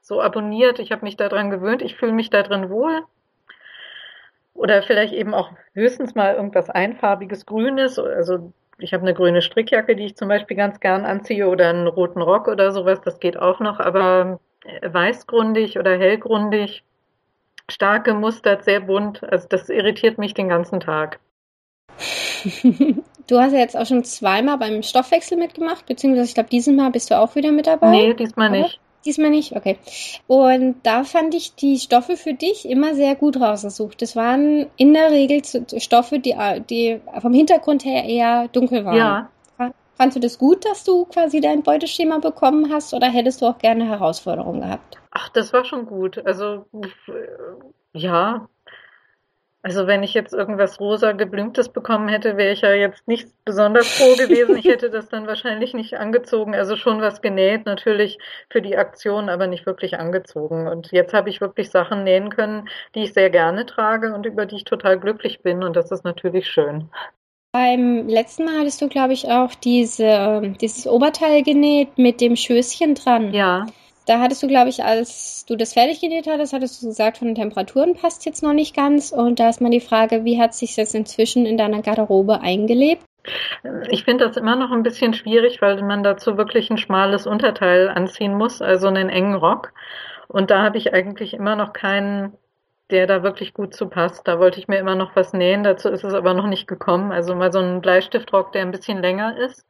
so 0.00 0.20
abonniert. 0.20 0.78
Ich 0.78 0.92
habe 0.92 1.04
mich 1.04 1.16
daran 1.16 1.50
gewöhnt. 1.50 1.82
Ich 1.82 1.96
fühle 1.96 2.12
mich 2.12 2.30
da 2.30 2.42
drin 2.42 2.70
wohl. 2.70 3.02
Oder 4.54 4.82
vielleicht 4.82 5.14
eben 5.14 5.34
auch 5.34 5.50
höchstens 5.74 6.14
mal 6.14 6.34
irgendwas 6.34 6.70
einfarbiges 6.70 7.46
Grünes. 7.46 7.98
Also 7.98 8.52
ich 8.82 8.92
habe 8.92 9.02
eine 9.02 9.14
grüne 9.14 9.42
Strickjacke, 9.42 9.96
die 9.96 10.06
ich 10.06 10.16
zum 10.16 10.28
Beispiel 10.28 10.56
ganz 10.56 10.80
gern 10.80 11.04
anziehe 11.04 11.48
oder 11.48 11.68
einen 11.68 11.86
roten 11.86 12.22
Rock 12.22 12.48
oder 12.48 12.72
sowas. 12.72 13.00
Das 13.02 13.20
geht 13.20 13.36
auch 13.36 13.60
noch. 13.60 13.80
Aber 13.80 14.40
weißgrundig 14.82 15.78
oder 15.78 15.96
hellgrundig, 15.96 16.84
stark 17.68 18.04
gemustert, 18.04 18.64
sehr 18.64 18.80
bunt. 18.80 19.22
Also 19.24 19.48
das 19.48 19.68
irritiert 19.68 20.18
mich 20.18 20.34
den 20.34 20.48
ganzen 20.48 20.80
Tag. 20.80 21.20
Du 23.28 23.38
hast 23.38 23.52
ja 23.52 23.60
jetzt 23.60 23.76
auch 23.76 23.86
schon 23.86 24.02
zweimal 24.02 24.58
beim 24.58 24.82
Stoffwechsel 24.82 25.38
mitgemacht, 25.38 25.86
beziehungsweise 25.86 26.28
ich 26.28 26.34
glaube, 26.34 26.48
dieses 26.50 26.74
Mal 26.74 26.90
bist 26.90 27.10
du 27.10 27.18
auch 27.18 27.36
wieder 27.36 27.52
mit 27.52 27.68
dabei. 27.68 27.90
Nee, 27.90 28.14
diesmal 28.14 28.50
nicht. 28.50 28.80
Diesmal 29.04 29.30
nicht, 29.30 29.56
okay. 29.56 29.78
Und 30.26 30.76
da 30.84 31.04
fand 31.04 31.34
ich 31.34 31.54
die 31.54 31.78
Stoffe 31.78 32.16
für 32.16 32.34
dich 32.34 32.68
immer 32.68 32.94
sehr 32.94 33.16
gut 33.16 33.40
rausgesucht. 33.40 34.00
Das 34.00 34.14
waren 34.14 34.66
in 34.76 34.94
der 34.94 35.10
Regel 35.10 35.42
Stoffe, 35.78 36.18
die, 36.20 36.36
die 36.70 37.00
vom 37.20 37.34
Hintergrund 37.34 37.84
her 37.84 38.04
eher 38.04 38.48
dunkel 38.48 38.84
waren. 38.84 38.96
Ja. 38.96 39.28
Fandst 39.94 40.16
du 40.16 40.20
das 40.20 40.38
gut, 40.38 40.64
dass 40.64 40.84
du 40.84 41.04
quasi 41.04 41.40
dein 41.40 41.62
Beuteschema 41.62 42.18
bekommen 42.18 42.72
hast 42.72 42.94
oder 42.94 43.08
hättest 43.08 43.42
du 43.42 43.46
auch 43.46 43.58
gerne 43.58 43.86
Herausforderungen 43.88 44.62
gehabt? 44.62 44.98
Ach, 45.10 45.28
das 45.28 45.52
war 45.52 45.64
schon 45.64 45.86
gut. 45.86 46.24
Also, 46.26 46.66
ja. 47.92 48.48
Also, 49.64 49.86
wenn 49.86 50.02
ich 50.02 50.12
jetzt 50.12 50.34
irgendwas 50.34 50.80
rosa 50.80 51.12
geblümtes 51.12 51.68
bekommen 51.68 52.08
hätte, 52.08 52.36
wäre 52.36 52.52
ich 52.52 52.62
ja 52.62 52.72
jetzt 52.72 53.06
nicht 53.06 53.28
besonders 53.44 53.86
froh 53.86 54.16
gewesen. 54.16 54.56
Ich 54.56 54.64
hätte 54.64 54.90
das 54.90 55.08
dann 55.08 55.28
wahrscheinlich 55.28 55.72
nicht 55.72 55.98
angezogen. 55.98 56.54
Also 56.54 56.76
schon 56.76 57.00
was 57.00 57.22
genäht, 57.22 57.64
natürlich 57.64 58.18
für 58.50 58.60
die 58.60 58.76
Aktion, 58.76 59.28
aber 59.28 59.46
nicht 59.46 59.64
wirklich 59.64 59.98
angezogen. 59.98 60.66
Und 60.66 60.90
jetzt 60.90 61.14
habe 61.14 61.30
ich 61.30 61.40
wirklich 61.40 61.70
Sachen 61.70 62.02
nähen 62.02 62.30
können, 62.30 62.68
die 62.96 63.04
ich 63.04 63.12
sehr 63.12 63.30
gerne 63.30 63.64
trage 63.64 64.12
und 64.14 64.26
über 64.26 64.46
die 64.46 64.56
ich 64.56 64.64
total 64.64 64.98
glücklich 64.98 65.42
bin. 65.42 65.62
Und 65.62 65.76
das 65.76 65.92
ist 65.92 66.04
natürlich 66.04 66.48
schön. 66.48 66.90
Beim 67.52 68.08
letzten 68.08 68.46
Mal 68.46 68.58
hattest 68.58 68.80
du, 68.80 68.88
glaube 68.88 69.12
ich, 69.12 69.28
auch 69.28 69.54
diese, 69.54 70.54
dieses 70.60 70.86
Oberteil 70.86 71.42
genäht 71.42 71.98
mit 71.98 72.20
dem 72.20 72.34
Schößchen 72.34 72.94
dran. 72.94 73.32
Ja. 73.32 73.66
Da 74.12 74.20
hattest 74.20 74.42
du, 74.42 74.46
glaube 74.46 74.68
ich, 74.68 74.84
als 74.84 75.46
du 75.46 75.56
das 75.56 75.72
fertig 75.72 76.02
genäht 76.02 76.26
hattest, 76.26 76.52
hattest 76.52 76.82
du 76.82 76.88
gesagt, 76.88 77.16
von 77.16 77.28
den 77.28 77.34
Temperaturen 77.34 77.94
passt 77.94 78.26
jetzt 78.26 78.42
noch 78.42 78.52
nicht 78.52 78.76
ganz. 78.76 79.10
Und 79.10 79.40
da 79.40 79.48
ist 79.48 79.62
mal 79.62 79.70
die 79.70 79.80
Frage, 79.80 80.26
wie 80.26 80.38
hat 80.38 80.52
sich 80.52 80.76
jetzt 80.76 80.94
inzwischen 80.94 81.46
in 81.46 81.56
deiner 81.56 81.80
Garderobe 81.80 82.42
eingelebt? 82.42 83.02
Ich 83.88 84.04
finde 84.04 84.26
das 84.26 84.36
immer 84.36 84.54
noch 84.54 84.70
ein 84.70 84.82
bisschen 84.82 85.14
schwierig, 85.14 85.62
weil 85.62 85.80
man 85.82 86.02
dazu 86.02 86.36
wirklich 86.36 86.68
ein 86.68 86.76
schmales 86.76 87.26
Unterteil 87.26 87.88
anziehen 87.88 88.34
muss, 88.34 88.60
also 88.60 88.86
einen 88.86 89.08
engen 89.08 89.34
Rock. 89.34 89.72
Und 90.28 90.50
da 90.50 90.62
habe 90.62 90.76
ich 90.76 90.92
eigentlich 90.92 91.32
immer 91.32 91.56
noch 91.56 91.72
keinen, 91.72 92.34
der 92.90 93.06
da 93.06 93.22
wirklich 93.22 93.54
gut 93.54 93.74
zu 93.74 93.88
passt. 93.88 94.28
Da 94.28 94.38
wollte 94.38 94.60
ich 94.60 94.68
mir 94.68 94.76
immer 94.76 94.94
noch 94.94 95.16
was 95.16 95.32
nähen, 95.32 95.64
dazu 95.64 95.88
ist 95.88 96.04
es 96.04 96.12
aber 96.12 96.34
noch 96.34 96.48
nicht 96.48 96.68
gekommen. 96.68 97.12
Also 97.12 97.34
mal 97.34 97.50
so 97.50 97.60
ein 97.60 97.80
Bleistiftrock, 97.80 98.52
der 98.52 98.60
ein 98.60 98.72
bisschen 98.72 99.00
länger 99.00 99.38
ist. 99.38 99.64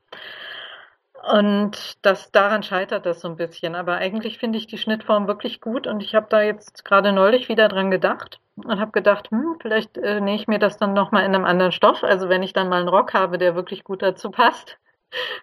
Und 1.31 2.05
das 2.05 2.33
daran 2.33 2.65
scheitert 2.65 3.07
das 3.07 3.21
so 3.21 3.29
ein 3.29 3.37
bisschen. 3.37 3.77
Aber 3.77 3.95
eigentlich 3.95 4.39
finde 4.39 4.59
ich 4.59 4.67
die 4.67 4.79
Schnittform 4.79 5.29
wirklich 5.29 5.61
gut 5.61 5.87
und 5.87 6.03
ich 6.03 6.15
habe 6.15 6.27
da 6.29 6.43
jetzt 6.43 6.85
gerade 6.85 7.13
neulich 7.13 7.49
wieder 7.49 7.69
dran 7.69 7.91
gedacht 7.93 8.41
und 8.57 8.81
habe 8.81 8.91
gedacht, 8.91 9.31
hm, 9.31 9.57
vielleicht 9.61 9.97
äh, 9.99 10.21
nähe 10.21 10.35
ich 10.35 10.49
mir 10.49 10.59
das 10.59 10.79
dann 10.79 10.95
nochmal 10.95 11.25
in 11.25 11.35
einem 11.35 11.45
anderen 11.45 11.73
Stoff. 11.73 12.03
Also 12.03 12.29
wenn 12.29 12.43
ich 12.43 12.53
dann 12.53 12.69
mal 12.69 12.81
einen 12.81 12.89
Rock 12.89 13.15
habe, 13.15 13.39
der 13.39 13.55
wirklich 13.55 13.85
gut 13.85 14.03
dazu 14.03 14.31
passt. 14.31 14.79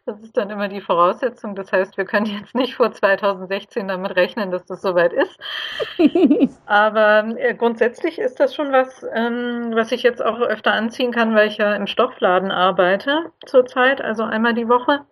Das 0.07 0.19
ist 0.21 0.35
dann 0.35 0.49
immer 0.49 0.67
die 0.67 0.81
Voraussetzung. 0.81 1.53
Das 1.53 1.71
heißt, 1.71 1.95
wir 1.95 2.05
können 2.05 2.25
jetzt 2.25 2.55
nicht 2.55 2.73
vor 2.73 2.91
2016 2.91 3.87
damit 3.87 4.15
rechnen, 4.15 4.49
dass 4.49 4.65
das 4.65 4.81
soweit 4.81 5.13
ist. 5.13 5.37
Aber 6.65 7.37
äh, 7.37 7.53
grundsätzlich 7.53 8.17
ist 8.17 8.39
das 8.39 8.55
schon 8.55 8.71
was, 8.71 9.05
ähm, 9.13 9.69
was 9.75 9.91
ich 9.91 10.01
jetzt 10.01 10.25
auch 10.25 10.39
öfter 10.39 10.73
anziehen 10.73 11.11
kann, 11.11 11.35
weil 11.35 11.49
ich 11.49 11.57
ja 11.57 11.75
im 11.75 11.85
Stoffladen 11.85 12.49
arbeite 12.49 13.31
zurzeit, 13.45 14.01
also 14.01 14.23
einmal 14.23 14.55
die 14.55 14.67
Woche 14.67 15.05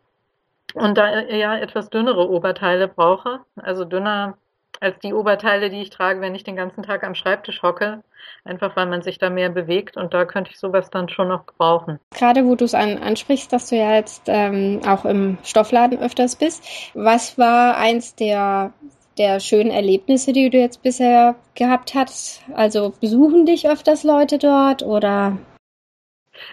und 0.73 0.97
da 0.97 1.21
ja 1.21 1.57
etwas 1.57 1.89
dünnere 1.89 2.29
Oberteile 2.29 2.87
brauche, 2.87 3.41
also 3.55 3.85
dünner 3.85 4.37
als 4.79 4.99
die 4.99 5.13
Oberteile, 5.13 5.69
die 5.69 5.81
ich 5.81 5.89
trage, 5.89 6.21
wenn 6.21 6.35
ich 6.35 6.43
den 6.43 6.55
ganzen 6.55 6.83
Tag 6.83 7.03
am 7.03 7.15
Schreibtisch 7.15 7.63
hocke, 7.63 8.03
einfach 8.43 8.75
weil 8.75 8.85
man 8.85 9.01
sich 9.01 9.17
da 9.17 9.29
mehr 9.29 9.49
bewegt 9.49 9.97
und 9.97 10.13
da 10.13 10.25
könnte 10.25 10.51
ich 10.51 10.59
sowas 10.59 10.91
dann 10.91 11.09
schon 11.09 11.29
noch 11.29 11.47
gebrauchen. 11.47 11.99
Gerade 12.15 12.45
wo 12.45 12.55
du 12.55 12.65
es 12.65 12.75
an, 12.75 12.97
ansprichst, 12.99 13.51
dass 13.51 13.69
du 13.69 13.75
ja 13.75 13.95
jetzt 13.95 14.23
ähm, 14.27 14.81
auch 14.87 15.05
im 15.05 15.39
Stoffladen 15.43 15.99
öfters 15.99 16.35
bist, 16.35 16.63
was 16.93 17.37
war 17.37 17.77
eins 17.77 18.15
der 18.15 18.73
der 19.17 19.39
schönen 19.39 19.71
Erlebnisse, 19.71 20.31
die 20.31 20.49
du 20.49 20.57
jetzt 20.59 20.83
bisher 20.83 21.35
gehabt 21.55 21.95
hast? 21.95 22.43
Also 22.53 22.93
besuchen 23.01 23.45
dich 23.45 23.67
öfters 23.67 24.03
Leute 24.03 24.37
dort 24.37 24.83
oder? 24.83 25.37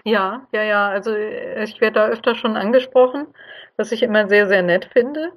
Ja, 0.05 0.47
ja, 0.53 0.63
ja. 0.63 0.89
Also 0.89 1.15
ich 1.15 1.81
werde 1.81 2.01
da 2.01 2.07
öfter 2.07 2.35
schon 2.35 2.57
angesprochen, 2.57 3.27
was 3.77 3.93
ich 3.93 4.03
immer 4.03 4.29
sehr, 4.29 4.47
sehr 4.49 4.63
nett 4.63 4.87
finde. 4.93 5.33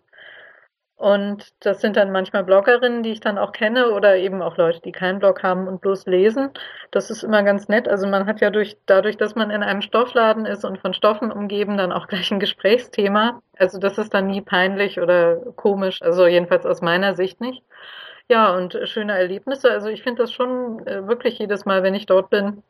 Und 0.98 1.54
das 1.60 1.80
sind 1.80 1.96
dann 1.96 2.12
manchmal 2.12 2.44
Bloggerinnen, 2.44 3.04
die 3.04 3.12
ich 3.12 3.20
dann 3.20 3.38
auch 3.38 3.52
kenne 3.52 3.92
oder 3.92 4.18
eben 4.18 4.42
auch 4.42 4.58
Leute, 4.58 4.82
die 4.82 4.92
keinen 4.92 5.20
Blog 5.20 5.44
haben 5.44 5.68
und 5.68 5.80
bloß 5.80 6.08
lesen. 6.08 6.50
Das 6.90 7.12
ist 7.12 7.22
immer 7.22 7.44
ganz 7.44 7.68
nett. 7.68 7.88
Also 7.88 8.08
man 8.08 8.26
hat 8.26 8.42
ja 8.42 8.50
durch, 8.50 8.78
dadurch, 8.88 9.16
dass 9.16 9.36
man 9.36 9.52
in 9.52 9.62
einem 9.62 9.84
Stoffladen 9.84 10.48
ist 10.48 10.66
und 10.66 10.80
von 10.80 10.96
Stoffen 10.96 11.32
umgeben, 11.32 11.78
dann 11.78 11.92
auch 11.92 12.08
gleich 12.08 12.32
ein 12.32 12.40
Gesprächsthema. 12.40 13.44
Also 13.60 13.78
das 13.78 14.00
ist 14.00 14.16
dann 14.16 14.26
nie 14.26 14.42
peinlich 14.42 15.00
oder 15.00 15.38
komisch. 15.56 16.02
Also 16.02 16.26
jedenfalls 16.26 16.66
aus 16.66 16.82
meiner 16.82 17.14
Sicht 17.14 17.42
nicht. 17.42 17.62
Ja, 18.28 18.56
und 18.56 18.78
schöne 18.86 19.16
Erlebnisse. 19.16 19.72
Also 19.72 19.90
ich 19.90 20.02
finde 20.02 20.24
das 20.24 20.34
schon 20.34 20.86
äh, 20.88 21.08
wirklich 21.08 21.38
jedes 21.38 21.66
Mal, 21.66 21.84
wenn 21.84 21.94
ich 21.94 22.08
dort 22.08 22.32
bin, 22.32 22.64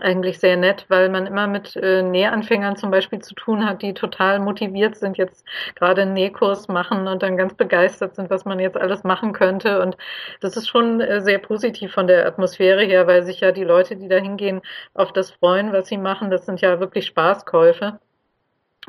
eigentlich 0.00 0.38
sehr 0.38 0.56
nett, 0.56 0.86
weil 0.88 1.08
man 1.08 1.26
immer 1.26 1.46
mit 1.46 1.76
äh, 1.76 2.02
Nähanfängern 2.02 2.76
zum 2.76 2.90
Beispiel 2.90 3.20
zu 3.20 3.34
tun 3.34 3.64
hat, 3.66 3.82
die 3.82 3.94
total 3.94 4.40
motiviert 4.40 4.96
sind, 4.96 5.16
jetzt 5.18 5.46
gerade 5.74 6.02
einen 6.02 6.14
Nähkurs 6.14 6.68
machen 6.68 7.06
und 7.08 7.22
dann 7.22 7.36
ganz 7.36 7.54
begeistert 7.54 8.14
sind, 8.16 8.30
was 8.30 8.44
man 8.44 8.58
jetzt 8.60 8.76
alles 8.76 9.04
machen 9.04 9.32
könnte. 9.32 9.80
Und 9.80 9.96
das 10.40 10.56
ist 10.56 10.68
schon 10.68 11.00
äh, 11.00 11.20
sehr 11.20 11.38
positiv 11.38 11.92
von 11.92 12.06
der 12.06 12.26
Atmosphäre 12.26 12.82
her, 12.84 13.06
weil 13.06 13.22
sich 13.22 13.40
ja 13.40 13.52
die 13.52 13.64
Leute, 13.64 13.96
die 13.96 14.08
da 14.08 14.16
hingehen, 14.16 14.60
auf 14.94 15.12
das 15.12 15.30
freuen, 15.30 15.72
was 15.72 15.88
sie 15.88 15.98
machen. 15.98 16.30
Das 16.30 16.46
sind 16.46 16.60
ja 16.60 16.80
wirklich 16.80 17.06
Spaßkäufe. 17.06 17.98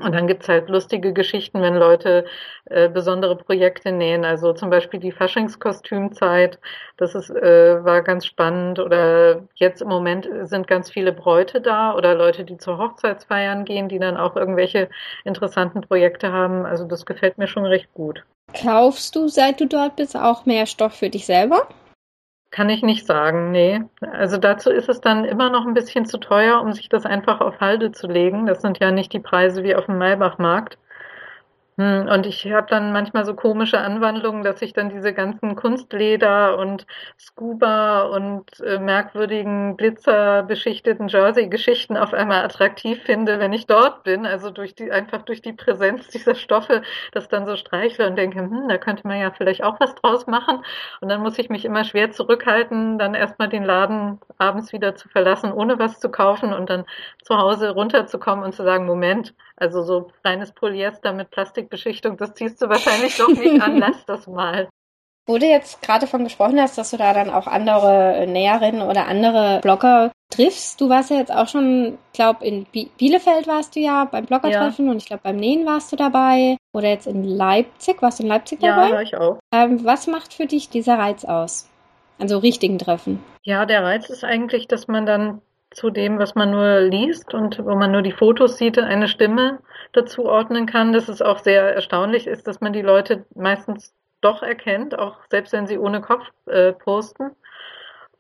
Und 0.04 0.14
dann 0.14 0.28
gibt's 0.28 0.48
halt 0.48 0.70
lustige 0.70 1.14
Geschichten, 1.14 1.62
wenn 1.62 1.76
Leute 1.76 2.26
äh, 2.66 2.90
besondere 2.90 3.36
Projekte 3.36 3.92
nähen. 3.92 4.26
Also 4.26 4.54
zum 4.54 4.70
Beispiel 4.70 5.00
die 5.00 5.12
Faschingskostümzeit, 5.12 6.60
das 6.98 7.16
ist, 7.16 7.30
äh, 7.30 7.84
war 7.84 8.02
ganz 8.02 8.26
spannend. 8.26 8.80
Oder 8.80 9.44
jetzt 9.56 9.82
im 9.82 9.88
Moment 9.88 10.28
sind 10.44 10.68
ganz 10.68 10.90
viele 10.90 11.12
Bräute 11.12 11.62
da 11.62 11.96
oder 11.96 12.16
Leute, 12.16 12.44
die 12.44 12.58
zu 12.58 12.78
Hochzeitsfeiern 12.78 13.66
gehen, 13.66 13.90
die 13.90 14.00
dann 14.00 14.18
auch 14.18 14.36
irgendwelche 14.36 14.90
interessanten 15.24 15.82
Projekte 15.82 16.32
haben. 16.32 16.66
Also 16.66 16.86
das 16.86 17.06
gefällt 17.06 17.38
mir 17.38 17.48
schon 17.48 17.66
recht 17.66 17.94
gut. 17.94 18.24
Kaufst 18.54 19.16
du, 19.16 19.28
seit 19.28 19.62
du 19.62 19.68
dort 19.68 19.96
bist, 19.96 20.16
auch 20.18 20.46
mehr 20.46 20.66
Stoff 20.66 20.94
für 20.94 21.10
dich 21.10 21.26
selber? 21.26 21.68
Kann 22.52 22.70
ich 22.70 22.84
nicht 22.84 23.06
sagen, 23.08 23.52
nee. 23.52 23.82
Also 24.02 24.38
dazu 24.38 24.70
ist 24.72 24.90
es 24.90 25.00
dann 25.00 25.24
immer 25.24 25.50
noch 25.50 25.66
ein 25.66 25.74
bisschen 25.74 26.06
zu 26.06 26.18
teuer, 26.18 26.62
um 26.62 26.74
sich 26.74 26.90
das 26.90 27.06
einfach 27.06 27.40
auf 27.40 27.62
Halde 27.62 27.94
zu 27.94 28.08
legen. 28.08 28.46
Das 28.46 28.62
sind 28.62 28.80
ja 28.80 28.92
nicht 28.92 29.14
die 29.14 29.20
Preise 29.20 29.64
wie 29.64 29.74
auf 29.76 29.86
dem 29.86 29.98
Maybachmarkt. 29.98 30.78
Hm, 31.82 32.08
und 32.10 32.28
ich 32.28 32.46
habe 32.52 32.68
dann 32.70 32.92
manchmal 32.92 33.26
so 33.26 33.34
komische 33.34 33.80
Anwandlungen, 33.80 34.44
dass 34.44 34.62
ich 34.62 34.74
dann 34.74 34.90
diese 34.90 35.14
ganzen 35.14 35.56
Kunstleder 35.56 36.60
und 36.60 36.86
Scuba 37.18 38.04
und 38.04 38.60
äh, 38.60 38.78
merkwürdigen 38.78 39.78
glitzerbeschichteten 39.78 41.08
Jersey-Geschichten 41.08 41.98
auf 41.98 42.14
einmal 42.14 42.44
attraktiv 42.44 43.02
finde, 43.02 43.40
wenn 43.40 43.52
ich 43.52 43.66
dort 43.66 44.04
bin. 44.04 44.28
Also 44.28 44.52
durch 44.52 44.76
die, 44.76 44.92
einfach 44.92 45.24
durch 45.24 45.42
die 45.42 45.54
Präsenz 45.54 46.08
dieser 46.10 46.36
Stoffe, 46.36 46.84
das 47.14 47.30
dann 47.30 47.48
so 47.48 47.56
streichle 47.56 48.08
und 48.08 48.16
denke, 48.16 48.40
hm, 48.40 48.68
da 48.70 48.78
könnte 48.78 49.08
man 49.08 49.20
ja 49.20 49.32
vielleicht 49.32 49.64
auch 49.64 49.80
was 49.80 49.96
draus 49.96 50.28
machen. 50.28 50.64
Und 51.02 51.10
dann 51.10 51.22
muss 51.22 51.40
ich 51.40 51.50
mich 51.50 51.66
immer 51.66 51.84
schwer 51.84 52.12
zurückhalten, 52.12 53.00
dann 53.00 53.16
erstmal 53.16 53.50
den 53.50 53.64
Laden 53.64 54.20
abends 54.38 54.72
wieder 54.72 54.94
zu 54.96 55.10
verlassen, 55.10 55.52
ohne 55.52 55.80
was 55.80 56.00
zu 56.00 56.12
kaufen 56.12 56.54
und 56.54 56.70
dann 56.70 56.86
zu 57.24 57.38
Hause 57.38 57.72
runterzukommen 57.72 58.46
und 58.46 58.54
zu 58.54 58.64
sagen, 58.64 58.86
Moment, 58.86 59.34
also 59.62 59.84
so 59.84 60.12
reines 60.24 60.52
Polyester 60.52 61.14
mit 61.14 61.30
Plastikbeschichtung, 61.30 62.18
das 62.18 62.34
ziehst 62.34 62.62
du 62.62 62.68
wahrscheinlich 62.68 63.16
doch 63.18 63.30
nicht 63.30 63.62
an, 63.62 63.78
lass 63.80 64.06
das 64.06 64.28
mal. 64.28 64.68
Wo 65.28 65.38
du 65.38 65.46
jetzt 65.46 65.82
gerade 65.84 66.02
davon 66.02 66.24
gesprochen 66.24 66.60
hast, 66.60 66.78
dass 66.78 66.90
du 66.90 66.98
da 66.98 67.14
dann 67.14 67.30
auch 67.30 67.46
andere 67.46 68.26
Näherinnen 68.28 68.82
oder 68.82 69.08
andere 69.08 69.60
Blogger 69.62 70.12
triffst. 70.32 70.82
Du 70.82 70.90
warst 70.90 71.12
ja 71.12 71.18
jetzt 71.18 71.32
auch 71.32 71.48
schon, 71.48 72.00
glaube 72.14 72.44
in 72.44 72.66
Bielefeld 72.66 73.48
warst 73.48 73.76
du 73.76 73.80
ja 73.80 74.06
beim 74.06 74.26
Bloggertreffen 74.26 74.86
ja. 74.86 74.92
und 74.92 74.98
ich 74.98 75.06
glaube 75.06 75.22
beim 75.24 75.36
Nähen 75.36 75.66
warst 75.66 75.92
du 75.92 75.96
dabei. 75.96 76.58
Oder 76.74 76.90
jetzt 76.90 77.06
in 77.06 77.24
Leipzig, 77.24 78.02
warst 78.02 78.20
du 78.20 78.24
in 78.24 78.30
Leipzig 78.30 78.62
dabei? 78.62 78.88
Ja, 78.88 78.94
war 78.96 79.02
ich 79.04 79.16
auch. 79.16 79.40
Ähm, 79.54 79.86
was 79.86 80.08
macht 80.08 80.34
für 80.34 80.48
dich 80.48 80.70
dieser 80.70 80.98
Reiz 80.98 81.24
aus? 81.24 81.70
Also 82.18 82.40
richtigen 82.40 82.80
Treffen? 82.80 83.24
Ja, 83.44 83.66
der 83.66 83.84
Reiz 83.84 84.10
ist 84.10 84.24
eigentlich, 84.24 84.68
dass 84.68 84.88
man 84.88 85.06
dann 85.06 85.42
zu 85.72 85.90
dem, 85.90 86.20
was 86.20 86.36
man 86.36 86.52
nur 86.52 86.82
liest 86.82 87.34
und 87.34 87.64
wo 87.64 87.76
man 87.76 87.92
nur 87.92 88.02
die 88.02 88.12
Fotos 88.12 88.58
sieht, 88.58 88.78
eine 88.78 89.08
Stimme 89.08 89.60
dazu 89.94 90.26
ordnen 90.26 90.66
kann. 90.66 90.94
Dass 90.94 91.08
es 91.08 91.22
auch 91.22 91.40
sehr 91.40 91.74
erstaunlich 91.74 92.28
ist, 92.28 92.48
dass 92.48 92.62
man 92.62 92.74
die 92.74 92.82
Leute 92.82 93.26
meistens 93.36 93.94
doch 94.22 94.44
erkennt, 94.44 94.98
auch 94.98 95.18
selbst 95.30 95.54
wenn 95.54 95.68
sie 95.68 95.80
ohne 95.80 96.02
Kopf 96.02 96.26
äh, 96.46 96.74
posten. 96.74 97.32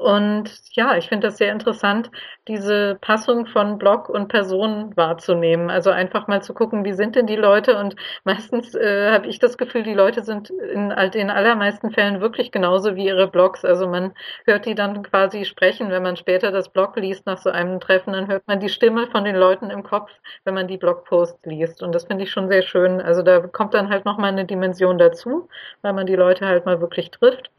Und 0.01 0.49
ja, 0.71 0.97
ich 0.97 1.09
finde 1.09 1.27
das 1.27 1.37
sehr 1.37 1.51
interessant, 1.51 2.09
diese 2.47 2.97
Passung 3.01 3.45
von 3.45 3.77
Blog 3.77 4.09
und 4.09 4.29
Person 4.29 4.97
wahrzunehmen. 4.97 5.69
Also 5.69 5.91
einfach 5.91 6.25
mal 6.27 6.41
zu 6.41 6.55
gucken, 6.55 6.83
wie 6.83 6.93
sind 6.93 7.15
denn 7.15 7.27
die 7.27 7.35
Leute? 7.35 7.77
Und 7.77 7.95
meistens 8.23 8.73
äh, 8.73 9.11
habe 9.11 9.27
ich 9.27 9.37
das 9.37 9.59
Gefühl, 9.59 9.83
die 9.83 9.93
Leute 9.93 10.23
sind 10.23 10.49
in 10.49 10.89
den 11.13 11.29
allermeisten 11.29 11.91
Fällen 11.91 12.19
wirklich 12.19 12.51
genauso 12.51 12.95
wie 12.95 13.05
ihre 13.05 13.27
Blogs. 13.27 13.63
Also 13.63 13.87
man 13.87 14.13
hört 14.45 14.65
die 14.65 14.73
dann 14.73 15.03
quasi 15.03 15.45
sprechen, 15.45 15.91
wenn 15.91 16.01
man 16.01 16.17
später 16.17 16.51
das 16.51 16.69
Blog 16.69 16.95
liest 16.95 17.27
nach 17.27 17.37
so 17.37 17.51
einem 17.51 17.79
Treffen, 17.79 18.13
dann 18.13 18.27
hört 18.27 18.47
man 18.47 18.59
die 18.59 18.69
Stimme 18.69 19.05
von 19.05 19.23
den 19.23 19.35
Leuten 19.35 19.69
im 19.69 19.83
Kopf, 19.83 20.09
wenn 20.45 20.55
man 20.55 20.67
die 20.67 20.77
Blogposts 20.77 21.45
liest. 21.45 21.83
Und 21.83 21.93
das 21.93 22.05
finde 22.05 22.23
ich 22.23 22.31
schon 22.31 22.47
sehr 22.49 22.63
schön. 22.63 23.01
Also 23.01 23.21
da 23.21 23.39
kommt 23.41 23.75
dann 23.75 23.89
halt 23.89 24.05
nochmal 24.05 24.31
eine 24.31 24.45
Dimension 24.45 24.97
dazu, 24.97 25.47
weil 25.83 25.93
man 25.93 26.07
die 26.07 26.15
Leute 26.15 26.47
halt 26.47 26.65
mal 26.65 26.81
wirklich 26.81 27.11
trifft 27.11 27.51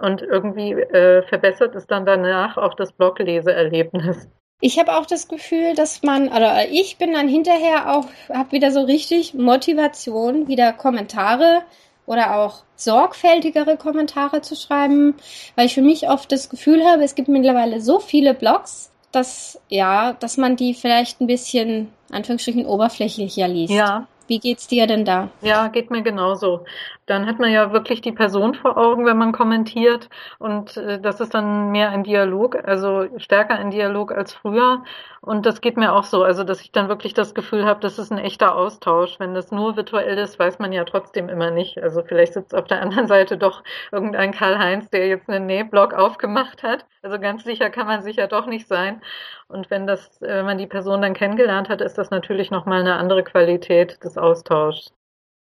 und 0.00 0.22
irgendwie 0.22 0.72
äh, 0.72 1.22
verbessert 1.22 1.74
es 1.74 1.86
dann 1.86 2.06
danach 2.06 2.56
auch 2.56 2.74
das 2.74 2.92
Blogleseerlebnis. 2.92 4.28
Ich 4.60 4.78
habe 4.78 4.96
auch 4.96 5.06
das 5.06 5.28
Gefühl, 5.28 5.74
dass 5.74 6.02
man, 6.02 6.28
oder 6.28 6.68
ich 6.70 6.96
bin 6.96 7.12
dann 7.12 7.28
hinterher 7.28 7.94
auch, 7.94 8.06
habe 8.32 8.52
wieder 8.52 8.70
so 8.70 8.82
richtig 8.82 9.34
Motivation, 9.34 10.48
wieder 10.48 10.72
Kommentare 10.72 11.62
oder 12.06 12.36
auch 12.36 12.62
sorgfältigere 12.76 13.76
Kommentare 13.76 14.40
zu 14.42 14.56
schreiben, 14.56 15.16
weil 15.56 15.66
ich 15.66 15.74
für 15.74 15.82
mich 15.82 16.08
oft 16.08 16.30
das 16.32 16.48
Gefühl 16.48 16.84
habe, 16.84 17.04
es 17.04 17.14
gibt 17.14 17.28
mittlerweile 17.28 17.80
so 17.80 17.98
viele 17.98 18.34
Blogs, 18.34 18.90
dass 19.12 19.60
ja, 19.68 20.12
dass 20.14 20.36
man 20.36 20.56
die 20.56 20.74
vielleicht 20.74 21.20
ein 21.20 21.26
bisschen 21.26 21.92
Anführungsstrichen 22.10 22.66
oberflächlicher 22.66 23.48
liest. 23.48 23.72
Ja, 23.72 24.06
wie 24.26 24.38
geht's 24.38 24.66
dir 24.66 24.86
denn 24.86 25.04
da? 25.04 25.30
Ja, 25.42 25.68
geht 25.68 25.90
mir 25.90 26.02
genauso. 26.02 26.64
Dann 27.06 27.26
hat 27.26 27.38
man 27.38 27.52
ja 27.52 27.72
wirklich 27.72 28.00
die 28.00 28.12
Person 28.12 28.54
vor 28.54 28.76
Augen, 28.78 29.04
wenn 29.04 29.18
man 29.18 29.32
kommentiert. 29.32 30.08
Und 30.38 30.76
äh, 30.76 31.00
das 31.00 31.20
ist 31.20 31.34
dann 31.34 31.70
mehr 31.70 31.90
ein 31.90 32.04
Dialog, 32.04 32.56
also 32.66 33.06
stärker 33.18 33.56
ein 33.56 33.70
Dialog 33.70 34.12
als 34.12 34.32
früher. 34.32 34.82
Und 35.20 35.46
das 35.46 35.60
geht 35.60 35.76
mir 35.76 35.92
auch 35.92 36.04
so. 36.04 36.22
Also, 36.22 36.44
dass 36.44 36.60
ich 36.60 36.72
dann 36.72 36.88
wirklich 36.88 37.14
das 37.14 37.34
Gefühl 37.34 37.64
habe, 37.64 37.80
das 37.80 37.98
ist 37.98 38.12
ein 38.12 38.18
echter 38.18 38.54
Austausch. 38.54 39.18
Wenn 39.20 39.34
das 39.34 39.52
nur 39.52 39.76
virtuell 39.76 40.18
ist, 40.18 40.38
weiß 40.38 40.58
man 40.58 40.72
ja 40.72 40.84
trotzdem 40.84 41.28
immer 41.28 41.50
nicht. 41.50 41.82
Also 41.82 42.02
vielleicht 42.02 42.34
sitzt 42.34 42.54
auf 42.54 42.66
der 42.66 42.80
anderen 42.82 43.06
Seite 43.06 43.36
doch 43.38 43.62
irgendein 43.92 44.32
Karl-Heinz, 44.32 44.90
der 44.90 45.06
jetzt 45.08 45.28
einen 45.28 45.46
Nähblock 45.46 45.94
aufgemacht 45.94 46.62
hat. 46.62 46.86
Also 47.02 47.18
ganz 47.18 47.44
sicher 47.44 47.70
kann 47.70 47.86
man 47.86 48.02
sich 48.02 48.16
ja 48.16 48.26
doch 48.26 48.46
nicht 48.46 48.66
sein. 48.68 49.02
Und 49.48 49.70
wenn 49.70 49.86
das, 49.86 50.20
äh, 50.22 50.28
wenn 50.28 50.46
man 50.46 50.58
die 50.58 50.66
Person 50.66 51.02
dann 51.02 51.14
kennengelernt 51.14 51.68
hat, 51.68 51.80
ist 51.80 51.98
das 51.98 52.10
natürlich 52.10 52.50
nochmal 52.50 52.80
eine 52.80 52.96
andere 52.96 53.24
Qualität 53.24 54.02
des 54.04 54.18
Austauschs. 54.18 54.92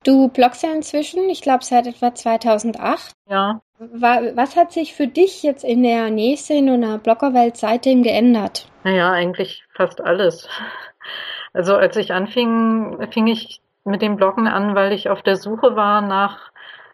Du 0.06 0.30
bloggst 0.30 0.62
ja 0.62 0.72
inzwischen, 0.72 1.28
ich 1.30 1.42
glaube 1.42 1.66
seit 1.66 1.88
etwa 1.88 2.14
2008. 2.14 3.12
Ja. 3.28 3.60
Was 3.80 4.56
hat 4.56 4.72
sich 4.72 4.94
für 4.94 5.08
dich 5.08 5.42
jetzt 5.44 5.64
in 5.64 5.84
der 5.84 6.12
Nähszene 6.12 6.76
und 6.76 6.82
der 6.82 7.00
Bloggerwelt 7.00 7.58
seitdem 7.58 8.04
geändert? 8.04 8.70
Naja, 8.84 9.12
eigentlich 9.12 9.66
fast 9.74 10.00
alles. 10.02 10.48
Also 11.54 11.76
als 11.76 11.98
ich 11.98 12.14
anfing, 12.14 13.08
fing 13.12 13.28
ich 13.28 13.62
mit 13.84 14.02
dem 14.02 14.16
Bloggen 14.16 14.48
an, 14.48 14.76
weil 14.76 14.94
ich 14.94 15.10
auf 15.10 15.22
der 15.24 15.38
Suche 15.38 15.76
war 15.76 16.02
nach 16.02 16.52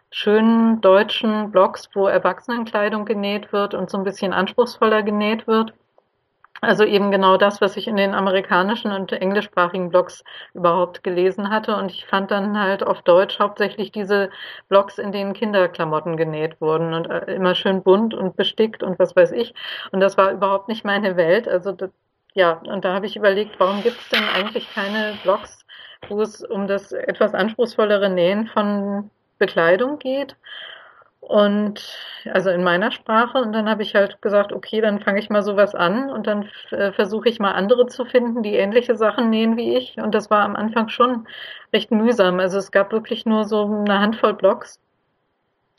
schönen 0.10 0.82
deutschen 0.82 1.52
Blogs, 1.52 1.90
wo 1.94 2.08
Erwachsenenkleidung 2.08 3.06
genäht 3.06 3.52
wird 3.52 3.74
und 3.74 3.90
so 3.90 3.98
ein 3.98 4.04
bisschen 4.04 4.34
anspruchsvoller 4.34 5.04
genäht 5.04 5.48
wird. 5.48 5.74
Also 6.64 6.84
eben 6.84 7.10
genau 7.10 7.38
das, 7.38 7.60
was 7.60 7.76
ich 7.76 7.88
in 7.88 7.96
den 7.96 8.14
amerikanischen 8.14 8.92
und 8.92 9.12
englischsprachigen 9.12 9.90
Blogs 9.90 10.24
überhaupt 10.54 11.04
gelesen 11.04 11.50
hatte. 11.50 11.76
Und 11.76 11.90
ich 11.92 12.06
fand 12.06 12.30
dann 12.30 12.60
halt 12.60 12.84
auf 12.84 13.02
Deutsch 13.02 13.40
hauptsächlich 13.40 13.92
diese 13.92 14.30
Blogs, 14.70 15.00
in 15.00 15.12
denen 15.12 15.34
Kinderklamotten 15.34 16.18
genäht 16.18 16.62
wurden 16.62 16.94
und 16.94 17.10
äh, 17.10 17.34
immer 17.34 17.56
schön 17.56 17.82
bunt 17.82 18.14
und 18.14 18.36
bestickt 18.36 18.84
und 18.84 19.00
was 19.00 19.16
weiß 19.16 19.32
ich. 19.32 19.56
Und 19.92 20.02
das 20.02 20.18
war 20.18 20.32
überhaupt 20.32 20.68
nicht 20.68 20.86
meine 20.86 21.18
Welt. 21.18 21.48
Also 21.48 21.72
das, 21.72 21.90
ja, 22.36 22.62
und 22.68 22.86
da 22.86 22.94
habe 22.94 23.08
ich 23.08 23.16
überlegt, 23.16 23.60
warum 23.60 23.82
gibt 23.82 24.00
es 24.00 24.10
denn 24.10 24.24
eigentlich 24.30 24.72
keine 24.72 25.18
Blogs, 25.24 25.66
wo 26.10 26.22
es 26.22 26.44
um 26.44 26.68
das 26.68 26.92
etwas 26.92 27.34
anspruchsvollere 27.34 28.10
Nähen 28.10 28.46
von 28.48 29.10
Bekleidung 29.40 29.98
geht? 29.98 30.36
Und 31.22 31.98
also 32.34 32.50
in 32.50 32.64
meiner 32.64 32.92
Sprache. 32.92 33.38
Und 33.38 33.54
dann 33.54 33.70
habe 33.70 33.84
ich 33.84 33.96
halt 33.96 34.22
gesagt, 34.22 34.52
okay, 34.52 34.82
dann 34.82 35.00
fange 35.00 35.20
ich 35.20 35.30
mal 35.30 35.44
sowas 35.44 35.76
an 35.76 36.10
und 36.10 36.28
dann 36.28 36.50
äh, 36.72 36.92
versuche 36.92 37.30
ich 37.30 37.40
mal 37.40 37.54
andere 37.54 37.86
zu 37.88 38.06
finden, 38.06 38.44
die 38.44 38.56
ähnliche 38.56 38.96
Sachen 38.96 39.30
nähen 39.30 39.56
wie 39.56 39.78
ich. 39.78 39.98
Und 39.98 40.14
das 40.16 40.30
war 40.30 40.44
am 40.44 40.56
Anfang 40.56 40.90
schon 40.90 41.28
recht 41.72 41.92
mühsam. 41.92 42.40
Also 42.40 42.58
es 42.58 42.72
gab 42.72 42.92
wirklich 42.92 43.26
nur 43.26 43.46
so 43.46 43.66
eine 43.66 44.00
Handvoll 44.00 44.34
Blogs, 44.34 44.80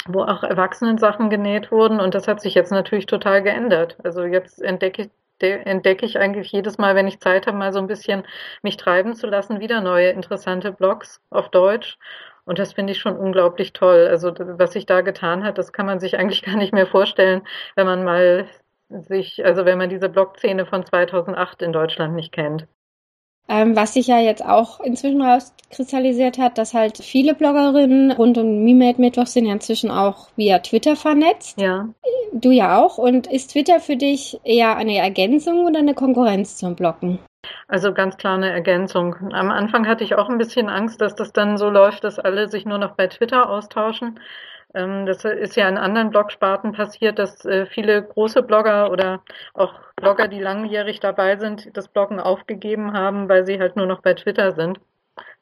wo 0.07 0.23
auch 0.23 0.45
Erwachsenen-Sachen 0.45 1.29
genäht 1.29 1.73
wurden. 1.73 2.01
Und 2.01 2.15
das 2.15 2.29
hat 2.29 2.41
sich 2.41 2.55
jetzt 2.55 2.71
natürlich 2.71 3.07
total 3.07 3.43
geändert. 3.43 3.99
Also 4.05 4.25
jetzt 4.25 4.63
entdecke 4.63 5.03
ich 5.03 5.11
entdecke 5.43 6.07
ich 6.07 6.19
eigentlich 6.19 6.53
jedes 6.53 6.79
Mal, 6.79 6.95
wenn 6.95 7.09
ich 7.09 7.19
Zeit 7.19 7.49
habe, 7.49 7.57
mal 7.59 7.73
so 7.73 7.81
ein 7.81 7.89
bisschen 7.89 8.23
mich 8.63 8.77
treiben 8.77 9.15
zu 9.15 9.27
lassen, 9.27 9.59
wieder 9.59 9.81
neue 9.81 10.11
interessante 10.11 10.71
Blogs 10.71 11.21
auf 11.31 11.51
Deutsch. 11.51 11.99
Und 12.45 12.59
das 12.59 12.73
finde 12.73 12.93
ich 12.93 12.99
schon 12.99 13.17
unglaublich 13.17 13.73
toll. 13.73 14.09
Also 14.09 14.33
was 14.37 14.73
sich 14.73 14.87
da 14.87 15.01
getan 15.01 15.45
hat, 15.45 15.59
das 15.59 15.73
kann 15.73 15.87
man 15.87 16.01
sich 16.01 16.19
eigentlich 16.19 16.43
gar 16.45 16.57
nicht 16.57 16.73
mehr 16.73 16.87
vorstellen, 16.87 17.43
wenn 17.77 17.87
man 17.87 18.05
mal 18.05 18.49
sich, 18.89 19.45
also 19.45 19.65
wenn 19.65 19.79
man 19.79 19.91
diese 19.91 20.09
Blog-Szene 20.09 20.67
von 20.67 20.85
2008 20.85 21.63
in 21.63 21.73
Deutschland 21.73 22.15
nicht 22.15 22.33
kennt. 22.33 22.67
Ähm, 23.49 23.75
was 23.75 23.95
sich 23.95 24.07
ja 24.07 24.21
jetzt 24.21 24.45
auch 24.45 24.81
inzwischen 24.81 25.21
rauskristallisiert 25.21 26.39
hat, 26.39 26.59
dass 26.59 26.75
halt 26.75 26.99
viele 26.99 27.35
Bloggerinnen 27.35 28.13
rund 28.13 28.39
um 28.39 28.65
MeMade 28.65 29.01
Mittwoch 29.01 29.27
sind 29.27 29.47
ja 29.47 29.53
inzwischen 29.53 29.91
auch 29.91 30.29
via 30.37 30.61
Twitter 30.61 30.95
vernetzt. 30.95 31.61
Ja. 31.61 31.89
Du 32.33 32.51
ja 32.51 32.81
auch. 32.81 32.99
Und 32.99 33.27
ist 33.27 33.53
Twitter 33.53 33.81
für 33.81 33.97
dich 33.97 34.41
eher 34.45 34.77
eine 34.77 34.97
Ergänzung 34.97 35.67
oder 35.67 35.81
eine 35.81 35.95
Konkurrenz 35.95 36.57
zum 36.57 36.77
Bloggen? 36.77 37.19
Also 37.69 37.93
ganz 37.93 38.17
klar 38.17 38.35
eine 38.35 38.51
Ergänzung. 38.51 39.17
Am 39.33 39.51
Anfang 39.51 39.87
hatte 39.87 40.05
ich 40.05 40.15
auch 40.15 40.29
ein 40.29 40.39
bisschen 40.39 40.69
Angst, 40.69 41.01
dass 41.01 41.15
das 41.15 41.33
dann 41.33 41.59
so 41.59 41.71
läuft, 41.71 42.05
dass 42.05 42.19
alle 42.19 42.49
sich 42.49 42.67
nur 42.67 42.79
noch 42.79 42.95
bei 42.97 43.07
Twitter 43.09 43.49
austauschen. 43.49 44.21
Ähm, 44.75 45.07
das 45.07 45.25
ist 45.25 45.57
ja 45.57 45.69
in 45.69 45.79
anderen 45.79 46.11
Blogsparten 46.11 46.73
passiert, 46.73 47.19
dass 47.19 47.45
äh, 47.45 47.67
viele 47.67 48.03
große 48.03 48.43
Blogger 48.43 48.91
oder 48.91 49.23
auch 49.55 49.75
Blogger, 49.97 50.29
die 50.29 50.41
langjährig 50.41 51.01
dabei 51.01 51.37
sind, 51.37 51.77
das 51.77 51.89
Bloggen 51.89 52.21
aufgegeben 52.21 52.93
haben, 52.93 53.29
weil 53.29 53.45
sie 53.45 53.59
halt 53.61 53.77
nur 53.77 53.87
noch 53.87 54.03
bei 54.03 54.15
Twitter 54.15 54.53
sind. 54.53 54.81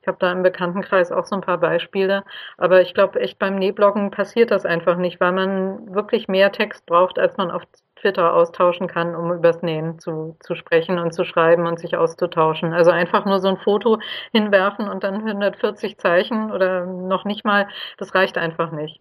Ich 0.03 0.09
habe 0.09 0.19
da 0.19 0.33
im 0.33 0.43
Bekanntenkreis 0.43 1.13
auch 1.13 1.27
so 1.27 1.35
ein 1.37 1.43
paar 1.43 1.59
Beispiele. 1.59 2.25
Aber 2.57 2.81
ich 2.81 2.95
glaube, 2.95 3.21
echt 3.21 3.39
beim 3.39 3.57
Nähbloggen 3.57 4.11
passiert 4.11 4.51
das 4.51 4.65
einfach 4.65 4.97
nicht, 4.97 5.21
weil 5.21 5.33
man 5.33 5.95
wirklich 5.95 6.27
mehr 6.29 6.53
Text 6.53 6.87
braucht, 6.87 7.19
als 7.19 7.37
man 7.37 7.51
auf 7.51 7.65
Twitter 8.01 8.35
austauschen 8.35 8.87
kann, 8.87 9.15
um 9.15 9.33
übers 9.33 9.63
Nähen 9.63 9.99
zu, 9.99 10.37
zu 10.41 10.55
sprechen 10.55 10.99
und 10.99 11.13
zu 11.13 11.25
schreiben 11.25 11.67
und 11.67 11.79
sich 11.79 11.97
auszutauschen. 11.97 12.73
Also 12.73 12.91
einfach 12.91 13.25
nur 13.25 13.41
so 13.41 13.49
ein 13.49 13.59
Foto 13.59 13.99
hinwerfen 14.33 14.89
und 14.89 15.05
dann 15.05 15.17
140 15.17 15.99
Zeichen 15.99 16.51
oder 16.53 16.87
noch 16.87 17.25
nicht 17.25 17.45
mal, 17.45 17.69
das 17.99 18.15
reicht 18.15 18.39
einfach 18.39 18.73
nicht. 18.73 19.01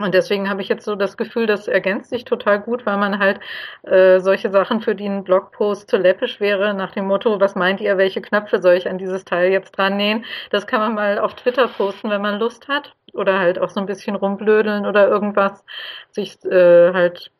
Und 0.00 0.12
deswegen 0.12 0.50
habe 0.50 0.60
ich 0.60 0.68
jetzt 0.68 0.84
so 0.84 0.96
das 0.96 1.16
Gefühl, 1.16 1.46
das 1.46 1.68
ergänzt 1.68 2.10
sich 2.10 2.24
total 2.24 2.60
gut, 2.60 2.84
weil 2.84 2.96
man 2.96 3.20
halt 3.20 3.38
äh, 3.84 4.18
solche 4.18 4.50
Sachen, 4.50 4.80
für 4.80 4.96
die 4.96 5.06
ein 5.06 5.22
Blogpost 5.22 5.88
zu 5.88 5.98
läppisch 5.98 6.40
wäre, 6.40 6.74
nach 6.74 6.90
dem 6.90 7.06
Motto, 7.06 7.38
was 7.38 7.54
meint 7.54 7.80
ihr, 7.80 7.96
welche 7.96 8.20
Knöpfe 8.20 8.60
soll 8.60 8.74
ich 8.74 8.88
an 8.88 8.98
dieses 8.98 9.24
Teil 9.24 9.52
jetzt 9.52 9.78
dran 9.78 9.96
nähen, 9.96 10.24
das 10.50 10.66
kann 10.66 10.80
man 10.80 10.94
mal 10.94 11.20
auf 11.20 11.34
Twitter 11.34 11.68
posten, 11.68 12.10
wenn 12.10 12.22
man 12.22 12.40
Lust 12.40 12.66
hat. 12.66 12.96
Oder 13.12 13.38
halt 13.38 13.60
auch 13.60 13.70
so 13.70 13.78
ein 13.78 13.86
bisschen 13.86 14.16
rumblödeln 14.16 14.84
oder 14.84 15.06
irgendwas, 15.06 15.64
sich 16.10 16.44
äh, 16.44 16.92
halt 16.92 17.30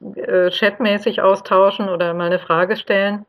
äh, 0.00 0.50
chatmäßig 0.50 1.22
austauschen 1.22 1.88
oder 1.88 2.14
mal 2.14 2.26
eine 2.26 2.38
Frage 2.38 2.76
stellen. 2.76 3.26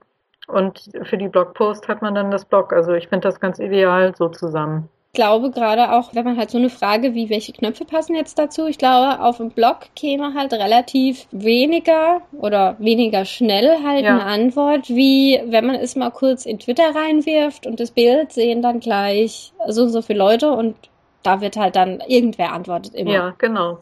Und 0.48 0.90
für 1.04 1.18
die 1.18 1.28
Blogpost 1.28 1.88
hat 1.88 2.02
man 2.02 2.16
dann 2.16 2.32
das 2.32 2.46
Blog. 2.46 2.72
Also 2.72 2.94
ich 2.94 3.10
finde 3.10 3.28
das 3.28 3.40
ganz 3.40 3.60
ideal 3.60 4.16
so 4.16 4.30
zusammen 4.30 4.90
glaube 5.18 5.50
gerade 5.50 5.94
auch, 5.94 6.14
wenn 6.14 6.26
man 6.26 6.38
halt 6.38 6.52
so 6.52 6.60
eine 6.60 6.70
Frage 6.70 7.16
wie, 7.16 7.32
welche 7.32 7.52
Knöpfe 7.52 7.86
passen 7.86 8.16
jetzt 8.16 8.38
dazu, 8.38 8.68
ich 8.68 8.78
glaube, 8.78 9.20
auf 9.20 9.38
dem 9.38 9.50
Blog 9.50 9.80
käme 9.96 10.36
halt 10.36 10.54
relativ 10.54 11.28
weniger 11.32 12.22
oder 12.34 12.76
weniger 12.78 13.26
schnell 13.26 13.84
halt 13.84 14.06
ja. 14.06 14.12
eine 14.12 14.26
Antwort, 14.26 14.90
wie 14.90 15.42
wenn 15.48 15.66
man 15.66 15.76
es 15.76 15.96
mal 15.96 16.12
kurz 16.12 16.46
in 16.46 16.60
Twitter 16.60 16.94
reinwirft 16.94 17.66
und 17.66 17.80
das 17.80 17.90
Bild 17.90 18.32
sehen 18.32 18.62
dann 18.62 18.80
gleich 18.80 19.54
so 19.68 19.84
und 19.84 19.90
so 19.90 20.04
viele 20.04 20.20
Leute 20.20 20.52
und 20.52 20.76
da 21.24 21.42
wird 21.42 21.58
halt 21.58 21.76
dann 21.76 22.00
irgendwer 22.08 22.54
antwortet 22.54 22.94
immer. 22.94 23.12
Ja, 23.12 23.36
genau. 23.40 23.80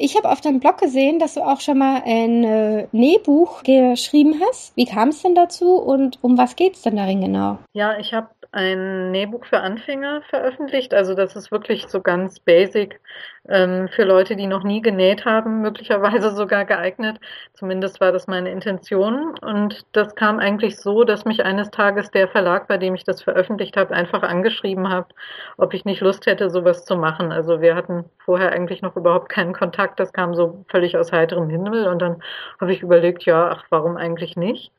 Ich 0.00 0.16
habe 0.16 0.30
auf 0.30 0.40
deinem 0.40 0.60
Blog 0.60 0.78
gesehen, 0.78 1.18
dass 1.18 1.34
du 1.34 1.42
auch 1.42 1.60
schon 1.60 1.78
mal 1.78 2.02
ein 2.04 2.44
äh, 2.44 2.86
Nähbuch 2.92 3.62
geschrieben 3.62 4.40
hast. 4.46 4.76
Wie 4.76 4.86
kam 4.86 5.08
es 5.08 5.22
denn 5.22 5.34
dazu 5.34 5.76
und 5.76 6.18
um 6.22 6.38
was 6.38 6.56
geht 6.56 6.74
es 6.74 6.82
denn 6.82 6.96
darin 6.96 7.20
genau? 7.20 7.58
Ja, 7.72 7.98
ich 7.98 8.14
habe 8.14 8.28
ein 8.52 9.10
Nähbuch 9.10 9.44
für 9.44 9.60
Anfänger 9.60 10.22
veröffentlicht. 10.22 10.94
Also 10.94 11.14
das 11.14 11.36
ist 11.36 11.50
wirklich 11.52 11.88
so 11.88 12.00
ganz 12.00 12.40
basic 12.40 13.00
ähm, 13.48 13.88
für 13.88 14.04
Leute, 14.04 14.36
die 14.36 14.46
noch 14.46 14.64
nie 14.64 14.80
genäht 14.80 15.24
haben, 15.24 15.60
möglicherweise 15.60 16.30
sogar 16.34 16.64
geeignet. 16.64 17.20
Zumindest 17.54 18.00
war 18.00 18.12
das 18.12 18.26
meine 18.26 18.50
Intention. 18.50 19.38
Und 19.38 19.84
das 19.92 20.14
kam 20.14 20.38
eigentlich 20.38 20.78
so, 20.78 21.04
dass 21.04 21.24
mich 21.24 21.44
eines 21.44 21.70
Tages 21.70 22.10
der 22.10 22.28
Verlag, 22.28 22.68
bei 22.68 22.78
dem 22.78 22.94
ich 22.94 23.04
das 23.04 23.22
veröffentlicht 23.22 23.76
habe, 23.76 23.94
einfach 23.94 24.22
angeschrieben 24.22 24.88
hat, 24.88 25.14
ob 25.58 25.74
ich 25.74 25.84
nicht 25.84 26.00
Lust 26.00 26.26
hätte, 26.26 26.50
sowas 26.50 26.84
zu 26.84 26.96
machen. 26.96 27.32
Also 27.32 27.60
wir 27.60 27.74
hatten 27.74 28.04
vorher 28.18 28.52
eigentlich 28.52 28.82
noch 28.82 28.96
überhaupt 28.96 29.28
keinen 29.28 29.52
Kontakt. 29.52 30.00
Das 30.00 30.12
kam 30.12 30.34
so 30.34 30.64
völlig 30.68 30.96
aus 30.96 31.12
heiterem 31.12 31.50
Himmel. 31.50 31.86
Und 31.86 32.00
dann 32.00 32.22
habe 32.60 32.72
ich 32.72 32.82
überlegt, 32.82 33.24
ja, 33.24 33.50
ach, 33.50 33.64
warum 33.70 33.96
eigentlich 33.96 34.36
nicht? 34.36 34.72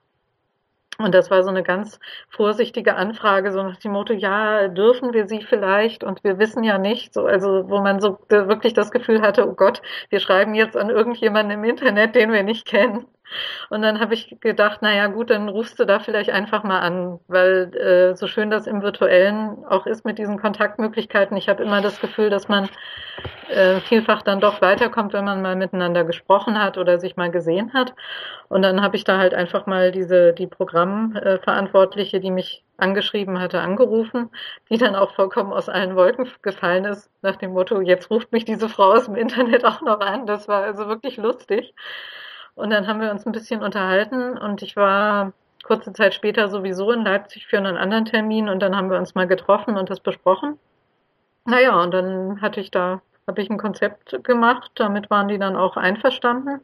Und 0.99 1.15
das 1.15 1.31
war 1.31 1.43
so 1.43 1.49
eine 1.49 1.63
ganz 1.63 1.97
vorsichtige 2.29 2.95
Anfrage, 2.95 3.53
so 3.53 3.63
nach 3.63 3.77
dem 3.77 3.93
Motto, 3.93 4.13
ja, 4.13 4.67
dürfen 4.67 5.13
wir 5.13 5.27
sie 5.27 5.41
vielleicht? 5.41 6.03
Und 6.03 6.23
wir 6.25 6.39
wissen 6.39 6.63
ja 6.63 6.77
nicht, 6.77 7.13
so, 7.13 7.25
also, 7.25 7.69
wo 7.69 7.79
man 7.81 8.01
so 8.01 8.19
wirklich 8.29 8.73
das 8.73 8.91
Gefühl 8.91 9.21
hatte, 9.21 9.47
oh 9.47 9.53
Gott, 9.53 9.81
wir 10.09 10.19
schreiben 10.19 10.55
jetzt 10.55 10.75
an 10.75 10.89
irgendjemanden 10.89 11.51
im 11.57 11.63
Internet, 11.63 12.15
den 12.15 12.31
wir 12.33 12.43
nicht 12.43 12.65
kennen. 12.67 13.05
Und 13.69 13.81
dann 13.81 13.99
habe 13.99 14.13
ich 14.13 14.37
gedacht, 14.39 14.81
naja 14.81 15.07
gut, 15.07 15.29
dann 15.29 15.49
rufst 15.49 15.79
du 15.79 15.85
da 15.85 15.99
vielleicht 15.99 16.29
einfach 16.29 16.63
mal 16.63 16.79
an, 16.79 17.19
weil 17.27 17.75
äh, 17.75 18.15
so 18.15 18.27
schön 18.27 18.49
das 18.49 18.67
im 18.67 18.81
virtuellen 18.81 19.65
auch 19.65 19.85
ist 19.85 20.05
mit 20.05 20.17
diesen 20.17 20.39
Kontaktmöglichkeiten. 20.39 21.37
Ich 21.37 21.49
habe 21.49 21.63
immer 21.63 21.81
das 21.81 21.99
Gefühl, 21.99 22.29
dass 22.29 22.47
man 22.47 22.69
äh, 23.49 23.79
vielfach 23.81 24.21
dann 24.21 24.39
doch 24.39 24.61
weiterkommt, 24.61 25.13
wenn 25.13 25.25
man 25.25 25.41
mal 25.41 25.55
miteinander 25.55 26.03
gesprochen 26.03 26.61
hat 26.61 26.77
oder 26.77 26.99
sich 26.99 27.15
mal 27.17 27.31
gesehen 27.31 27.73
hat. 27.73 27.93
Und 28.47 28.61
dann 28.61 28.81
habe 28.81 28.95
ich 28.95 29.03
da 29.03 29.17
halt 29.17 29.33
einfach 29.33 29.65
mal 29.65 29.91
diese 29.91 30.33
die 30.33 30.47
Programmverantwortliche, 30.47 32.19
die 32.19 32.31
mich 32.31 32.63
angeschrieben 32.77 33.39
hatte, 33.39 33.59
angerufen, 33.59 34.29
die 34.69 34.77
dann 34.77 34.95
auch 34.95 35.13
vollkommen 35.15 35.51
aus 35.53 35.69
allen 35.69 35.95
Wolken 35.95 36.27
gefallen 36.41 36.85
ist, 36.85 37.11
nach 37.21 37.35
dem 37.35 37.51
Motto, 37.51 37.81
jetzt 37.81 38.09
ruft 38.09 38.31
mich 38.31 38.45
diese 38.45 38.69
Frau 38.69 38.93
aus 38.93 39.05
dem 39.05 39.15
Internet 39.15 39.65
auch 39.65 39.81
noch 39.81 39.99
an. 39.99 40.25
Das 40.25 40.47
war 40.47 40.63
also 40.63 40.87
wirklich 40.87 41.17
lustig. 41.17 41.73
Und 42.59 42.71
dann 42.71 42.87
haben 42.87 42.99
wir 42.99 43.09
uns 43.09 43.25
ein 43.25 43.31
bisschen 43.31 43.63
unterhalten 43.63 44.37
und 44.37 44.61
ich 44.61 44.75
war 44.75 45.31
kurze 45.63 45.93
Zeit 45.93 46.13
später 46.13 46.49
sowieso 46.49 46.91
in 46.91 47.05
Leipzig 47.05 47.47
für 47.47 47.57
einen 47.57 47.77
anderen 47.77 48.03
Termin 48.03 48.49
und 48.49 48.59
dann 48.59 48.75
haben 48.75 48.89
wir 48.91 48.97
uns 48.97 49.15
mal 49.15 49.27
getroffen 49.27 49.77
und 49.77 49.89
das 49.89 50.01
besprochen. 50.01 50.59
Naja, 51.45 51.81
und 51.81 51.91
dann 51.91 52.41
hatte 52.41 52.59
ich 52.59 52.69
da, 52.69 53.01
habe 53.27 53.41
ich 53.41 53.49
ein 53.49 53.57
Konzept 53.57 54.25
gemacht, 54.25 54.71
damit 54.75 55.09
waren 55.09 55.29
die 55.29 55.37
dann 55.37 55.55
auch 55.55 55.77
einverstanden. 55.77 56.59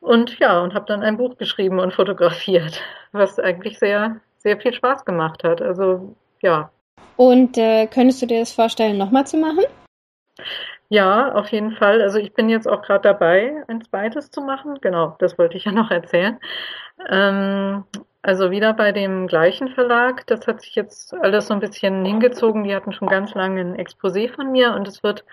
Und 0.00 0.38
ja, 0.38 0.60
und 0.60 0.72
habe 0.72 0.86
dann 0.86 1.02
ein 1.02 1.16
Buch 1.16 1.36
geschrieben 1.36 1.80
und 1.80 1.92
fotografiert, 1.92 2.80
was 3.10 3.40
eigentlich 3.40 3.80
sehr, 3.80 4.20
sehr 4.38 4.56
viel 4.56 4.72
Spaß 4.72 5.04
gemacht 5.04 5.42
hat. 5.42 5.60
Also 5.60 6.14
ja. 6.42 6.70
Und 7.16 7.58
äh, 7.58 7.88
könntest 7.88 8.22
du 8.22 8.26
dir 8.26 8.38
das 8.38 8.52
vorstellen, 8.52 8.98
nochmal 8.98 9.26
zu 9.26 9.36
machen? 9.36 9.64
Ja, 10.88 11.32
auf 11.34 11.48
jeden 11.50 11.72
Fall. 11.72 12.00
Also 12.00 12.18
ich 12.18 12.32
bin 12.32 12.48
jetzt 12.48 12.68
auch 12.68 12.82
gerade 12.82 13.02
dabei, 13.02 13.64
ein 13.68 13.82
zweites 13.82 14.30
zu 14.30 14.40
machen. 14.40 14.78
Genau, 14.80 15.16
das 15.18 15.36
wollte 15.38 15.56
ich 15.56 15.64
ja 15.64 15.72
noch 15.72 15.90
erzählen. 15.90 16.38
Ähm, 17.08 17.84
also 18.22 18.50
wieder 18.50 18.72
bei 18.74 18.92
dem 18.92 19.26
gleichen 19.26 19.68
Verlag. 19.68 20.26
Das 20.28 20.46
hat 20.46 20.60
sich 20.62 20.74
jetzt 20.76 21.12
alles 21.14 21.48
so 21.48 21.54
ein 21.54 21.60
bisschen 21.60 22.04
hingezogen. 22.04 22.64
Die 22.64 22.74
hatten 22.74 22.92
schon 22.92 23.08
ganz 23.08 23.34
lange 23.34 23.60
ein 23.60 23.76
Exposé 23.76 24.32
von 24.32 24.52
mir 24.52 24.74
und 24.74 24.86
es 24.86 25.02
wird 25.02 25.24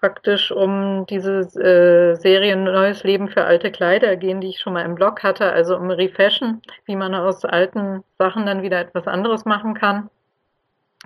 praktisch 0.00 0.52
um 0.52 1.06
diese 1.06 1.40
äh, 1.60 2.14
Serie 2.14 2.56
Neues 2.56 3.02
Leben 3.04 3.28
für 3.28 3.44
alte 3.44 3.70
Kleider 3.72 4.16
gehen, 4.16 4.40
die 4.40 4.48
ich 4.50 4.60
schon 4.60 4.72
mal 4.72 4.84
im 4.84 4.94
Blog 4.94 5.22
hatte, 5.24 5.52
also 5.52 5.76
um 5.76 5.90
Refashion, 5.90 6.62
wie 6.86 6.96
man 6.96 7.14
aus 7.14 7.44
alten 7.44 8.04
Sachen 8.18 8.46
dann 8.46 8.62
wieder 8.62 8.80
etwas 8.80 9.06
anderes 9.06 9.44
machen 9.44 9.74
kann 9.74 10.08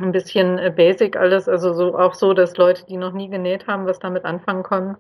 ein 0.03 0.13
bisschen 0.13 0.59
äh, 0.59 0.73
basic 0.75 1.17
alles, 1.17 1.49
also 1.49 1.73
so 1.73 1.99
auch 1.99 2.15
so, 2.15 2.33
dass 2.35 2.57
Leute, 2.57 2.85
die 2.87 2.97
noch 2.97 3.13
nie 3.13 3.29
genäht 3.29 3.67
haben, 3.67 3.87
was 3.87 3.99
damit 3.99 4.25
anfangen 4.25 4.63
können. 4.63 4.97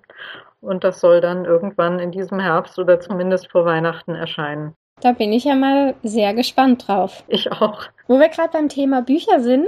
Und 0.60 0.84
das 0.84 1.00
soll 1.00 1.20
dann 1.20 1.44
irgendwann 1.44 1.98
in 1.98 2.12
diesem 2.12 2.38
Herbst 2.38 2.78
oder 2.78 3.00
zumindest 3.00 3.50
vor 3.50 3.64
Weihnachten 3.64 4.14
erscheinen. 4.14 4.74
Da 5.00 5.12
bin 5.12 5.32
ich 5.32 5.44
ja 5.44 5.56
mal 5.56 5.94
sehr 6.04 6.32
gespannt 6.32 6.86
drauf. 6.86 7.24
Ich 7.26 7.50
auch. 7.50 7.82
Wo 8.06 8.20
wir 8.20 8.28
gerade 8.28 8.50
beim 8.52 8.68
Thema 8.68 9.02
Bücher 9.02 9.40
sind, 9.40 9.66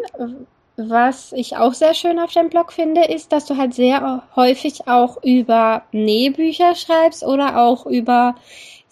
was 0.76 1.32
ich 1.32 1.56
auch 1.56 1.72
sehr 1.72 1.94
schön 1.94 2.18
auf 2.18 2.32
deinem 2.32 2.50
Blog 2.50 2.72
finde, 2.72 3.04
ist, 3.04 3.32
dass 3.32 3.46
du 3.46 3.56
halt 3.56 3.74
sehr 3.74 4.22
häufig 4.36 4.86
auch 4.86 5.22
über 5.22 5.82
Nähbücher 5.92 6.74
schreibst 6.74 7.24
oder 7.24 7.60
auch 7.60 7.86
über 7.86 8.36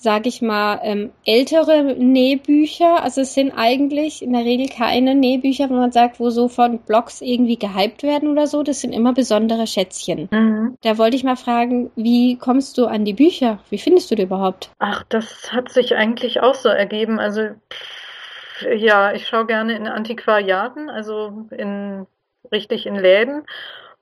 sage 0.03 0.29
ich 0.29 0.43
mal, 0.43 0.81
ähm, 0.83 1.13
ältere 1.25 1.95
Nähbücher. 1.95 3.05
Also 3.05 3.21
es 3.21 3.35
sind 3.35 3.53
eigentlich 3.57 4.21
in 4.21 4.33
der 4.33 4.45
Regel 4.45 4.69
keine 4.69 5.15
Nähbücher, 5.15 5.71
wo 5.71 5.75
man 5.75 5.93
sagt, 5.93 6.19
wo 6.19 6.31
so 6.31 6.49
von 6.49 6.81
Blogs 6.81 7.21
irgendwie 7.21 7.57
gehypt 7.57 8.03
werden 8.03 8.29
oder 8.29 8.49
so. 8.49 8.65
Das 8.65 8.81
sind 8.81 8.93
immer 8.93 9.13
besondere 9.13 9.69
Schätzchen. 9.69 10.29
Mhm. 10.33 10.77
Da 10.83 10.99
wollte 10.99 11.17
ich 11.17 11.23
mal 11.23 11.37
fragen, 11.37 11.93
wie 11.95 12.37
kommst 12.37 12.79
du 12.79 12.87
an 12.87 13.05
die 13.05 13.13
Bücher? 13.13 13.61
Wie 13.71 13.79
findest 13.79 14.11
du 14.11 14.17
die 14.17 14.25
überhaupt? 14.25 14.71
Ach, 14.81 15.05
das 15.09 15.53
hat 15.53 15.71
sich 15.71 15.95
eigentlich 15.95 16.41
auch 16.41 16.57
so 16.57 16.69
ergeben. 16.69 17.21
Also 17.21 17.51
ja, 18.75 19.13
ich 19.13 19.29
schaue 19.29 19.47
gerne 19.47 19.77
in 19.77 19.87
Antiquariaten, 19.87 20.91
also 20.91 21.47
in 21.57 22.07
richtig 22.51 22.87
in 22.87 22.97
Läden 22.97 23.45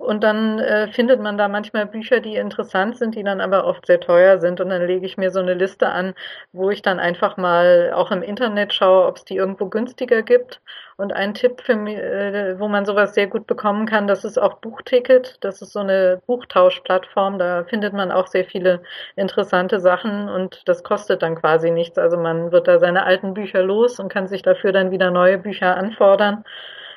Und 0.01 0.25
dann 0.25 0.59
äh, 0.59 0.89
findet 0.89 1.21
man 1.21 1.37
da 1.37 1.47
manchmal 1.47 1.85
Bücher, 1.85 2.21
die 2.21 2.37
interessant 2.37 2.97
sind, 2.97 3.15
die 3.15 3.23
dann 3.23 3.43
aber 3.43 3.67
oft 3.67 3.85
sehr 3.85 4.01
teuer 4.01 4.39
sind. 4.39 4.59
Und 4.61 4.71
dann 4.71 4.87
lege 4.87 5.05
ich 5.05 5.19
mir 5.19 5.31
so 5.31 5.41
eine 5.41 5.53
Liste 5.53 5.91
an, 5.91 6.15
wo 6.53 6.71
ich 6.71 6.81
dann 6.81 6.99
einfach 6.99 7.37
mal 7.37 7.93
auch 7.95 8.11
im 8.11 8.23
Internet 8.23 8.73
schaue, 8.73 9.07
ob 9.07 9.19
es 9.19 9.27
die 9.27 9.37
irgendwo 9.37 9.67
günstiger 9.69 10.23
gibt. 10.23 10.63
Und 10.97 11.13
ein 11.13 11.35
Tipp 11.35 11.61
für 11.61 11.77
mich, 11.77 11.99
äh, 11.99 12.59
wo 12.59 12.67
man 12.69 12.87
sowas 12.87 13.15
sehr 13.15 13.27
gut 13.27 13.47
bekommen 13.47 13.85
kann, 13.85 14.07
das 14.07 14.25
ist 14.25 14.39
auch 14.39 14.55
Buchticket. 14.55 15.37
Das 15.43 15.61
ist 15.61 15.73
so 15.73 15.81
eine 15.81 16.23
Buchtauschplattform. 16.27 17.39
Da 17.39 17.65
findet 17.65 17.93
man 17.93 18.11
auch 18.11 18.27
sehr 18.27 18.47
viele 18.47 18.83
interessante 19.17 19.81
Sachen 19.81 20.31
und 20.31 20.63
das 20.67 20.83
kostet 20.83 21.23
dann 21.23 21.37
quasi 21.37 21.71
nichts. 21.71 21.99
Also 21.99 22.17
man 22.17 22.53
wird 22.53 22.69
da 22.69 22.79
seine 22.79 23.05
alten 23.05 23.35
Bücher 23.35 23.63
los 23.63 24.01
und 24.01 24.09
kann 24.11 24.29
sich 24.29 24.41
dafür 24.41 24.73
dann 24.73 24.93
wieder 24.93 25.11
neue 25.11 25.37
Bücher 25.37 25.77
anfordern. 25.77 26.45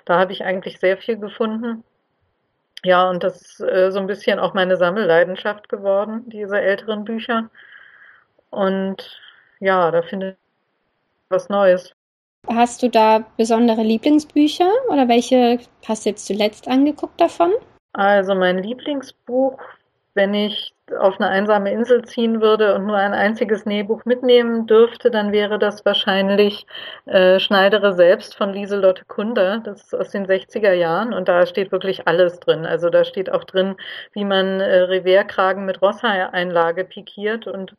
Da 0.06 0.20
habe 0.20 0.32
ich 0.32 0.46
eigentlich 0.46 0.80
sehr 0.80 0.98
viel 0.98 1.18
gefunden. 1.18 1.84
Ja, 2.86 3.10
und 3.10 3.24
das 3.24 3.42
ist 3.42 3.60
äh, 3.62 3.92
so 3.92 4.00
ein 4.00 4.08
bisschen 4.08 4.40
auch 4.40 4.54
meine 4.54 4.76
Sammelleidenschaft 4.76 5.70
geworden, 5.70 6.24
diese 6.28 6.60
älteren 6.60 7.06
Bücher. 7.06 7.50
Und 8.50 9.22
ja, 9.60 9.90
da 9.92 10.02
finde 10.02 10.32
ich 10.32 10.36
was 11.30 11.50
Neues. 11.50 11.96
Hast 12.48 12.84
du 12.84 12.90
da 12.90 13.26
besondere 13.38 13.84
Lieblingsbücher 13.84 14.70
oder 14.90 15.08
welche 15.08 15.60
hast 15.88 16.06
du 16.06 16.10
jetzt 16.10 16.26
zuletzt 16.26 16.68
angeguckt 16.68 17.20
davon? 17.22 17.54
Also 17.94 18.36
mein 18.36 18.62
Lieblingsbuch, 18.62 19.58
wenn 20.14 20.34
ich 20.34 20.73
auf 21.00 21.20
eine 21.20 21.30
einsame 21.30 21.72
Insel 21.72 22.04
ziehen 22.04 22.42
würde 22.42 22.76
und 22.76 22.86
nur 22.86 22.98
ein 22.98 23.14
einziges 23.14 23.66
Nähbuch 23.66 24.06
mitnehmen 24.06 24.68
dürfte, 24.68 25.10
dann 25.12 25.32
wäre 25.32 25.58
das 25.58 25.86
wahrscheinlich 25.86 26.68
äh, 27.06 27.40
Schneidere 27.40 27.94
selbst 27.94 28.36
von 28.36 28.52
Lieselotte 28.54 29.06
Kunder. 29.06 29.60
Das 29.64 29.84
ist 29.84 29.96
aus 29.96 30.10
den 30.10 30.26
60er 30.28 30.74
Jahren 30.74 31.14
und 31.14 31.28
da 31.30 31.46
steht 31.46 31.72
wirklich 31.72 32.08
alles 32.08 32.40
drin. 32.40 32.66
Also 32.66 32.90
da 32.90 33.06
steht 33.06 33.32
auch 33.32 33.46
drin, 33.46 33.76
wie 34.14 34.26
man 34.26 34.60
äh, 34.60 34.80
Revierkragen 34.82 35.66
mit 35.66 35.82
Rosshaareinlage 35.82 36.84
pikiert 36.84 37.48
und 37.48 37.76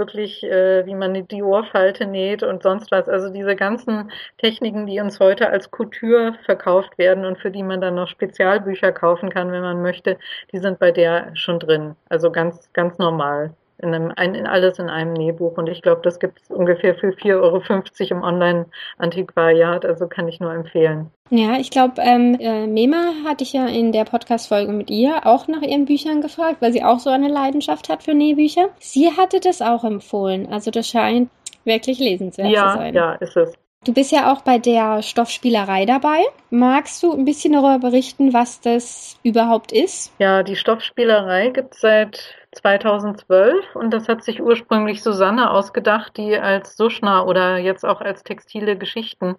wirklich, 0.00 0.42
äh, 0.42 0.84
wie 0.86 0.96
man 0.96 1.14
die 1.28 1.42
Ohrfalte 1.44 2.06
näht 2.06 2.42
und 2.42 2.64
sonst 2.64 2.90
was. 2.90 3.08
Also 3.08 3.32
diese 3.32 3.54
ganzen 3.54 4.10
Techniken, 4.38 4.86
die 4.86 5.00
uns 5.00 5.20
heute 5.20 5.50
als 5.50 5.70
Couture 5.70 6.34
verkauft 6.44 6.98
werden 6.98 7.24
und 7.24 7.38
für 7.38 7.52
die 7.52 7.62
man 7.62 7.80
dann 7.80 7.94
noch 7.94 8.08
Spezialbücher 8.08 8.92
kaufen 8.92 9.30
kann, 9.30 9.52
wenn 9.52 9.62
man 9.62 9.82
möchte, 9.82 10.18
die 10.52 10.58
sind 10.58 10.80
bei 10.80 10.90
der 10.90 11.30
schon 11.36 11.60
drin. 11.60 11.94
Also 12.08 12.32
ganz, 12.32 12.72
ganz 12.72 12.98
normal 12.98 13.54
in, 13.82 13.94
einem, 13.94 14.12
ein, 14.16 14.34
in 14.34 14.46
alles 14.46 14.78
in 14.78 14.88
einem 14.88 15.12
Nähbuch. 15.12 15.56
Und 15.56 15.68
ich 15.68 15.82
glaube, 15.82 16.02
das 16.02 16.18
gibt 16.18 16.40
es 16.42 16.50
ungefähr 16.50 16.94
für 16.94 17.08
4,50 17.08 17.32
Euro 17.40 17.62
im 18.10 18.22
Online-Antiquariat. 18.22 19.84
Also 19.84 20.06
kann 20.06 20.28
ich 20.28 20.40
nur 20.40 20.52
empfehlen. 20.52 21.10
Ja, 21.30 21.58
ich 21.58 21.70
glaube, 21.70 21.94
ähm, 21.98 22.36
äh, 22.40 22.66
Mema 22.66 23.12
hatte 23.24 23.44
ich 23.44 23.52
ja 23.52 23.66
in 23.66 23.92
der 23.92 24.04
Podcast-Folge 24.04 24.72
mit 24.72 24.90
ihr 24.90 25.26
auch 25.26 25.46
nach 25.46 25.62
ihren 25.62 25.84
Büchern 25.84 26.20
gefragt, 26.20 26.56
weil 26.60 26.72
sie 26.72 26.82
auch 26.82 26.98
so 26.98 27.10
eine 27.10 27.28
Leidenschaft 27.28 27.88
hat 27.88 28.02
für 28.02 28.14
Nähbücher. 28.14 28.68
Sie 28.78 29.10
hatte 29.16 29.38
das 29.38 29.62
auch 29.62 29.84
empfohlen. 29.84 30.48
Also 30.50 30.70
das 30.70 30.88
scheint 30.88 31.30
wirklich 31.64 31.98
lesenswert 31.98 32.50
ja, 32.50 32.72
zu 32.72 32.78
sein. 32.78 32.94
Ja, 32.94 33.12
ist 33.14 33.36
es. 33.36 33.59
Du 33.82 33.94
bist 33.94 34.12
ja 34.12 34.30
auch 34.30 34.42
bei 34.42 34.58
der 34.58 35.00
Stoffspielerei 35.00 35.86
dabei. 35.86 36.22
Magst 36.50 37.02
du 37.02 37.14
ein 37.14 37.24
bisschen 37.24 37.54
darüber 37.54 37.78
berichten, 37.78 38.34
was 38.34 38.60
das 38.60 39.18
überhaupt 39.22 39.72
ist? 39.72 40.12
Ja, 40.18 40.42
die 40.42 40.54
Stoffspielerei 40.54 41.48
gibt 41.48 41.74
es 41.74 41.80
seit 41.80 42.34
2012 42.52 43.74
und 43.74 43.90
das 43.90 44.06
hat 44.06 44.22
sich 44.22 44.42
ursprünglich 44.42 45.02
Susanne 45.02 45.50
ausgedacht, 45.50 46.18
die 46.18 46.36
als 46.36 46.76
Suschna 46.76 47.24
oder 47.24 47.56
jetzt 47.56 47.86
auch 47.86 48.02
als 48.02 48.22
textile 48.22 48.76
Geschichten 48.76 49.36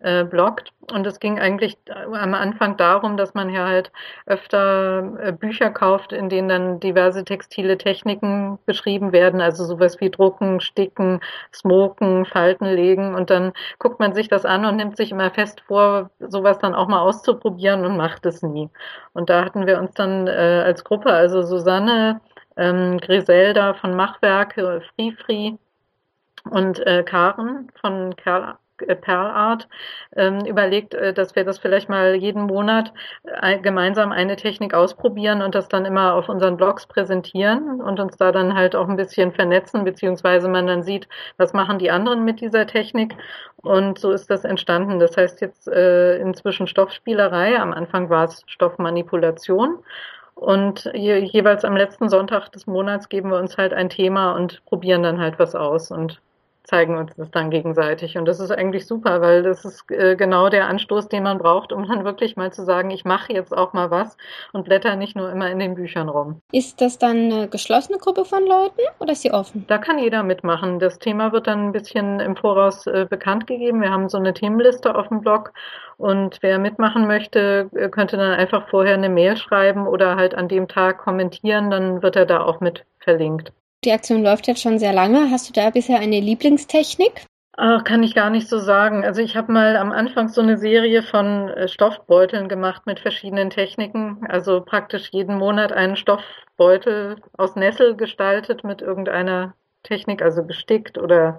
äh, 0.00 0.24
bloggt. 0.24 0.72
Und 0.92 1.06
es 1.06 1.18
ging 1.18 1.38
eigentlich 1.38 1.78
am 1.88 2.34
Anfang 2.34 2.76
darum, 2.76 3.16
dass 3.16 3.34
man 3.34 3.48
ja 3.48 3.66
halt 3.66 3.90
öfter 4.26 5.12
äh, 5.18 5.32
Bücher 5.32 5.70
kauft, 5.70 6.12
in 6.12 6.28
denen 6.28 6.48
dann 6.48 6.80
diverse 6.80 7.24
textile 7.24 7.78
Techniken 7.78 8.58
beschrieben 8.66 9.12
werden, 9.12 9.40
also 9.40 9.64
sowas 9.64 10.00
wie 10.00 10.10
Drucken, 10.10 10.60
Sticken, 10.60 11.20
Smoken, 11.54 12.26
Falten 12.26 12.66
legen. 12.66 13.14
Und 13.14 13.30
dann 13.30 13.52
guckt 13.78 13.98
man 13.98 14.14
sich 14.14 14.28
das 14.28 14.44
an 14.44 14.66
und 14.66 14.76
nimmt 14.76 14.96
sich 14.96 15.10
immer 15.10 15.30
fest 15.30 15.62
vor, 15.66 16.10
sowas 16.20 16.58
dann 16.58 16.74
auch 16.74 16.88
mal 16.88 17.00
auszuprobieren 17.00 17.84
und 17.86 17.96
macht 17.96 18.26
es 18.26 18.42
nie. 18.42 18.68
Und 19.14 19.30
da 19.30 19.44
hatten 19.44 19.66
wir 19.66 19.78
uns 19.78 19.94
dann 19.94 20.26
äh, 20.26 20.62
als 20.64 20.84
Gruppe, 20.84 21.10
also 21.10 21.42
Susanne, 21.42 22.20
ähm, 22.56 22.98
Griselda 22.98 23.74
von 23.74 23.96
Machwerke, 23.96 24.82
Free 24.94 25.12
Free 25.12 25.52
und 26.50 26.78
äh, 26.86 27.02
Karen 27.02 27.70
von 27.80 28.14
Kerl 28.16 28.42
äh, 28.42 28.63
Perlart 28.76 29.68
ähm, 30.16 30.44
überlegt, 30.44 30.94
äh, 30.94 31.12
dass 31.12 31.36
wir 31.36 31.44
das 31.44 31.58
vielleicht 31.58 31.88
mal 31.88 32.14
jeden 32.14 32.42
Monat 32.42 32.92
äh, 33.24 33.58
gemeinsam 33.58 34.12
eine 34.12 34.36
Technik 34.36 34.74
ausprobieren 34.74 35.42
und 35.42 35.54
das 35.54 35.68
dann 35.68 35.84
immer 35.84 36.14
auf 36.14 36.28
unseren 36.28 36.56
Blogs 36.56 36.86
präsentieren 36.86 37.80
und 37.80 38.00
uns 38.00 38.16
da 38.16 38.32
dann 38.32 38.54
halt 38.54 38.74
auch 38.74 38.88
ein 38.88 38.96
bisschen 38.96 39.32
vernetzen, 39.32 39.84
beziehungsweise 39.84 40.48
man 40.48 40.66
dann 40.66 40.82
sieht, 40.82 41.08
was 41.36 41.52
machen 41.52 41.78
die 41.78 41.90
anderen 41.90 42.24
mit 42.24 42.40
dieser 42.40 42.66
Technik. 42.66 43.14
Und 43.56 43.98
so 43.98 44.12
ist 44.12 44.30
das 44.30 44.44
entstanden. 44.44 44.98
Das 44.98 45.16
heißt 45.16 45.40
jetzt 45.40 45.68
äh, 45.68 46.18
inzwischen 46.18 46.66
Stoffspielerei. 46.66 47.58
Am 47.58 47.72
Anfang 47.72 48.10
war 48.10 48.24
es 48.24 48.42
Stoffmanipulation. 48.46 49.78
Und 50.34 50.90
je, 50.94 51.18
jeweils 51.18 51.64
am 51.64 51.76
letzten 51.76 52.08
Sonntag 52.08 52.50
des 52.50 52.66
Monats 52.66 53.08
geben 53.08 53.30
wir 53.30 53.38
uns 53.38 53.56
halt 53.56 53.72
ein 53.72 53.88
Thema 53.88 54.32
und 54.32 54.64
probieren 54.66 55.02
dann 55.02 55.20
halt 55.20 55.38
was 55.38 55.54
aus 55.54 55.90
und 55.90 56.20
zeigen 56.64 56.96
uns 56.96 57.14
das 57.16 57.30
dann 57.30 57.50
gegenseitig. 57.50 58.16
Und 58.16 58.24
das 58.24 58.40
ist 58.40 58.50
eigentlich 58.50 58.86
super, 58.86 59.20
weil 59.20 59.42
das 59.42 59.64
ist 59.64 59.90
äh, 59.90 60.16
genau 60.16 60.48
der 60.48 60.66
Anstoß, 60.68 61.08
den 61.08 61.22
man 61.22 61.38
braucht, 61.38 61.72
um 61.72 61.86
dann 61.86 62.04
wirklich 62.04 62.36
mal 62.36 62.52
zu 62.52 62.64
sagen, 62.64 62.90
ich 62.90 63.04
mache 63.04 63.32
jetzt 63.32 63.56
auch 63.56 63.74
mal 63.74 63.90
was 63.90 64.16
und 64.52 64.64
blätter 64.64 64.96
nicht 64.96 65.14
nur 65.14 65.30
immer 65.30 65.50
in 65.50 65.58
den 65.58 65.74
Büchern 65.74 66.08
rum. 66.08 66.40
Ist 66.52 66.80
das 66.80 66.98
dann 66.98 67.30
eine 67.32 67.48
geschlossene 67.48 67.98
Gruppe 67.98 68.24
von 68.24 68.46
Leuten 68.46 68.80
oder 68.98 69.12
ist 69.12 69.22
sie 69.22 69.32
offen? 69.32 69.64
Da 69.68 69.78
kann 69.78 69.98
jeder 69.98 70.22
mitmachen. 70.22 70.78
Das 70.78 70.98
Thema 70.98 71.32
wird 71.32 71.46
dann 71.46 71.66
ein 71.66 71.72
bisschen 71.72 72.18
im 72.20 72.34
Voraus 72.34 72.86
äh, 72.86 73.06
bekannt 73.08 73.46
gegeben. 73.46 73.82
Wir 73.82 73.90
haben 73.90 74.08
so 74.08 74.16
eine 74.16 74.32
Themenliste 74.32 74.94
auf 74.94 75.08
dem 75.08 75.20
Blog 75.20 75.52
und 75.96 76.38
wer 76.40 76.58
mitmachen 76.58 77.06
möchte, 77.06 77.70
äh, 77.74 77.88
könnte 77.88 78.16
dann 78.16 78.32
einfach 78.32 78.68
vorher 78.68 78.94
eine 78.94 79.10
Mail 79.10 79.36
schreiben 79.36 79.86
oder 79.86 80.16
halt 80.16 80.34
an 80.34 80.48
dem 80.48 80.66
Tag 80.66 80.98
kommentieren, 80.98 81.70
dann 81.70 82.02
wird 82.02 82.16
er 82.16 82.26
da 82.26 82.42
auch 82.42 82.60
mit 82.60 82.84
verlinkt. 82.98 83.52
Die 83.84 83.92
Aktion 83.92 84.22
läuft 84.22 84.46
jetzt 84.46 84.62
schon 84.62 84.78
sehr 84.78 84.92
lange. 84.92 85.30
Hast 85.30 85.48
du 85.48 85.52
da 85.52 85.70
bisher 85.70 86.00
eine 86.00 86.20
Lieblingstechnik? 86.20 87.26
Ach, 87.56 87.84
kann 87.84 88.02
ich 88.02 88.14
gar 88.14 88.30
nicht 88.30 88.48
so 88.48 88.58
sagen. 88.58 89.04
Also 89.04 89.20
ich 89.20 89.36
habe 89.36 89.52
mal 89.52 89.76
am 89.76 89.92
Anfang 89.92 90.28
so 90.28 90.40
eine 90.40 90.58
Serie 90.58 91.02
von 91.02 91.48
äh, 91.50 91.68
Stoffbeuteln 91.68 92.48
gemacht 92.48 92.86
mit 92.86 92.98
verschiedenen 92.98 93.50
Techniken. 93.50 94.26
Also 94.28 94.60
praktisch 94.60 95.10
jeden 95.12 95.36
Monat 95.36 95.72
einen 95.72 95.96
Stoffbeutel 95.96 97.16
aus 97.36 97.54
Nessel 97.54 97.94
gestaltet 97.94 98.64
mit 98.64 98.82
irgendeiner 98.82 99.54
Technik, 99.84 100.22
also 100.22 100.42
bestickt 100.42 100.98
oder 100.98 101.38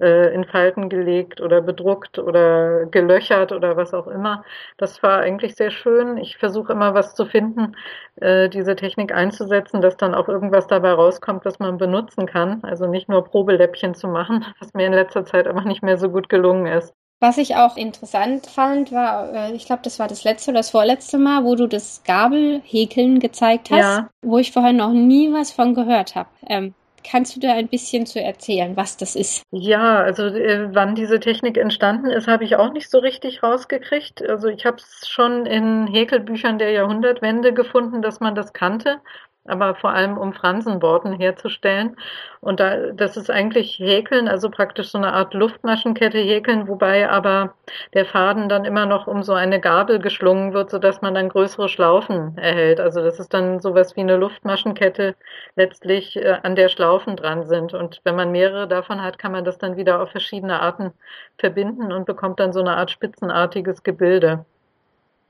äh, 0.00 0.34
in 0.34 0.44
Falten 0.44 0.88
gelegt 0.88 1.40
oder 1.40 1.60
bedruckt 1.60 2.18
oder 2.18 2.86
gelöchert 2.86 3.52
oder 3.52 3.76
was 3.76 3.94
auch 3.94 4.06
immer. 4.06 4.44
Das 4.76 5.02
war 5.02 5.20
eigentlich 5.20 5.54
sehr 5.54 5.70
schön. 5.70 6.16
Ich 6.16 6.36
versuche 6.36 6.72
immer 6.72 6.94
was 6.94 7.14
zu 7.14 7.26
finden, 7.26 7.76
äh, 8.16 8.48
diese 8.48 8.76
Technik 8.76 9.12
einzusetzen, 9.12 9.80
dass 9.80 9.96
dann 9.96 10.14
auch 10.14 10.28
irgendwas 10.28 10.66
dabei 10.66 10.92
rauskommt, 10.92 11.44
was 11.44 11.58
man 11.58 11.78
benutzen 11.78 12.26
kann. 12.26 12.62
Also 12.64 12.86
nicht 12.86 13.08
nur 13.08 13.24
Probeläppchen 13.24 13.94
zu 13.94 14.08
machen, 14.08 14.44
was 14.60 14.74
mir 14.74 14.86
in 14.86 14.92
letzter 14.92 15.24
Zeit 15.24 15.46
aber 15.46 15.62
nicht 15.62 15.82
mehr 15.82 15.98
so 15.98 16.10
gut 16.10 16.28
gelungen 16.28 16.66
ist. 16.66 16.94
Was 17.20 17.38
ich 17.38 17.56
auch 17.56 17.76
interessant 17.76 18.46
fand, 18.46 18.92
war, 18.92 19.32
äh, 19.32 19.52
ich 19.52 19.66
glaube, 19.66 19.82
das 19.82 19.98
war 19.98 20.08
das 20.08 20.24
letzte 20.24 20.50
oder 20.50 20.58
das 20.58 20.70
vorletzte 20.70 21.16
Mal, 21.16 21.44
wo 21.44 21.54
du 21.54 21.66
das 21.66 22.02
Gabelhäkeln 22.04 23.20
gezeigt 23.20 23.70
hast, 23.70 23.78
ja. 23.78 24.10
wo 24.22 24.38
ich 24.38 24.52
vorher 24.52 24.72
noch 24.72 24.92
nie 24.92 25.32
was 25.32 25.52
von 25.52 25.74
gehört 25.74 26.16
habe. 26.16 26.28
Ähm, 26.46 26.74
Kannst 27.08 27.36
du 27.36 27.40
da 27.40 27.52
ein 27.52 27.68
bisschen 27.68 28.06
zu 28.06 28.20
erzählen, 28.20 28.76
was 28.76 28.96
das 28.96 29.14
ist? 29.14 29.42
Ja, 29.52 30.02
also 30.02 30.24
äh, 30.24 30.74
wann 30.74 30.94
diese 30.94 31.20
Technik 31.20 31.58
entstanden 31.58 32.10
ist, 32.10 32.26
habe 32.26 32.44
ich 32.44 32.56
auch 32.56 32.72
nicht 32.72 32.90
so 32.90 32.98
richtig 32.98 33.42
rausgekriegt. 33.42 34.22
Also 34.28 34.48
ich 34.48 34.64
habe 34.64 34.78
es 34.78 35.06
schon 35.06 35.46
in 35.46 35.86
Häkelbüchern 35.86 36.58
der 36.58 36.70
Jahrhundertwende 36.70 37.52
gefunden, 37.52 38.02
dass 38.02 38.20
man 38.20 38.34
das 38.34 38.52
kannte 38.52 39.00
aber 39.46 39.74
vor 39.74 39.90
allem 39.90 40.16
um 40.16 40.32
Fransenborten 40.32 41.12
herzustellen. 41.12 41.96
Und 42.40 42.60
da, 42.60 42.92
das 42.92 43.16
ist 43.16 43.30
eigentlich 43.30 43.78
Häkeln, 43.78 44.28
also 44.28 44.50
praktisch 44.50 44.88
so 44.90 44.98
eine 44.98 45.12
Art 45.12 45.34
Luftmaschenkette 45.34 46.18
häkeln, 46.18 46.68
wobei 46.68 47.08
aber 47.08 47.54
der 47.94 48.06
Faden 48.06 48.48
dann 48.48 48.64
immer 48.64 48.86
noch 48.86 49.06
um 49.06 49.22
so 49.22 49.32
eine 49.34 49.60
Gabel 49.60 49.98
geschlungen 49.98 50.52
wird, 50.52 50.70
sodass 50.70 51.02
man 51.02 51.14
dann 51.14 51.28
größere 51.28 51.68
Schlaufen 51.68 52.36
erhält. 52.38 52.80
Also 52.80 53.02
das 53.02 53.20
ist 53.20 53.34
dann 53.34 53.60
sowas 53.60 53.96
wie 53.96 54.00
eine 54.00 54.16
Luftmaschenkette 54.16 55.14
letztlich 55.56 56.16
äh, 56.16 56.38
an 56.42 56.56
der 56.56 56.68
Schlaufen 56.68 57.16
dran 57.16 57.46
sind. 57.46 57.74
Und 57.74 58.00
wenn 58.04 58.16
man 58.16 58.32
mehrere 58.32 58.68
davon 58.68 59.02
hat, 59.02 59.18
kann 59.18 59.32
man 59.32 59.44
das 59.44 59.58
dann 59.58 59.76
wieder 59.76 60.02
auf 60.02 60.10
verschiedene 60.10 60.60
Arten 60.60 60.92
verbinden 61.38 61.92
und 61.92 62.06
bekommt 62.06 62.40
dann 62.40 62.52
so 62.52 62.60
eine 62.60 62.76
Art 62.76 62.90
spitzenartiges 62.90 63.82
Gebilde. 63.82 64.44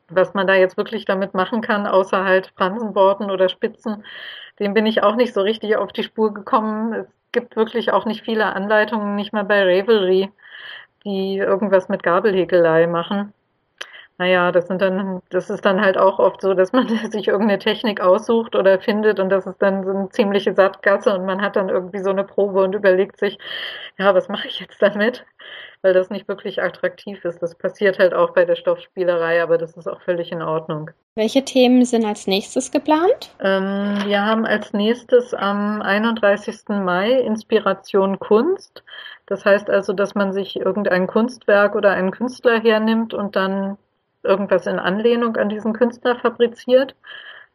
Was 0.08 0.34
man 0.34 0.46
da 0.46 0.54
jetzt 0.54 0.76
wirklich 0.76 1.04
damit 1.04 1.34
machen 1.34 1.60
kann, 1.62 1.86
außer 1.86 2.24
halt 2.24 2.52
Fransenborten 2.56 3.30
oder 3.30 3.48
Spitzen, 3.48 4.04
dem 4.58 4.74
bin 4.74 4.86
ich 4.86 5.02
auch 5.02 5.16
nicht 5.16 5.34
so 5.34 5.40
richtig 5.42 5.76
auf 5.76 5.92
die 5.92 6.02
Spur 6.04 6.34
gekommen. 6.34 6.92
Es 6.94 7.06
gibt 7.32 7.56
wirklich 7.56 7.92
auch 7.92 8.04
nicht 8.06 8.22
viele 8.24 8.46
Anleitungen, 8.54 9.16
nicht 9.16 9.32
mal 9.32 9.44
bei 9.44 9.62
Ravelry, 9.62 10.30
die 11.04 11.38
irgendwas 11.38 11.88
mit 11.88 12.02
Gabelhäkelei 12.02 12.86
machen. 12.86 13.32
naja, 14.18 14.52
das 14.52 14.68
sind 14.68 14.80
dann, 14.80 15.22
das 15.30 15.50
ist 15.50 15.64
dann 15.64 15.80
halt 15.80 15.98
auch 15.98 16.18
oft 16.20 16.40
so, 16.40 16.54
dass 16.54 16.72
man 16.72 16.88
sich 17.10 17.28
irgendeine 17.28 17.58
Technik 17.58 18.00
aussucht 18.00 18.54
oder 18.54 18.80
findet 18.80 19.18
und 19.20 19.28
das 19.30 19.46
ist 19.46 19.60
dann 19.60 19.84
so 19.84 19.90
eine 19.90 20.08
ziemliche 20.10 20.54
Sattgasse 20.54 21.14
und 21.14 21.26
man 21.26 21.42
hat 21.42 21.56
dann 21.56 21.68
irgendwie 21.68 21.98
so 22.00 22.10
eine 22.10 22.24
Probe 22.24 22.62
und 22.62 22.74
überlegt 22.74 23.18
sich, 23.18 23.38
ja, 23.98 24.14
was 24.14 24.28
mache 24.28 24.48
ich 24.48 24.60
jetzt 24.60 24.80
damit? 24.82 25.26
Weil 25.84 25.92
das 25.92 26.08
nicht 26.08 26.28
wirklich 26.28 26.62
attraktiv 26.62 27.22
ist. 27.26 27.42
Das 27.42 27.56
passiert 27.56 27.98
halt 27.98 28.14
auch 28.14 28.30
bei 28.30 28.46
der 28.46 28.56
Stoffspielerei, 28.56 29.42
aber 29.42 29.58
das 29.58 29.76
ist 29.76 29.86
auch 29.86 30.00
völlig 30.00 30.32
in 30.32 30.40
Ordnung. 30.40 30.90
Welche 31.14 31.44
Themen 31.44 31.84
sind 31.84 32.06
als 32.06 32.26
nächstes 32.26 32.70
geplant? 32.70 33.34
Ähm, 33.38 33.98
wir 34.06 34.24
haben 34.24 34.46
als 34.46 34.72
nächstes 34.72 35.34
am 35.34 35.82
31. 35.82 36.68
Mai 36.68 37.10
Inspiration 37.10 38.18
Kunst. 38.18 38.82
Das 39.26 39.44
heißt 39.44 39.68
also, 39.68 39.92
dass 39.92 40.14
man 40.14 40.32
sich 40.32 40.56
irgendein 40.56 41.06
Kunstwerk 41.06 41.74
oder 41.74 41.90
einen 41.90 42.12
Künstler 42.12 42.62
hernimmt 42.62 43.12
und 43.12 43.36
dann 43.36 43.76
irgendwas 44.22 44.66
in 44.66 44.78
Anlehnung 44.78 45.36
an 45.36 45.50
diesen 45.50 45.74
Künstler 45.74 46.16
fabriziert. 46.16 46.94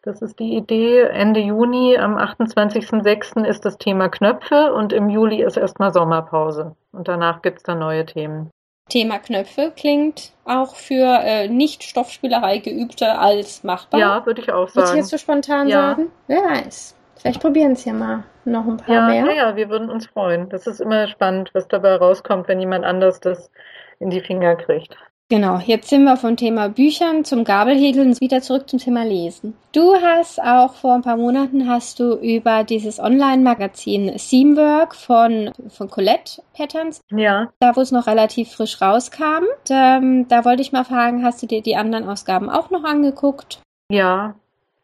Das 0.01 0.21
ist 0.21 0.39
die 0.39 0.55
Idee. 0.55 1.01
Ende 1.01 1.41
Juni, 1.41 1.97
am 1.97 2.17
28.06. 2.17 3.45
ist 3.45 3.65
das 3.65 3.77
Thema 3.77 4.07
Knöpfe 4.07 4.73
und 4.73 4.93
im 4.93 5.09
Juli 5.09 5.43
ist 5.43 5.57
erstmal 5.57 5.91
Sommerpause. 5.91 6.75
Und 6.93 7.07
danach 7.09 7.41
gibt 7.41 7.57
es 7.57 7.63
dann 7.63 7.79
neue 7.79 8.05
Themen. 8.05 8.49
Thema 8.87 9.19
Knöpfe 9.19 9.71
klingt 9.75 10.31
auch 10.45 10.75
für 10.75 11.19
äh, 11.21 11.47
Nicht-Stoffspielerei 11.47 12.57
geübte 12.57 13.19
als 13.19 13.63
machbar. 13.63 13.99
Ja, 13.99 14.25
würde 14.25 14.41
ich 14.41 14.51
auch 14.51 14.67
sagen. 14.69 14.87
Würde 14.87 14.91
ich 14.91 14.97
jetzt 15.03 15.11
so 15.11 15.17
spontan 15.17 15.67
ja. 15.67 15.89
sagen? 15.89 16.11
Wer 16.27 16.43
weiß. 16.43 16.95
Vielleicht 17.17 17.41
probieren 17.41 17.73
es 17.73 17.83
ja 17.83 17.93
mal 17.93 18.23
noch 18.45 18.65
ein 18.65 18.77
paar 18.77 18.95
ja, 18.95 19.07
mehr. 19.07 19.25
Ja, 19.25 19.31
ja, 19.31 19.55
wir 19.55 19.69
würden 19.69 19.89
uns 19.89 20.07
freuen. 20.07 20.49
Das 20.49 20.65
ist 20.65 20.79
immer 20.79 21.07
spannend, 21.07 21.51
was 21.53 21.67
dabei 21.67 21.95
rauskommt, 21.95 22.47
wenn 22.47 22.61
jemand 22.61 22.85
anders 22.85 23.19
das 23.19 23.51
in 23.99 24.09
die 24.09 24.21
Finger 24.21 24.55
kriegt. 24.55 24.95
Genau, 25.31 25.59
jetzt 25.59 25.89
sind 25.89 26.05
wir 26.05 26.17
vom 26.17 26.37
Thema 26.37 26.69
Büchern 26.69 27.23
zum 27.23 27.43
Gabelhäkeln 27.43 28.19
wieder 28.19 28.41
zurück 28.41 28.67
zum 28.67 28.79
Thema 28.79 29.05
Lesen. 29.05 29.55
Du 29.73 29.93
hast 29.93 30.41
auch 30.41 30.73
vor 30.73 30.95
ein 30.95 31.03
paar 31.03 31.17
Monaten 31.17 31.69
hast 31.69 31.99
du 31.99 32.15
über 32.15 32.63
dieses 32.63 32.99
Online-Magazin 32.99 34.17
Seamwork 34.17 34.95
von, 34.95 35.51
von 35.69 35.87
Colette 35.87 36.41
Patterns, 36.55 37.01
ja. 37.11 37.53
da 37.59 37.75
wo 37.75 37.81
es 37.81 37.91
noch 37.91 38.07
relativ 38.07 38.53
frisch 38.53 38.81
rauskam, 38.81 39.43
da, 39.67 39.97
ähm, 39.97 40.27
da 40.27 40.45
wollte 40.45 40.63
ich 40.63 40.71
mal 40.71 40.83
fragen, 40.83 41.23
hast 41.23 41.43
du 41.43 41.45
dir 41.45 41.61
die 41.61 41.75
anderen 41.75 42.09
Ausgaben 42.09 42.49
auch 42.49 42.71
noch 42.71 42.83
angeguckt? 42.83 43.59
Ja, 43.91 44.33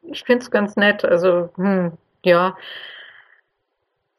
ich 0.04 0.24
finde 0.26 0.44
es 0.44 0.52
ganz 0.52 0.76
nett. 0.76 1.04
Also, 1.04 1.50
hm, 1.56 1.94
ja, 2.24 2.56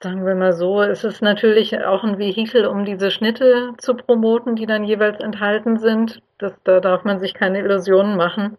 Sagen 0.02 0.26
wir 0.26 0.34
mal 0.34 0.52
so, 0.52 0.82
es 0.82 1.04
ist 1.04 1.22
natürlich 1.22 1.82
auch 1.84 2.04
ein 2.04 2.18
Vehikel, 2.18 2.66
um 2.66 2.84
diese 2.84 3.10
Schnitte 3.10 3.72
zu 3.78 3.94
promoten, 3.94 4.54
die 4.54 4.66
dann 4.66 4.84
jeweils 4.84 5.20
enthalten 5.20 5.78
sind. 5.78 6.22
Das, 6.38 6.52
da 6.64 6.80
darf 6.80 7.04
man 7.04 7.18
sich 7.18 7.32
keine 7.32 7.60
Illusionen 7.60 8.16
machen. 8.16 8.58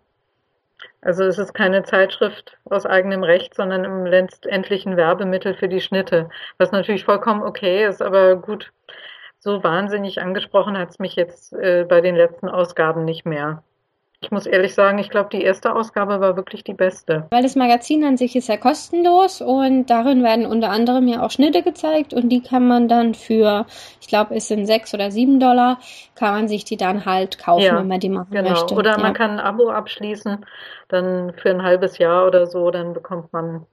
Also 1.02 1.24
es 1.26 1.38
ist 1.38 1.54
keine 1.54 1.84
Zeitschrift 1.84 2.58
aus 2.66 2.86
eigenem 2.88 3.24
Recht, 3.24 3.54
sondern 3.54 3.86
im 3.86 4.06
letztendlichen 4.06 4.98
Werbemittel 4.98 5.54
für 5.54 5.70
die 5.70 5.80
Schnitte. 5.80 6.30
Was 6.58 6.72
natürlich 6.72 7.06
vollkommen 7.06 7.44
okay 7.44 7.86
ist, 7.86 8.02
aber 8.02 8.36
gut, 8.36 8.72
so 9.40 9.64
wahnsinnig 9.64 10.20
angesprochen 10.20 10.78
hat 10.78 10.90
es 10.90 11.00
mich 11.00 11.16
jetzt 11.16 11.54
äh, 11.54 11.86
bei 11.88 12.02
den 12.02 12.16
letzten 12.16 12.50
Ausgaben 12.50 13.06
nicht 13.06 13.26
mehr. 13.26 13.64
Ich 14.20 14.32
muss 14.32 14.48
ehrlich 14.48 14.74
sagen, 14.74 14.98
ich 14.98 15.12
glaube, 15.12 15.30
die 15.32 15.44
erste 15.44 15.76
Ausgabe 15.76 16.20
war 16.20 16.36
wirklich 16.36 16.64
die 16.64 16.74
beste. 16.74 17.28
Weil 17.30 17.44
das 17.44 17.56
Magazin 17.56 18.04
an 18.04 18.18
sich 18.18 18.36
ist 18.36 18.50
ja 18.50 18.58
kostenlos 18.58 19.42
und 19.42 19.86
darin 19.92 20.24
werden 20.24 20.48
unter 20.48 20.72
anderem 20.72 21.08
ja 21.08 21.24
auch 21.24 21.30
Schnitte 21.30 21.62
gezeigt 21.62 22.16
und 22.16 22.30
die 22.30 22.42
kann 22.42 22.68
man 22.68 22.88
dann 22.88 23.14
für, 23.14 23.68
ich 24.02 24.08
glaube, 24.08 24.36
es 24.36 24.48
sind 24.48 24.66
sechs 24.66 24.92
oder 24.96 25.12
sieben 25.12 25.40
Dollar, 25.40 25.80
kann 26.16 26.34
man 26.34 26.48
sich 26.48 26.66
die 26.66 26.78
dann 26.78 27.06
halt 27.06 27.38
kaufen, 27.38 27.64
ja, 27.64 27.78
wenn 27.78 27.88
man 27.88 28.00
die 28.00 28.10
machen 28.10 28.32
genau. 28.32 28.50
möchte. 28.50 28.74
Oder 28.74 28.92
ja. 28.92 28.98
man 28.98 29.14
kann 29.14 29.32
ein 29.32 29.40
Abo 29.40 29.70
abschließen, 29.70 30.44
dann 30.88 31.34
für 31.34 31.52
ein 31.52 31.62
halbes 31.62 32.00
Jahr 32.00 32.26
oder 32.26 32.48
so, 32.48 32.72
dann 32.72 32.94
bekommt 32.94 33.32
man 33.34 33.68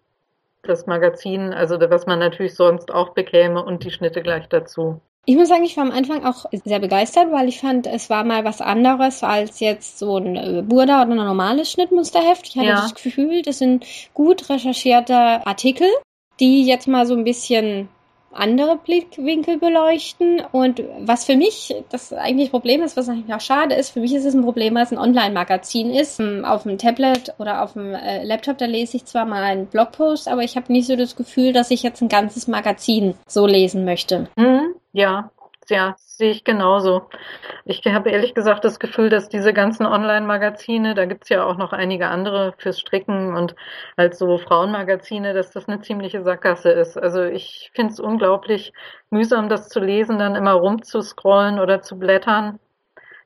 das 0.63 0.87
Magazin, 0.87 1.55
also 1.55 1.81
was 1.81 2.07
man 2.07 2.19
natürlich 2.19 2.55
sonst 2.55 2.93
auch 2.93 3.11
bekäme 3.15 3.65
und 3.65 3.83
die 3.83 3.91
Schnitte 3.91 4.21
gleich 4.21 4.47
dazu. 4.49 5.01
Ich 5.27 5.37
muss 5.37 5.49
sagen, 5.49 5.65
ich 5.65 5.77
war 5.77 5.85
am 5.85 5.91
Anfang 5.91 6.25
auch 6.25 6.45
sehr 6.65 6.81
begeistert, 6.81 7.33
weil 7.33 7.49
ich 7.49 7.61
fand, 7.61 7.87
es 7.87 8.11
war 8.11 8.25
mal 8.25 8.45
was 8.45 8.61
anderes 8.61 9.23
als 9.23 9.61
jetzt 9.61 9.99
so 9.99 10.19
ein 10.19 10.37
äh, 10.37 10.63
Burda 10.63 11.03
oder 11.03 11.13
ein 11.13 11.17
normales 11.17 11.71
Schnittmusterheft. 11.73 12.49
Ich 12.49 12.57
hatte 12.57 12.69
ja. 12.69 12.81
das 12.83 12.95
Gefühl, 12.95 13.43
das 13.43 13.59
sind 13.59 13.87
gut 14.13 14.51
recherchierte 14.51 15.15
Artikel, 15.47 15.89
die 16.41 16.67
jetzt 16.67 16.89
mal 16.89 17.07
so 17.07 17.15
ein 17.15 17.25
bisschen 17.25 17.89
andere 18.35 18.77
Blickwinkel 18.77 19.59
beleuchten. 19.59 20.43
Und 20.53 20.83
was 21.01 21.25
für 21.25 21.37
mich 21.37 21.75
das 21.91 22.13
eigentlich 22.13 22.51
Problem 22.51 22.83
ist, 22.83 22.97
was 22.97 23.09
eigentlich 23.09 23.35
auch 23.35 23.41
schade 23.41 23.75
ist, 23.75 23.91
für 23.91 24.01
mich 24.01 24.15
ist 24.15 24.25
es 24.25 24.35
ein 24.35 24.43
Problem, 24.43 24.75
weil 24.75 24.85
es 24.85 24.93
ein 24.93 24.99
Online-Magazin 24.99 25.91
ist. 25.91 26.21
Ähm, 26.21 26.45
auf 26.45 26.65
dem 26.65 26.79
Tablet 26.79 27.35
oder 27.39 27.63
auf 27.63 27.75
dem 27.75 27.95
äh, 27.95 28.25
Laptop, 28.25 28.59
da 28.59 28.67
lese 28.67 28.97
ich 28.97 29.05
zwar 29.05 29.25
mal 29.25 29.43
einen 29.43 29.67
Blogpost, 29.67 30.29
aber 30.29 30.43
ich 30.43 30.57
habe 30.57 30.73
nicht 30.73 30.87
so 30.87 30.97
das 30.97 31.17
Gefühl, 31.17 31.53
dass 31.53 31.71
ich 31.71 31.83
jetzt 31.83 32.01
ein 32.03 32.09
ganzes 32.09 32.49
Magazin 32.49 33.15
so 33.27 33.47
lesen 33.47 33.85
möchte. 33.85 34.29
Mhm. 34.37 34.75
Ja, 34.93 35.31
ja, 35.71 35.95
sehe 35.99 36.31
ich 36.31 36.45
genauso. 36.45 37.09
Ich 37.65 37.85
habe 37.87 38.11
ehrlich 38.11 38.35
gesagt 38.35 38.65
das 38.65 38.79
Gefühl, 38.79 39.09
dass 39.09 39.29
diese 39.29 39.53
ganzen 39.53 39.87
Online-Magazine, 39.87 40.95
da 40.95 41.07
gibt's 41.07 41.29
ja 41.29 41.45
auch 41.45 41.57
noch 41.57 41.73
einige 41.73 42.09
andere 42.09 42.55
fürs 42.59 42.81
Stricken 42.81 43.35
und 43.35 43.55
halt 43.97 44.17
so 44.17 44.39
Frauenmagazine, 44.39 45.35
dass 45.35 45.51
das 45.51 45.69
eine 45.69 45.81
ziemliche 45.81 46.23
Sackgasse 46.23 46.71
ist. 46.71 46.97
Also 46.97 47.23
ich 47.25 47.71
finde 47.75 47.93
es 47.93 48.01
unglaublich 48.01 48.73
mühsam, 49.11 49.49
das 49.49 49.69
zu 49.69 49.81
lesen, 49.81 50.19
dann 50.19 50.37
immer 50.37 50.53
rumzuscrollen 50.53 51.59
oder 51.59 51.83
zu 51.83 51.99
blättern. 51.99 52.61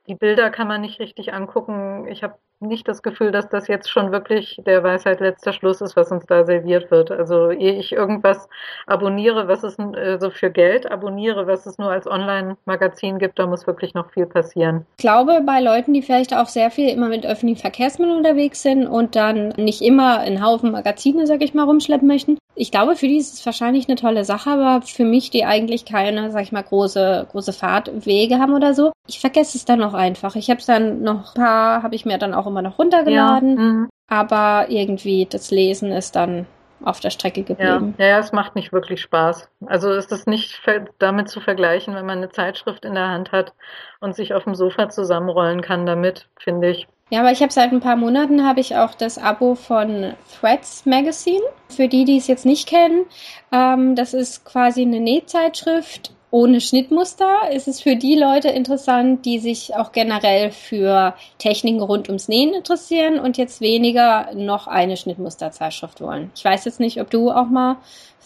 Die 0.06 0.14
Bilder 0.14 0.50
kann 0.50 0.68
man 0.68 0.80
nicht 0.80 1.00
richtig 1.00 1.32
angucken. 1.34 2.06
Ich 2.08 2.22
habe 2.22 2.38
nicht 2.60 2.88
das 2.88 3.02
Gefühl, 3.02 3.30
dass 3.30 3.48
das 3.48 3.68
jetzt 3.68 3.90
schon 3.90 4.12
wirklich 4.12 4.60
der 4.66 4.82
Weisheit 4.82 5.20
letzter 5.20 5.52
Schluss 5.52 5.80
ist, 5.80 5.96
was 5.96 6.10
uns 6.10 6.26
da 6.26 6.44
serviert 6.44 6.90
wird. 6.90 7.10
Also 7.10 7.50
ehe 7.50 7.78
ich 7.78 7.92
irgendwas 7.92 8.48
abonniere, 8.86 9.48
was 9.48 9.62
es 9.62 9.78
äh, 9.78 10.18
so 10.18 10.30
für 10.30 10.50
Geld 10.50 10.90
abonniere, 10.90 11.46
was 11.46 11.66
es 11.66 11.78
nur 11.78 11.90
als 11.90 12.06
Online-Magazin 12.06 13.18
gibt, 13.18 13.38
da 13.38 13.46
muss 13.46 13.66
wirklich 13.66 13.94
noch 13.94 14.10
viel 14.10 14.26
passieren. 14.26 14.86
Ich 14.96 15.02
glaube, 15.02 15.42
bei 15.46 15.60
Leuten, 15.60 15.92
die 15.92 16.02
vielleicht 16.02 16.34
auch 16.34 16.46
sehr 16.46 16.70
viel 16.70 16.88
immer 16.88 17.08
mit 17.08 17.26
öffentlichen 17.26 17.60
Verkehrsmitteln 17.60 18.16
unterwegs 18.16 18.62
sind 18.62 18.86
und 18.86 19.14
dann 19.16 19.50
nicht 19.50 19.82
immer 19.82 20.18
einen 20.18 20.44
Haufen 20.44 20.72
Magazine, 20.72 21.26
sag 21.26 21.42
ich 21.42 21.54
mal, 21.54 21.64
rumschleppen 21.64 22.08
möchten, 22.08 22.38
ich 22.60 22.72
glaube, 22.72 22.96
für 22.96 23.06
die 23.06 23.18
ist 23.18 23.34
es 23.34 23.46
wahrscheinlich 23.46 23.88
eine 23.88 23.94
tolle 23.94 24.24
Sache, 24.24 24.50
aber 24.50 24.84
für 24.84 25.04
mich, 25.04 25.30
die 25.30 25.44
eigentlich 25.44 25.84
keine, 25.84 26.32
sag 26.32 26.42
ich 26.42 26.50
mal, 26.50 26.62
große, 26.62 27.28
große 27.30 27.52
Fahrtwege 27.52 28.40
haben 28.40 28.52
oder 28.52 28.74
so, 28.74 28.90
ich 29.06 29.20
vergesse 29.20 29.56
es 29.56 29.64
dann 29.64 29.80
auch 29.80 29.94
einfach. 29.94 30.34
Ich 30.34 30.50
habe 30.50 30.58
es 30.58 30.66
dann 30.66 31.02
noch 31.02 31.34
ein 31.36 31.40
paar, 31.40 31.82
habe 31.84 31.94
ich 31.94 32.04
mir 32.04 32.18
dann 32.18 32.34
auch 32.34 32.47
immer 32.48 32.62
noch 32.62 32.78
runtergeladen, 32.78 33.56
ja, 33.56 33.62
mhm. 33.62 33.88
aber 34.08 34.66
irgendwie 34.68 35.26
das 35.26 35.50
Lesen 35.50 35.92
ist 35.92 36.16
dann 36.16 36.46
auf 36.82 37.00
der 37.00 37.10
Strecke 37.10 37.42
geblieben. 37.42 37.94
Ja, 37.98 38.06
ja, 38.06 38.18
es 38.18 38.32
macht 38.32 38.54
nicht 38.54 38.72
wirklich 38.72 39.00
Spaß. 39.00 39.48
Also 39.66 39.90
ist 39.90 40.12
es 40.12 40.26
nicht 40.26 40.60
damit 40.98 41.28
zu 41.28 41.40
vergleichen, 41.40 41.94
wenn 41.94 42.06
man 42.06 42.18
eine 42.18 42.30
Zeitschrift 42.30 42.84
in 42.84 42.94
der 42.94 43.08
Hand 43.08 43.32
hat 43.32 43.52
und 44.00 44.14
sich 44.14 44.34
auf 44.34 44.44
dem 44.44 44.54
Sofa 44.54 44.88
zusammenrollen 44.88 45.60
kann 45.60 45.86
damit, 45.86 46.28
finde 46.38 46.70
ich. 46.70 46.86
Ja, 47.10 47.20
aber 47.20 47.32
ich 47.32 47.40
habe 47.40 47.52
seit 47.52 47.72
ein 47.72 47.80
paar 47.80 47.96
Monaten 47.96 48.46
habe 48.46 48.60
ich 48.60 48.76
auch 48.76 48.94
das 48.94 49.16
Abo 49.16 49.54
von 49.54 50.12
Threads 50.38 50.84
Magazine. 50.84 51.42
Für 51.68 51.88
die, 51.88 52.04
die 52.04 52.18
es 52.18 52.26
jetzt 52.26 52.44
nicht 52.44 52.68
kennen, 52.68 53.06
ähm, 53.50 53.94
das 53.94 54.12
ist 54.12 54.44
quasi 54.44 54.82
eine 54.82 55.00
Nähzeitschrift 55.00 56.12
ohne 56.30 56.60
Schnittmuster. 56.60 57.50
Ist 57.52 57.68
es 57.68 57.80
für 57.80 57.96
die 57.96 58.16
Leute 58.16 58.48
interessant, 58.48 59.24
die 59.24 59.38
sich 59.38 59.74
auch 59.76 59.92
generell 59.92 60.50
für 60.50 61.14
Techniken 61.38 61.80
rund 61.80 62.08
ums 62.08 62.28
Nähen 62.28 62.54
interessieren 62.54 63.18
und 63.18 63.38
jetzt 63.38 63.60
weniger 63.60 64.28
noch 64.34 64.66
eine 64.66 64.96
Schnittmusterzeitschrift 64.96 66.00
wollen. 66.00 66.30
Ich 66.34 66.44
weiß 66.44 66.64
jetzt 66.64 66.80
nicht, 66.80 67.00
ob 67.00 67.10
du 67.10 67.30
auch 67.30 67.48
mal 67.48 67.76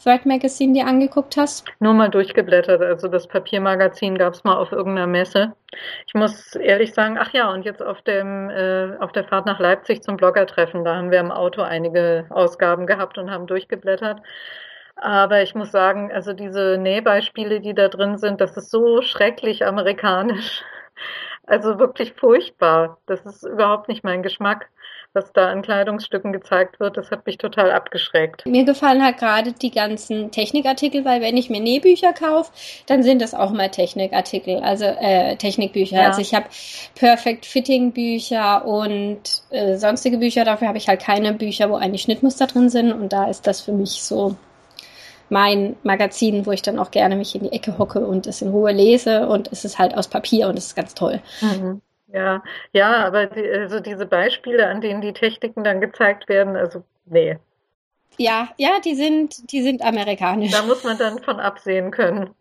Thread 0.03 0.27
Magazine 0.27 0.73
dir 0.73 0.87
angeguckt 0.87 1.37
hast? 1.37 1.65
Nur 1.79 1.95
mal 1.95 2.09
durchgeblättert. 2.09 2.83
Also 2.83 3.07
das 3.07 3.29
Papiermagazin 3.29 4.19
gab 4.19 4.35
es 4.35 4.43
mal 4.43 4.57
auf 4.57 4.73
irgendeiner 4.73 5.07
Messe. 5.07 5.53
Ich 6.07 6.15
muss 6.15 6.57
ehrlich 6.57 6.93
sagen, 6.93 7.17
ach 7.19 7.33
ja, 7.33 7.51
und 7.53 7.65
jetzt 7.65 7.83
auf 7.83 8.03
dem 8.03 8.51
äh, 8.51 8.97
auf 8.99 9.13
der 9.13 9.25
Fahrt 9.25 9.47
nach 9.47 9.61
Leipzig 9.61 10.03
zum 10.03 10.17
Bloggertreffen, 10.17 10.85
da 10.85 10.97
haben 10.97 11.11
wir 11.11 11.21
im 11.21 11.31
Auto 11.31 11.63
einige 11.63 12.27
Ausgaben 12.31 12.87
gehabt 12.87 13.17
und 13.17 13.31
haben 13.31 13.47
durchgeblättert. 13.47 14.21
Aber 15.03 15.43
ich 15.43 15.55
muss 15.55 15.73
sagen, 15.73 16.13
also 16.13 16.33
diese 16.33 16.79
Nähbeispiele, 16.79 17.61
die 17.61 17.75
da 17.75 17.89
drin 17.89 18.19
sind, 18.19 18.41
das 18.41 18.57
ist 18.57 18.71
so 18.71 19.03
schrecklich 19.03 19.65
amerikanisch. 19.67 20.63
Also 21.45 21.81
wirklich 21.81 22.13
furchtbar. 22.13 22.99
Das 23.07 23.27
ist 23.27 23.43
überhaupt 23.43 23.89
nicht 23.89 24.05
mein 24.05 24.23
Geschmack 24.23 24.71
was 25.15 25.33
da 25.33 25.51
an 25.51 25.63
Kleidungsstücken 25.63 26.33
gezeigt 26.33 26.81
wird, 26.81 26.97
das 26.97 27.11
hat 27.11 27.27
mich 27.27 27.37
total 27.37 27.71
abgeschreckt. 27.71 28.47
Mir 28.47 28.65
gefallen 28.65 29.05
halt 29.05 29.19
gerade 29.19 29.53
die 29.53 29.71
ganzen 29.71 30.31
Technikartikel, 30.31 31.05
weil 31.05 31.21
wenn 31.21 31.37
ich 31.37 31.51
mir 31.51 31.61
Nähbücher 31.61 32.13
kaufe, 32.13 32.51
dann 32.87 33.03
sind 33.03 33.21
das 33.21 33.35
auch 33.35 33.51
mal 33.51 33.69
Technikartikel, 33.69 34.61
also 34.61 34.85
äh, 34.85 35.37
Technikbücher. 35.37 35.97
Ja. 35.97 36.09
Also 36.09 36.21
ich 36.21 36.35
habe 36.35 36.47
Perfect 36.95 37.45
Fitting 37.45 37.93
Bücher 37.93 38.65
und 38.65 39.21
äh, 39.51 39.77
sonstige 39.77 40.19
Bücher. 40.19 40.45
Dafür 40.45 40.69
habe 40.69 40.79
ich 40.79 40.89
halt 40.89 41.03
keine 41.03 41.35
Bücher, 41.35 41.69
wo 41.69 41.75
eigentlich 41.75 42.03
Schnittmuster 42.03 42.47
drin 42.47 42.71
sind 42.71 42.93
und 42.93 43.13
da 43.13 43.29
ist 43.29 43.47
das 43.47 43.61
für 43.61 43.73
mich 43.73 44.03
so 44.03 44.37
mein 45.33 45.77
Magazin, 45.83 46.45
wo 46.45 46.53
ich 46.53 46.61
dann 46.61 46.79
auch 46.79 46.91
gerne 46.91 47.17
mich 47.17 47.35
in 47.35 47.43
die 47.43 47.53
Ecke 47.53 47.79
hocke 47.79 48.07
und 48.07 48.27
es 48.27 48.43
in 48.43 48.51
Ruhe 48.51 48.71
lese 48.71 49.27
und 49.27 49.51
es 49.51 49.65
ist 49.65 49.79
halt 49.79 49.97
aus 49.97 50.07
Papier 50.07 50.47
und 50.47 50.59
es 50.59 50.67
ist 50.67 50.77
ganz 50.77 50.95
toll. 50.95 51.21
Mhm. 51.41 51.81
Ja, 52.09 52.43
ja, 52.73 53.07
aber 53.07 53.27
die, 53.27 53.49
also 53.51 53.81
diese 53.81 54.05
Beispiele, 54.05 54.67
an 54.67 54.83
denen 54.83 55.01
die 55.01 55.15
Techniken 55.15 55.65
dann 55.65 55.81
gezeigt 55.81 56.29
werden, 56.29 56.55
also 56.57 56.85
nee. 57.07 57.39
Ja, 58.19 58.51
ja, 58.59 58.79
die 58.85 58.95
sind, 58.95 59.51
die 59.51 59.63
sind 59.63 59.81
amerikanisch. 59.81 60.53
Da 60.53 60.63
muss 60.65 60.85
man 60.85 60.99
dann 60.99 61.19
von 61.21 61.41
absehen 61.41 61.91
können. 61.91 62.35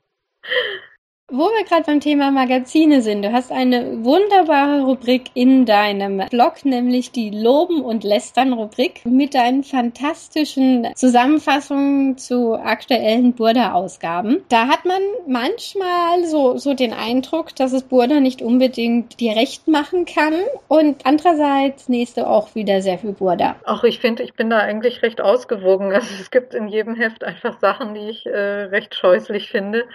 Wo 1.34 1.46
wir 1.46 1.64
gerade 1.64 1.84
beim 1.84 2.02
Thema 2.02 2.30
Magazine 2.30 3.02
sind, 3.02 3.22
du 3.22 3.32
hast 3.32 3.54
eine 3.54 4.04
wunderbare 4.04 4.82
Rubrik 4.82 5.32
in 5.34 5.66
deinem 5.66 6.22
Blog, 6.30 6.66
nämlich 6.66 7.14
die 7.14 7.30
Loben 7.30 7.82
und 7.82 8.04
Lästern 8.04 8.52
Rubrik 8.52 9.06
mit 9.06 9.34
deinen 9.34 9.64
fantastischen 9.64 10.90
Zusammenfassungen 10.94 12.18
zu 12.18 12.56
aktuellen 12.56 13.32
Burda-Ausgaben. 13.32 14.44
Da 14.50 14.68
hat 14.68 14.84
man 14.84 15.02
manchmal 15.26 16.26
so, 16.26 16.58
so 16.58 16.74
den 16.74 16.92
Eindruck, 16.92 17.56
dass 17.56 17.72
es 17.72 17.84
Burda 17.84 18.20
nicht 18.20 18.42
unbedingt 18.42 19.22
dir 19.22 19.38
recht 19.38 19.70
machen 19.70 20.04
kann 20.04 20.34
und 20.68 21.06
andererseits 21.06 21.88
nächste 21.88 22.28
auch 22.28 22.56
wieder 22.56 22.82
sehr 22.82 22.98
viel 22.98 23.14
Burda. 23.14 23.56
Auch 23.64 23.86
ich 23.86 24.02
finde, 24.02 24.24
ich 24.24 24.34
bin 24.34 24.50
da 24.50 24.58
eigentlich 24.58 25.02
recht 25.02 25.22
ausgewogen. 25.22 25.94
Also 25.94 26.10
es 26.20 26.30
gibt 26.30 26.54
in 26.54 26.68
jedem 26.68 26.96
Heft 26.96 27.24
einfach 27.24 27.58
Sachen, 27.62 27.94
die 27.94 28.10
ich 28.10 28.26
äh, 28.26 28.64
recht 28.64 28.96
scheußlich 28.96 29.50
finde. 29.50 29.86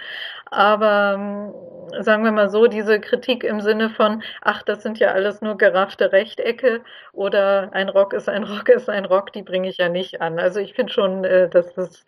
Aber 0.51 1.13
ähm, 1.15 2.03
sagen 2.03 2.23
wir 2.23 2.31
mal 2.31 2.49
so, 2.49 2.67
diese 2.67 2.99
Kritik 2.99 3.43
im 3.43 3.61
Sinne 3.61 3.89
von, 3.89 4.23
ach, 4.41 4.63
das 4.63 4.83
sind 4.83 4.99
ja 4.99 5.11
alles 5.11 5.41
nur 5.41 5.57
geraffte 5.57 6.11
Rechtecke 6.11 6.83
oder 7.13 7.69
ein 7.73 7.89
Rock 7.89 8.13
ist 8.13 8.29
ein 8.29 8.43
Rock 8.45 8.69
ist 8.69 8.89
ein 8.89 9.05
Rock, 9.05 9.33
die 9.33 9.43
bringe 9.43 9.69
ich 9.69 9.77
ja 9.77 9.89
nicht 9.89 10.21
an. 10.21 10.39
Also 10.39 10.59
ich 10.59 10.73
finde 10.73 10.93
schon, 10.93 11.23
äh, 11.23 11.49
dass 11.49 11.73
das 11.73 12.05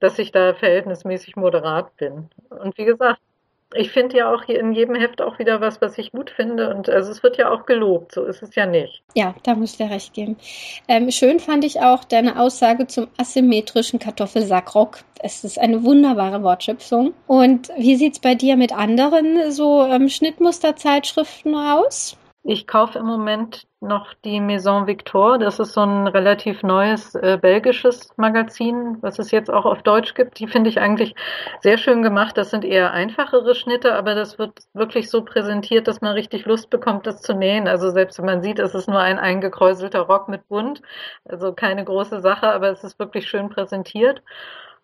dass 0.00 0.18
ich 0.18 0.30
da 0.32 0.54
verhältnismäßig 0.54 1.36
moderat 1.36 1.96
bin. 1.96 2.28
Und 2.50 2.76
wie 2.78 2.84
gesagt, 2.84 3.20
ich 3.76 3.90
finde 3.90 4.18
ja 4.18 4.32
auch 4.32 4.44
hier 4.44 4.58
in 4.60 4.72
jedem 4.72 4.94
Heft 4.94 5.20
auch 5.20 5.38
wieder 5.38 5.60
was, 5.60 5.80
was 5.80 5.98
ich 5.98 6.12
gut 6.12 6.30
finde. 6.30 6.74
Und 6.74 6.88
also 6.88 7.10
es 7.10 7.22
wird 7.22 7.36
ja 7.36 7.50
auch 7.50 7.66
gelobt, 7.66 8.12
so 8.12 8.24
ist 8.24 8.42
es 8.42 8.54
ja 8.54 8.66
nicht. 8.66 9.02
Ja, 9.14 9.34
da 9.42 9.54
muss 9.54 9.72
ich 9.72 9.78
dir 9.78 9.90
recht 9.90 10.14
geben. 10.14 10.36
Ähm, 10.88 11.10
schön 11.10 11.40
fand 11.40 11.64
ich 11.64 11.80
auch 11.80 12.04
deine 12.04 12.40
Aussage 12.40 12.86
zum 12.86 13.08
asymmetrischen 13.16 13.98
Kartoffelsackrock. 13.98 14.98
Es 15.20 15.44
ist 15.44 15.58
eine 15.58 15.84
wunderbare 15.84 16.42
Wortschöpfung. 16.42 17.14
Und 17.26 17.70
wie 17.76 17.96
sieht 17.96 18.14
es 18.14 18.20
bei 18.20 18.34
dir 18.34 18.56
mit 18.56 18.76
anderen 18.76 19.50
so 19.50 19.84
ähm, 19.84 20.08
Schnittmusterzeitschriften 20.08 21.54
aus? 21.54 22.16
Ich 22.48 22.68
kaufe 22.68 23.00
im 23.00 23.06
Moment 23.06 23.66
noch 23.80 24.14
die 24.24 24.38
Maison 24.40 24.86
Victor. 24.86 25.36
Das 25.36 25.58
ist 25.58 25.72
so 25.72 25.80
ein 25.80 26.06
relativ 26.06 26.62
neues 26.62 27.16
äh, 27.16 27.38
belgisches 27.42 28.16
Magazin, 28.16 28.98
was 29.00 29.18
es 29.18 29.32
jetzt 29.32 29.50
auch 29.50 29.64
auf 29.64 29.82
Deutsch 29.82 30.14
gibt. 30.14 30.38
Die 30.38 30.46
finde 30.46 30.70
ich 30.70 30.78
eigentlich 30.78 31.16
sehr 31.60 31.76
schön 31.76 32.04
gemacht. 32.04 32.38
Das 32.38 32.50
sind 32.50 32.64
eher 32.64 32.92
einfachere 32.92 33.56
Schnitte, 33.56 33.96
aber 33.96 34.14
das 34.14 34.38
wird 34.38 34.60
wirklich 34.74 35.10
so 35.10 35.24
präsentiert, 35.24 35.88
dass 35.88 36.02
man 36.02 36.12
richtig 36.12 36.46
Lust 36.46 36.70
bekommt, 36.70 37.08
das 37.08 37.20
zu 37.20 37.34
nähen. 37.34 37.66
Also 37.66 37.90
selbst 37.90 38.18
wenn 38.18 38.26
man 38.26 38.42
sieht, 38.42 38.60
es 38.60 38.76
ist 38.76 38.88
nur 38.88 39.00
ein 39.00 39.18
eingekräuselter 39.18 40.02
Rock 40.02 40.28
mit 40.28 40.46
Bund. 40.46 40.82
Also 41.24 41.52
keine 41.52 41.84
große 41.84 42.20
Sache, 42.20 42.46
aber 42.46 42.70
es 42.70 42.84
ist 42.84 43.00
wirklich 43.00 43.28
schön 43.28 43.48
präsentiert. 43.48 44.22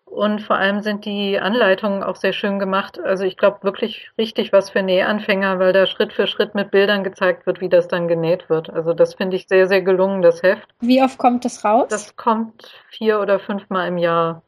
Und 0.05 0.41
vor 0.41 0.57
allem 0.57 0.81
sind 0.81 1.05
die 1.05 1.39
Anleitungen 1.39 2.03
auch 2.03 2.15
sehr 2.15 2.33
schön 2.33 2.59
gemacht. 2.59 2.99
Also 2.99 3.23
ich 3.23 3.35
glaube 3.35 3.63
wirklich 3.63 4.11
richtig 4.17 4.53
was 4.53 4.69
für 4.69 4.83
Nähanfänger, 4.83 5.57
weil 5.57 5.73
da 5.73 5.87
Schritt 5.87 6.13
für 6.13 6.27
Schritt 6.27 6.53
mit 6.53 6.69
Bildern 6.69 7.03
gezeigt 7.03 7.47
wird, 7.47 7.61
wie 7.61 7.69
das 7.69 7.87
dann 7.87 8.07
genäht 8.07 8.47
wird. 8.49 8.69
Also 8.69 8.93
das 8.93 9.15
finde 9.15 9.37
ich 9.37 9.47
sehr, 9.47 9.67
sehr 9.67 9.81
gelungen, 9.81 10.21
das 10.21 10.43
Heft. 10.43 10.69
Wie 10.81 11.01
oft 11.01 11.17
kommt 11.17 11.45
das 11.45 11.65
raus? 11.65 11.87
Das 11.89 12.15
kommt 12.15 12.79
vier 12.89 13.21
oder 13.21 13.39
fünfmal 13.39 13.87
im 13.87 13.97
Jahr. 13.97 14.43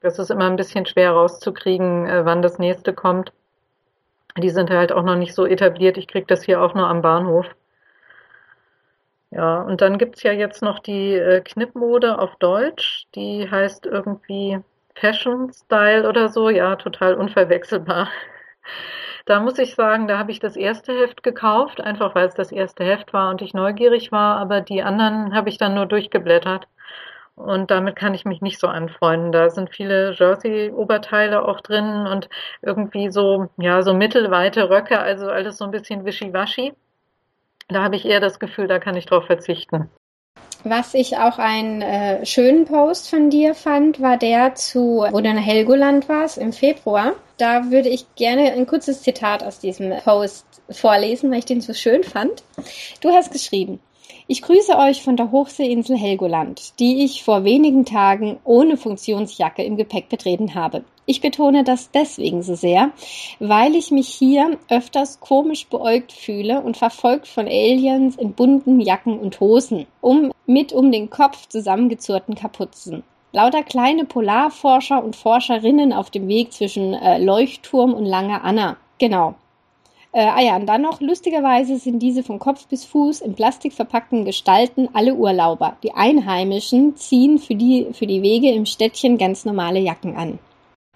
Das 0.00 0.18
ist 0.18 0.30
immer 0.30 0.46
ein 0.46 0.56
bisschen 0.56 0.84
schwer 0.84 1.12
rauszukriegen, 1.12 2.06
äh, 2.06 2.24
wann 2.26 2.42
das 2.42 2.58
nächste 2.58 2.92
kommt. 2.92 3.32
Die 4.36 4.50
sind 4.50 4.70
halt 4.70 4.92
auch 4.92 5.04
noch 5.04 5.16
nicht 5.16 5.34
so 5.34 5.46
etabliert. 5.46 5.96
Ich 5.96 6.08
kriege 6.08 6.26
das 6.26 6.42
hier 6.42 6.60
auch 6.60 6.74
nur 6.74 6.88
am 6.88 7.02
Bahnhof. 7.02 7.46
Ja, 9.30 9.62
und 9.62 9.80
dann 9.80 9.96
gibt's 9.96 10.22
ja 10.22 10.32
jetzt 10.32 10.60
noch 10.60 10.80
die 10.80 11.14
äh, 11.14 11.40
Knippmode 11.40 12.18
auf 12.18 12.36
Deutsch. 12.36 13.06
Die 13.14 13.50
heißt 13.50 13.86
irgendwie 13.86 14.60
Fashion 14.94 15.52
Style 15.52 16.08
oder 16.08 16.28
so, 16.28 16.50
ja, 16.50 16.76
total 16.76 17.14
unverwechselbar. 17.14 18.08
Da 19.24 19.40
muss 19.40 19.58
ich 19.58 19.74
sagen, 19.76 20.08
da 20.08 20.18
habe 20.18 20.32
ich 20.32 20.40
das 20.40 20.56
erste 20.56 20.92
Heft 20.92 21.22
gekauft, 21.22 21.80
einfach 21.80 22.14
weil 22.14 22.26
es 22.26 22.34
das 22.34 22.50
erste 22.50 22.84
Heft 22.84 23.12
war 23.12 23.30
und 23.30 23.40
ich 23.40 23.54
neugierig 23.54 24.10
war, 24.10 24.36
aber 24.38 24.60
die 24.60 24.82
anderen 24.82 25.34
habe 25.34 25.48
ich 25.48 25.58
dann 25.58 25.74
nur 25.74 25.86
durchgeblättert. 25.86 26.66
Und 27.34 27.70
damit 27.70 27.96
kann 27.96 28.14
ich 28.14 28.24
mich 28.24 28.42
nicht 28.42 28.58
so 28.58 28.68
anfreunden. 28.68 29.32
Da 29.32 29.48
sind 29.48 29.70
viele 29.70 30.12
Jersey-Oberteile 30.12 31.42
auch 31.46 31.60
drin 31.60 32.06
und 32.06 32.28
irgendwie 32.60 33.10
so, 33.10 33.48
ja, 33.56 33.82
so 33.82 33.94
mittelweite 33.94 34.68
Röcke, 34.68 34.98
also 34.98 35.28
alles 35.28 35.56
so 35.58 35.64
ein 35.64 35.70
bisschen 35.70 36.04
wischiwaschi. 36.04 36.74
Da 37.68 37.82
habe 37.82 37.96
ich 37.96 38.04
eher 38.04 38.20
das 38.20 38.38
Gefühl, 38.38 38.66
da 38.66 38.78
kann 38.78 38.96
ich 38.96 39.06
drauf 39.06 39.26
verzichten. 39.26 39.90
Was 40.64 40.94
ich 40.94 41.16
auch 41.16 41.38
einen 41.38 41.82
äh, 41.82 42.24
schönen 42.24 42.66
Post 42.66 43.10
von 43.10 43.30
dir 43.30 43.54
fand, 43.54 44.00
war 44.00 44.16
der 44.16 44.54
zu, 44.54 45.04
wo 45.10 45.20
du 45.20 45.28
in 45.28 45.36
Helgoland 45.36 46.08
warst 46.08 46.38
im 46.38 46.52
Februar. 46.52 47.14
Da 47.36 47.70
würde 47.70 47.88
ich 47.88 48.06
gerne 48.14 48.52
ein 48.52 48.66
kurzes 48.66 49.02
Zitat 49.02 49.42
aus 49.42 49.58
diesem 49.58 49.90
Post 50.04 50.46
vorlesen, 50.70 51.30
weil 51.30 51.40
ich 51.40 51.46
den 51.46 51.60
so 51.60 51.74
schön 51.74 52.04
fand. 52.04 52.44
Du 53.00 53.10
hast 53.10 53.32
geschrieben, 53.32 53.80
ich 54.26 54.42
grüße 54.42 54.76
euch 54.78 55.02
von 55.02 55.16
der 55.16 55.30
Hochseeinsel 55.30 55.96
Helgoland, 55.96 56.78
die 56.78 57.04
ich 57.04 57.24
vor 57.24 57.44
wenigen 57.44 57.84
Tagen 57.84 58.38
ohne 58.44 58.76
Funktionsjacke 58.76 59.62
im 59.62 59.76
Gepäck 59.76 60.08
betreten 60.08 60.54
habe. 60.54 60.84
Ich 61.04 61.20
betone 61.20 61.64
das 61.64 61.90
deswegen 61.90 62.42
so 62.42 62.54
sehr, 62.54 62.92
weil 63.40 63.74
ich 63.74 63.90
mich 63.90 64.08
hier 64.08 64.58
öfters 64.68 65.18
komisch 65.18 65.66
beäugt 65.66 66.12
fühle 66.12 66.60
und 66.60 66.76
verfolgt 66.76 67.26
von 67.26 67.46
Aliens 67.46 68.16
in 68.16 68.34
bunten 68.34 68.80
Jacken 68.80 69.18
und 69.18 69.40
Hosen, 69.40 69.86
um 70.00 70.32
mit 70.46 70.72
um 70.72 70.92
den 70.92 71.10
Kopf 71.10 71.48
zusammengezurrten 71.48 72.36
Kapuzen. 72.36 73.02
Lauter 73.32 73.62
kleine 73.62 74.04
Polarforscher 74.04 75.02
und 75.02 75.16
Forscherinnen 75.16 75.92
auf 75.92 76.10
dem 76.10 76.28
Weg 76.28 76.52
zwischen 76.52 76.94
äh, 76.94 77.18
Leuchtturm 77.18 77.94
und 77.94 78.04
Langer 78.04 78.44
Anna. 78.44 78.76
Genau. 78.98 79.34
Äh, 80.14 80.26
ah 80.26 80.42
ja, 80.42 80.56
und 80.56 80.66
dann 80.66 80.82
noch, 80.82 81.00
lustigerweise 81.00 81.78
sind 81.78 82.00
diese 82.00 82.22
von 82.22 82.38
Kopf 82.38 82.66
bis 82.68 82.84
Fuß 82.84 83.22
in 83.22 83.34
Plastik 83.34 83.72
verpackten 83.72 84.26
Gestalten 84.26 84.90
alle 84.92 85.14
Urlauber. 85.14 85.78
Die 85.82 85.94
Einheimischen 85.94 86.96
ziehen 86.96 87.38
für 87.38 87.54
die, 87.54 87.88
für 87.92 88.06
die 88.06 88.22
Wege 88.22 88.50
im 88.50 88.66
Städtchen 88.66 89.16
ganz 89.16 89.46
normale 89.46 89.78
Jacken 89.78 90.16
an. 90.16 90.38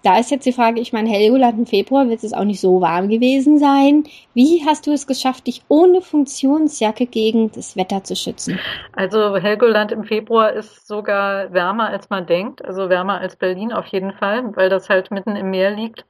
Da 0.03 0.19
ist 0.19 0.29
jetzt 0.29 0.45
die 0.45 0.53
Frage, 0.53 0.79
ich 0.79 0.93
meine, 0.93 1.09
Helgoland 1.09 1.57
im 1.57 1.65
Februar 1.65 2.07
wird 2.07 2.23
es 2.23 2.31
auch 2.31 2.43
nicht 2.43 2.61
so 2.61 2.79
warm 2.79 3.09
gewesen 3.09 3.57
sein. 3.57 4.03
Wie 4.35 4.63
hast 4.63 4.85
du 4.85 4.91
es 4.91 5.07
geschafft, 5.07 5.47
dich 5.47 5.63
ohne 5.67 6.01
Funktionsjacke 6.01 7.07
gegen 7.07 7.51
das 7.51 7.75
Wetter 7.75 8.03
zu 8.03 8.15
schützen? 8.15 8.59
Also 8.93 9.35
Helgoland 9.37 9.91
im 9.91 10.03
Februar 10.03 10.53
ist 10.53 10.87
sogar 10.87 11.51
wärmer, 11.51 11.89
als 11.89 12.11
man 12.11 12.27
denkt. 12.27 12.63
Also 12.63 12.89
wärmer 12.89 13.19
als 13.19 13.35
Berlin 13.35 13.73
auf 13.73 13.87
jeden 13.87 14.13
Fall, 14.13 14.55
weil 14.55 14.69
das 14.69 14.87
halt 14.89 15.09
mitten 15.09 15.35
im 15.35 15.49
Meer 15.49 15.71
liegt 15.71 16.05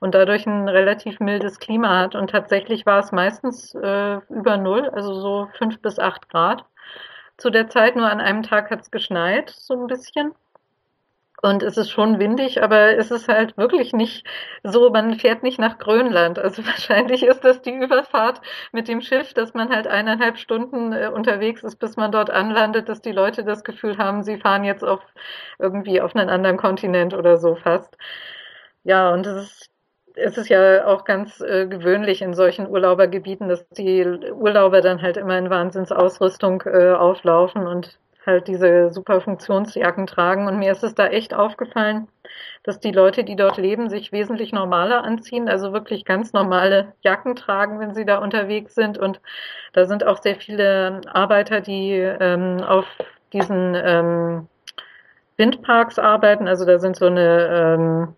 und 0.00 0.14
dadurch 0.14 0.46
ein 0.46 0.68
relativ 0.68 1.20
mildes 1.20 1.58
Klima 1.58 1.98
hat. 1.98 2.14
Und 2.14 2.30
tatsächlich 2.30 2.86
war 2.86 3.00
es 3.00 3.12
meistens 3.12 3.74
äh, 3.74 4.18
über 4.28 4.56
Null, 4.56 4.88
also 4.90 5.14
so 5.20 5.48
fünf 5.58 5.80
bis 5.80 5.98
acht 5.98 6.28
Grad. 6.28 6.64
Zu 7.36 7.50
der 7.50 7.68
Zeit 7.68 7.96
nur 7.96 8.10
an 8.10 8.20
einem 8.20 8.42
Tag 8.42 8.70
hat 8.70 8.80
es 8.80 8.90
geschneit, 8.90 9.50
so 9.50 9.74
ein 9.74 9.86
bisschen. 9.86 10.32
Und 11.40 11.62
es 11.62 11.76
ist 11.76 11.90
schon 11.90 12.18
windig, 12.18 12.62
aber 12.64 12.96
es 12.98 13.12
ist 13.12 13.28
halt 13.28 13.56
wirklich 13.56 13.92
nicht 13.92 14.26
so, 14.64 14.90
man 14.90 15.14
fährt 15.14 15.44
nicht 15.44 15.60
nach 15.60 15.78
Grönland. 15.78 16.38
Also 16.38 16.66
wahrscheinlich 16.66 17.22
ist 17.22 17.44
das 17.44 17.62
die 17.62 17.74
Überfahrt 17.74 18.40
mit 18.72 18.88
dem 18.88 19.00
Schiff, 19.00 19.34
dass 19.34 19.54
man 19.54 19.70
halt 19.70 19.86
eineinhalb 19.86 20.36
Stunden 20.38 20.92
äh, 20.92 21.08
unterwegs 21.14 21.62
ist, 21.62 21.76
bis 21.76 21.96
man 21.96 22.10
dort 22.10 22.30
anlandet, 22.30 22.88
dass 22.88 23.00
die 23.02 23.12
Leute 23.12 23.44
das 23.44 23.62
Gefühl 23.62 23.98
haben, 23.98 24.24
sie 24.24 24.38
fahren 24.38 24.64
jetzt 24.64 24.82
auf 24.82 25.00
irgendwie 25.60 26.00
auf 26.00 26.16
einen 26.16 26.28
anderen 26.28 26.56
Kontinent 26.56 27.14
oder 27.14 27.36
so 27.36 27.54
fast. 27.54 27.96
Ja, 28.88 29.12
und 29.12 29.26
es 29.26 29.36
ist 29.42 29.70
es 30.20 30.36
ist 30.38 30.48
ja 30.48 30.86
auch 30.86 31.04
ganz 31.04 31.40
äh, 31.42 31.66
gewöhnlich 31.68 32.22
in 32.22 32.34
solchen 32.34 32.68
Urlaubergebieten, 32.68 33.48
dass 33.48 33.68
die 33.68 34.04
Urlauber 34.04 34.80
dann 34.80 35.02
halt 35.02 35.16
immer 35.18 35.38
in 35.38 35.50
Wahnsinnsausrüstung 35.50 36.62
äh, 36.66 36.92
auflaufen 36.92 37.66
und 37.68 37.98
halt 38.26 38.48
diese 38.48 38.90
super 38.90 39.20
Funktionsjacken 39.20 40.06
tragen. 40.08 40.48
Und 40.48 40.58
mir 40.58 40.72
ist 40.72 40.82
es 40.82 40.94
da 40.94 41.06
echt 41.08 41.34
aufgefallen, 41.34 42.08
dass 42.64 42.80
die 42.80 42.92
Leute, 42.92 43.24
die 43.24 43.36
dort 43.36 43.58
leben, 43.58 43.90
sich 43.90 44.10
wesentlich 44.10 44.52
normaler 44.52 45.04
anziehen, 45.04 45.48
also 45.48 45.72
wirklich 45.72 46.04
ganz 46.04 46.32
normale 46.32 46.94
Jacken 47.02 47.36
tragen, 47.36 47.78
wenn 47.80 47.94
sie 47.94 48.06
da 48.06 48.18
unterwegs 48.18 48.74
sind. 48.74 48.98
Und 48.98 49.20
da 49.74 49.86
sind 49.86 50.04
auch 50.04 50.22
sehr 50.22 50.36
viele 50.36 51.02
Arbeiter, 51.12 51.60
die 51.60 51.92
ähm, 51.92 52.62
auf 52.64 52.86
diesen 53.34 53.76
ähm, 53.76 54.48
Windparks 55.36 55.98
arbeiten. 55.98 56.48
Also 56.48 56.64
da 56.66 56.78
sind 56.78 56.96
so 56.96 57.06
eine, 57.06 57.48
ähm, 57.76 58.14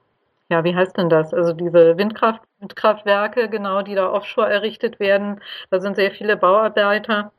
ja, 0.51 0.65
wie 0.65 0.75
heißt 0.75 0.97
denn 0.99 1.09
das? 1.09 1.33
Also 1.33 1.53
diese 1.53 1.97
Windkraft, 1.97 2.43
Windkraftwerke, 2.59 3.49
genau, 3.49 3.83
die 3.83 3.95
da 3.95 4.11
offshore 4.13 4.51
errichtet 4.51 5.01
werden. 5.01 5.41
Da 5.71 5.81
sind 5.81 5.97
sehr 5.97 6.11
viele 6.11 6.37
Bauarbeiter 6.37 7.33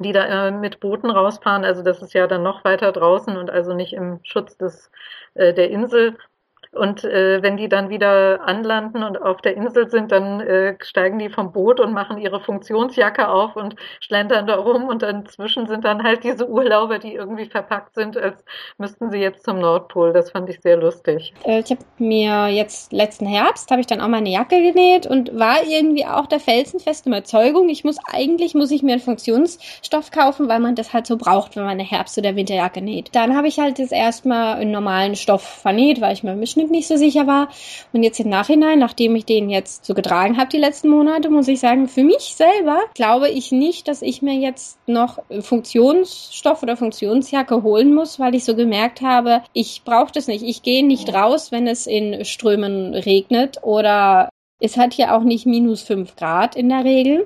die 0.00 0.12
da 0.12 0.48
äh, 0.48 0.50
mit 0.50 0.80
Booten 0.80 1.10
rausfahren. 1.10 1.64
Also 1.64 1.82
das 1.82 2.02
ist 2.02 2.14
ja 2.14 2.26
dann 2.26 2.42
noch 2.42 2.64
weiter 2.64 2.92
draußen 2.92 3.36
und 3.36 3.50
also 3.50 3.74
nicht 3.74 3.92
im 3.94 4.20
Schutz 4.22 4.56
des, 4.56 4.90
äh, 5.34 5.54
der 5.54 5.70
Insel. 5.70 6.16
Und 6.76 7.04
äh, 7.04 7.42
wenn 7.42 7.56
die 7.56 7.68
dann 7.68 7.88
wieder 7.88 8.40
anlanden 8.46 9.02
und 9.02 9.20
auf 9.20 9.40
der 9.40 9.56
Insel 9.56 9.88
sind, 9.90 10.12
dann 10.12 10.40
äh, 10.40 10.76
steigen 10.80 11.18
die 11.18 11.28
vom 11.28 11.52
Boot 11.52 11.80
und 11.80 11.92
machen 11.92 12.18
ihre 12.18 12.40
Funktionsjacke 12.40 13.28
auf 13.28 13.56
und 13.56 13.76
schlendern 14.00 14.46
da 14.46 14.56
rum. 14.56 14.84
Und 14.84 15.02
dann 15.02 15.26
zwischen 15.26 15.66
sind 15.66 15.84
dann 15.84 16.02
halt 16.02 16.24
diese 16.24 16.48
Urlauber, 16.48 16.98
die 16.98 17.14
irgendwie 17.14 17.46
verpackt 17.46 17.94
sind, 17.94 18.16
als 18.16 18.44
müssten 18.78 19.10
sie 19.10 19.18
jetzt 19.18 19.44
zum 19.44 19.58
Nordpol. 19.58 20.12
Das 20.12 20.30
fand 20.30 20.48
ich 20.50 20.60
sehr 20.60 20.76
lustig. 20.76 21.32
Äh, 21.44 21.60
ich 21.60 21.70
habe 21.70 21.84
mir 21.98 22.48
jetzt 22.48 22.92
letzten 22.92 23.26
Herbst, 23.26 23.70
habe 23.70 23.80
ich 23.80 23.86
dann 23.86 24.00
auch 24.00 24.08
meine 24.08 24.30
Jacke 24.30 24.60
genäht 24.62 25.06
und 25.06 25.38
war 25.38 25.62
irgendwie 25.66 26.04
auch 26.06 26.26
der 26.26 26.40
felsenfesten 26.40 27.12
Überzeugung, 27.12 27.68
ich 27.68 27.84
muss 27.84 27.96
eigentlich, 28.12 28.54
muss 28.54 28.70
ich 28.70 28.82
mir 28.82 28.92
einen 28.92 29.00
Funktionsstoff 29.00 30.10
kaufen, 30.10 30.48
weil 30.48 30.60
man 30.60 30.74
das 30.74 30.92
halt 30.92 31.06
so 31.06 31.16
braucht, 31.16 31.56
wenn 31.56 31.64
man 31.64 31.72
eine 31.72 31.84
Herbst- 31.84 32.18
oder 32.18 32.36
Winterjacke 32.36 32.82
näht. 32.82 33.10
Dann 33.14 33.36
habe 33.36 33.48
ich 33.48 33.58
halt 33.58 33.78
jetzt 33.78 33.92
erstmal 33.92 34.56
einen 34.56 34.70
normalen 34.70 35.16
Stoff 35.16 35.42
vernäht, 35.42 36.00
weil 36.00 36.12
ich 36.12 36.22
mir 36.22 36.32
im 36.32 36.40
Schnitt 36.66 36.70
nicht 36.70 36.88
so 36.88 36.96
sicher 36.96 37.26
war. 37.26 37.48
Und 37.92 38.02
jetzt 38.02 38.20
im 38.20 38.28
Nachhinein, 38.28 38.78
nachdem 38.78 39.16
ich 39.16 39.24
den 39.24 39.50
jetzt 39.50 39.84
so 39.84 39.94
getragen 39.94 40.36
habe 40.36 40.48
die 40.50 40.58
letzten 40.58 40.88
Monate, 40.88 41.30
muss 41.30 41.48
ich 41.48 41.60
sagen, 41.60 41.88
für 41.88 42.04
mich 42.04 42.34
selber 42.36 42.80
glaube 42.94 43.28
ich 43.28 43.52
nicht, 43.52 43.88
dass 43.88 44.02
ich 44.02 44.22
mir 44.22 44.34
jetzt 44.34 44.78
noch 44.88 45.18
Funktionsstoff 45.40 46.62
oder 46.62 46.76
Funktionsjacke 46.76 47.62
holen 47.62 47.94
muss, 47.94 48.18
weil 48.18 48.34
ich 48.34 48.44
so 48.44 48.56
gemerkt 48.56 49.00
habe, 49.00 49.42
ich 49.52 49.82
brauche 49.84 50.12
das 50.12 50.26
nicht. 50.26 50.44
Ich 50.44 50.62
gehe 50.62 50.86
nicht 50.86 51.12
raus, 51.12 51.52
wenn 51.52 51.66
es 51.66 51.86
in 51.86 52.24
Strömen 52.24 52.94
regnet 52.94 53.58
oder 53.62 54.28
es 54.60 54.76
hat 54.76 54.94
hier 54.94 55.14
auch 55.14 55.22
nicht 55.22 55.46
minus 55.46 55.82
fünf 55.82 56.16
Grad 56.16 56.56
in 56.56 56.68
der 56.68 56.84
Regel. 56.84 57.24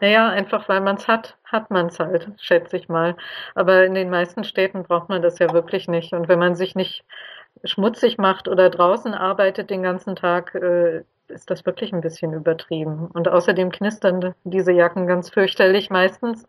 Naja, 0.00 0.30
einfach 0.30 0.66
weil 0.70 0.80
man 0.80 0.96
es 0.96 1.06
hat, 1.08 1.36
hat 1.44 1.70
man 1.70 1.86
es 1.86 1.98
halt, 1.98 2.30
schätze 2.38 2.78
ich 2.78 2.88
mal. 2.88 3.16
Aber 3.54 3.84
in 3.84 3.94
den 3.94 4.08
meisten 4.08 4.44
Städten 4.44 4.84
braucht 4.84 5.10
man 5.10 5.20
das 5.20 5.38
ja 5.38 5.52
wirklich 5.52 5.88
nicht. 5.88 6.14
Und 6.14 6.26
wenn 6.26 6.38
man 6.38 6.54
sich 6.54 6.74
nicht 6.74 7.04
schmutzig 7.64 8.18
macht 8.18 8.48
oder 8.48 8.70
draußen 8.70 9.14
arbeitet 9.14 9.70
den 9.70 9.82
ganzen 9.82 10.16
Tag, 10.16 10.54
äh, 10.54 11.02
ist 11.28 11.50
das 11.50 11.64
wirklich 11.64 11.92
ein 11.92 12.00
bisschen 12.00 12.32
übertrieben. 12.32 13.08
Und 13.12 13.28
außerdem 13.28 13.70
knistern 13.70 14.34
diese 14.44 14.72
Jacken 14.72 15.06
ganz 15.06 15.30
fürchterlich 15.30 15.90
meistens. 15.90 16.46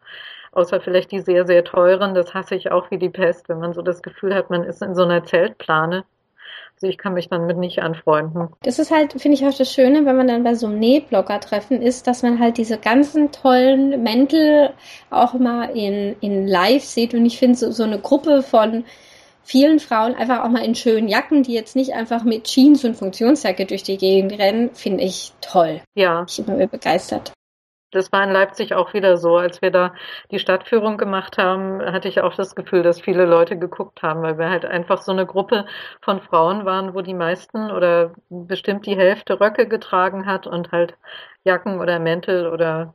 Außer 0.54 0.82
vielleicht 0.82 1.12
die 1.12 1.22
sehr, 1.22 1.46
sehr 1.46 1.64
teuren. 1.64 2.14
Das 2.14 2.34
hasse 2.34 2.56
ich 2.56 2.72
auch 2.72 2.92
wie 2.92 2.98
die 2.98 3.10
Pest, 3.10 3.48
wenn 3.48 3.60
man 3.60 3.74
so 3.74 3.82
das 3.82 4.02
Gefühl 4.02 4.36
hat, 4.36 4.50
man 4.50 4.64
ist 4.64 4.82
in 4.82 4.96
so 4.96 5.04
einer 5.04 5.24
Zeltplane. 5.24 6.04
Also 6.76 6.88
ich 6.88 6.98
kann 6.98 7.14
mich 7.14 7.30
dann 7.30 7.46
mit 7.46 7.58
nicht 7.58 7.82
anfreunden. 7.82 8.50
Das 8.64 8.80
ist 8.80 8.92
halt, 8.92 9.14
finde 9.14 9.38
ich 9.38 9.46
auch 9.46 9.56
das 9.56 9.72
Schöne, 9.72 10.06
wenn 10.06 10.18
man 10.18 10.28
dann 10.28 10.44
bei 10.44 10.56
so 10.56 10.66
einem 10.66 10.80
Nähblogger-Treffen 10.80 11.82
ist, 11.82 12.08
dass 12.08 12.24
man 12.24 12.40
halt 12.40 12.58
diese 12.58 12.80
ganzen 12.80 13.32
tollen 13.32 14.02
Mäntel 14.02 14.72
auch 15.10 15.36
mal 15.36 15.66
in, 15.78 16.16
in 16.22 16.48
live 16.48 16.84
sieht. 16.84 17.14
Und 17.14 17.26
ich 17.26 17.38
finde 17.38 17.56
so, 17.56 17.72
so 17.72 17.84
eine 17.84 18.00
Gruppe 18.00 18.42
von 18.42 18.84
vielen 19.44 19.80
Frauen 19.80 20.16
einfach 20.16 20.44
auch 20.44 20.50
mal 20.50 20.64
in 20.64 20.76
schönen 20.76 21.08
Jacken, 21.08 21.44
die 21.44 21.54
jetzt 21.54 21.76
nicht 21.76 21.94
einfach 21.94 22.24
mit 22.24 22.46
Jeans 22.46 22.84
und 22.84 22.96
Funktionsjacke 22.96 23.66
durch 23.66 23.84
die 23.84 23.98
Gegend 23.98 24.38
rennen, 24.38 24.74
finde 24.74 25.04
ich 25.04 25.34
toll. 25.42 25.82
Ja. 25.96 26.26
Ich 26.28 26.44
bin 26.44 26.58
mir 26.58 26.68
begeistert. 26.68 27.34
Das 27.92 28.12
war 28.14 28.24
in 28.24 28.32
Leipzig 28.32 28.74
auch 28.74 28.94
wieder 28.94 29.18
so. 29.18 29.36
Als 29.36 29.62
wir 29.62 29.70
da 29.70 29.94
die 30.32 30.40
Stadtführung 30.40 30.98
gemacht 30.98 31.38
haben, 31.38 31.82
hatte 31.82 32.08
ich 32.08 32.22
auch 32.22 32.34
das 32.34 32.56
Gefühl, 32.56 32.84
dass 32.84 33.02
viele 33.02 33.26
Leute 33.26 33.60
geguckt 33.60 34.02
haben, 34.02 34.22
weil 34.22 34.38
wir 34.38 34.50
halt 34.50 34.66
einfach 34.66 35.02
so 35.02 35.12
eine 35.12 35.26
Gruppe 35.26 35.66
von 36.02 36.22
Frauen 36.22 36.64
waren, 36.66 36.94
wo 36.94 37.02
die 37.02 37.14
meisten 37.14 37.70
oder 37.70 38.14
bestimmt 38.30 38.86
die 38.86 38.96
Hälfte 38.96 39.42
Röcke 39.42 39.68
getragen 39.68 40.26
hat 40.26 40.48
und 40.48 40.72
halt 40.72 40.96
Jacken 41.44 41.82
oder 41.82 42.00
Mäntel 42.00 42.48
oder 42.48 42.94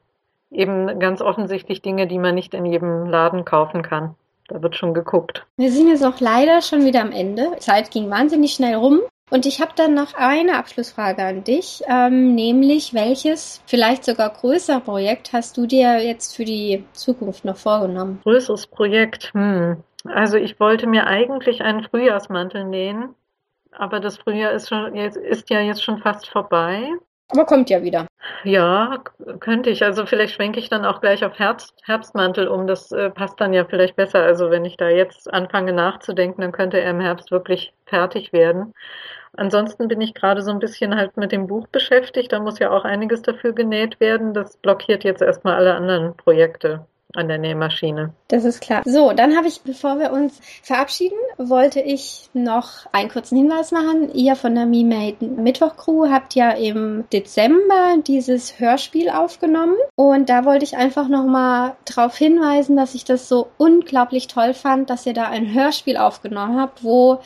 eben 0.50 0.98
ganz 0.98 1.20
offensichtlich 1.20 1.82
Dinge, 1.82 2.06
die 2.06 2.18
man 2.18 2.34
nicht 2.34 2.54
in 2.54 2.64
jedem 2.64 3.06
Laden 3.06 3.44
kaufen 3.44 3.82
kann. 3.82 4.14
Da 4.48 4.62
wird 4.62 4.76
schon 4.76 4.94
geguckt. 4.94 5.46
Wir 5.56 5.72
sind 5.72 5.88
jetzt 5.88 6.04
auch 6.04 6.20
leider 6.20 6.62
schon 6.62 6.84
wieder 6.84 7.00
am 7.02 7.12
Ende. 7.12 7.50
Die 7.56 7.60
Zeit 7.60 7.90
ging 7.90 8.10
wahnsinnig 8.10 8.52
schnell 8.52 8.76
rum. 8.76 9.00
Und 9.28 9.44
ich 9.44 9.60
habe 9.60 9.72
dann 9.74 9.94
noch 9.94 10.14
eine 10.14 10.56
Abschlussfrage 10.56 11.24
an 11.24 11.42
dich, 11.42 11.82
ähm, 11.88 12.36
nämlich 12.36 12.94
welches 12.94 13.60
vielleicht 13.66 14.04
sogar 14.04 14.30
größere 14.30 14.80
Projekt 14.80 15.32
hast 15.32 15.56
du 15.56 15.66
dir 15.66 16.00
jetzt 16.00 16.36
für 16.36 16.44
die 16.44 16.84
Zukunft 16.92 17.44
noch 17.44 17.56
vorgenommen? 17.56 18.20
Größeres 18.22 18.68
Projekt, 18.68 19.32
hm. 19.34 19.82
Also 20.04 20.36
ich 20.36 20.60
wollte 20.60 20.86
mir 20.86 21.08
eigentlich 21.08 21.62
einen 21.62 21.82
Frühjahrsmantel 21.82 22.64
nähen, 22.64 23.16
aber 23.72 23.98
das 23.98 24.16
Frühjahr 24.18 24.52
ist, 24.52 24.68
schon, 24.68 24.94
jetzt, 24.94 25.16
ist 25.16 25.50
ja 25.50 25.60
jetzt 25.60 25.82
schon 25.82 25.98
fast 25.98 26.28
vorbei. 26.28 26.88
Aber 27.28 27.44
kommt 27.44 27.70
ja 27.70 27.82
wieder. 27.82 28.06
Ja, 28.44 29.02
könnte 29.40 29.70
ich. 29.70 29.84
Also 29.84 30.06
vielleicht 30.06 30.34
schwenke 30.34 30.58
ich 30.60 30.68
dann 30.68 30.84
auch 30.84 31.00
gleich 31.00 31.24
auf 31.24 31.38
Herbst, 31.38 31.74
Herbstmantel 31.84 32.48
um. 32.48 32.66
Das 32.66 32.92
äh, 32.92 33.10
passt 33.10 33.40
dann 33.40 33.52
ja 33.52 33.64
vielleicht 33.64 33.96
besser. 33.96 34.22
Also 34.22 34.50
wenn 34.50 34.64
ich 34.64 34.76
da 34.76 34.88
jetzt 34.88 35.32
anfange 35.32 35.72
nachzudenken, 35.72 36.40
dann 36.42 36.52
könnte 36.52 36.80
er 36.80 36.90
im 36.90 37.00
Herbst 37.00 37.30
wirklich 37.30 37.74
fertig 37.86 38.32
werden. 38.32 38.72
Ansonsten 39.36 39.88
bin 39.88 40.00
ich 40.00 40.14
gerade 40.14 40.42
so 40.42 40.50
ein 40.50 40.58
bisschen 40.60 40.96
halt 40.96 41.16
mit 41.16 41.32
dem 41.32 41.46
Buch 41.46 41.66
beschäftigt. 41.68 42.32
Da 42.32 42.40
muss 42.40 42.58
ja 42.58 42.70
auch 42.70 42.84
einiges 42.84 43.22
dafür 43.22 43.52
genäht 43.52 44.00
werden. 44.00 44.34
Das 44.34 44.56
blockiert 44.58 45.04
jetzt 45.04 45.22
erstmal 45.22 45.56
alle 45.56 45.74
anderen 45.74 46.16
Projekte 46.16 46.86
an 47.16 47.28
der 47.28 47.38
Nähmaschine. 47.38 48.12
Das 48.28 48.44
ist 48.44 48.60
klar. 48.60 48.82
So, 48.84 49.12
dann 49.12 49.36
habe 49.36 49.48
ich, 49.48 49.62
bevor 49.62 49.98
wir 49.98 50.12
uns 50.12 50.40
verabschieden, 50.62 51.18
wollte 51.38 51.80
ich 51.80 52.28
noch 52.34 52.86
einen 52.92 53.08
kurzen 53.08 53.36
Hinweis 53.36 53.72
machen. 53.72 54.12
Ihr 54.14 54.36
von 54.36 54.54
der 54.54 54.66
MeMade 54.66 55.24
Mittwoch 55.24 55.76
Crew 55.76 56.08
habt 56.10 56.34
ja 56.34 56.50
im 56.50 57.04
Dezember 57.12 57.96
dieses 58.06 58.58
Hörspiel 58.58 59.10
aufgenommen 59.10 59.76
und 59.94 60.28
da 60.28 60.44
wollte 60.44 60.64
ich 60.64 60.76
einfach 60.76 61.08
noch 61.08 61.24
mal 61.24 61.76
darauf 61.84 62.16
hinweisen, 62.16 62.76
dass 62.76 62.94
ich 62.94 63.04
das 63.04 63.28
so 63.28 63.48
unglaublich 63.58 64.26
toll 64.26 64.54
fand, 64.54 64.90
dass 64.90 65.06
ihr 65.06 65.14
da 65.14 65.28
ein 65.28 65.52
Hörspiel 65.52 65.96
aufgenommen 65.96 66.60
habt, 66.60 66.84
wo 66.84 67.20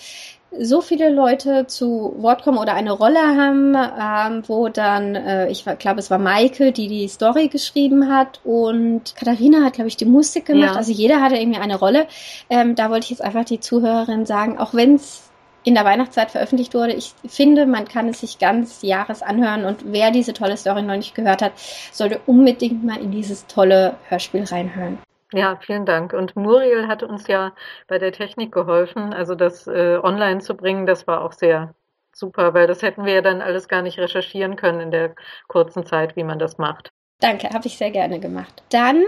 so 0.59 0.81
viele 0.81 1.11
Leute 1.11 1.67
zu 1.67 2.15
Wort 2.19 2.43
kommen 2.43 2.59
oder 2.59 2.75
eine 2.75 2.93
Rolle 2.93 3.21
haben, 3.21 3.75
ähm, 3.75 4.43
wo 4.49 4.69
dann, 4.69 5.15
äh, 5.15 5.49
ich 5.51 5.65
glaube, 5.79 6.01
es 6.01 6.11
war 6.11 6.19
Maike, 6.19 6.73
die 6.73 6.89
die 6.89 7.09
Story 7.09 7.49
geschrieben 7.49 8.13
hat 8.13 8.41
und 8.45 9.15
Katharina 9.17 9.65
hat, 9.65 9.75
glaube 9.75 9.89
ich, 9.89 9.97
die 9.97 10.07
Musik 10.07 10.47
gemacht. 10.47 10.73
Ja. 10.73 10.77
Also 10.77 10.93
jeder 10.93 11.21
hatte 11.21 11.37
irgendwie 11.37 11.61
eine 11.61 11.79
Rolle. 11.79 12.07
Ähm, 12.49 12.75
da 12.75 12.91
wollte 12.91 13.05
ich 13.05 13.11
jetzt 13.11 13.23
einfach 13.23 13.45
die 13.45 13.61
Zuhörerin 13.61 14.27
sagen, 14.27 14.59
auch 14.59 14.75
wenn 14.75 14.97
es 14.97 15.31
in 15.63 15.75
der 15.75 15.85
Weihnachtszeit 15.85 16.31
veröffentlicht 16.31 16.75
wurde. 16.75 16.95
Ich 16.95 17.13
finde, 17.27 17.67
man 17.67 17.87
kann 17.87 18.09
es 18.09 18.21
sich 18.21 18.39
ganz 18.39 18.83
Jahres 18.83 19.23
anhören 19.23 19.65
und 19.65 19.93
wer 19.93 20.11
diese 20.11 20.33
tolle 20.33 20.57
Story 20.57 20.83
noch 20.83 20.97
nicht 20.97 21.15
gehört 21.15 21.43
hat, 21.43 21.53
sollte 21.93 22.21
unbedingt 22.27 22.85
mal 22.85 22.99
in 22.99 23.11
dieses 23.11 23.47
tolle 23.47 23.95
Hörspiel 24.09 24.45
reinhören. 24.45 24.99
Ja, 25.33 25.57
vielen 25.61 25.87
Dank. 25.87 26.13
Und 26.13 26.35
Muriel 26.35 26.89
hat 26.89 27.03
uns 27.03 27.27
ja 27.29 27.53
bei 27.87 27.99
der 27.99 28.13
Technik 28.13 28.53
geholfen, 28.53 29.13
also 29.13 29.35
das 29.35 29.67
äh, 29.67 29.99
online 30.03 30.41
zu 30.41 30.57
bringen. 30.57 30.87
Das 30.87 31.07
war 31.07 31.23
auch 31.25 31.33
sehr 31.33 31.75
super, 32.13 32.55
weil 32.55 32.67
das 32.67 32.83
hätten 32.83 33.05
wir 33.05 33.15
ja 33.15 33.23
dann 33.23 33.41
alles 33.41 33.69
gar 33.69 33.83
nicht 33.83 33.99
recherchieren 33.99 34.57
können 34.57 34.81
in 34.81 34.91
der 34.91 35.15
kurzen 35.49 35.87
Zeit, 35.87 36.17
wie 36.17 36.25
man 36.25 36.39
das 36.39 36.59
macht. 36.59 36.91
Danke, 37.21 37.51
habe 37.51 37.67
ich 37.67 37.77
sehr 37.77 37.91
gerne 37.91 38.19
gemacht. 38.19 38.63
Dann 38.71 39.05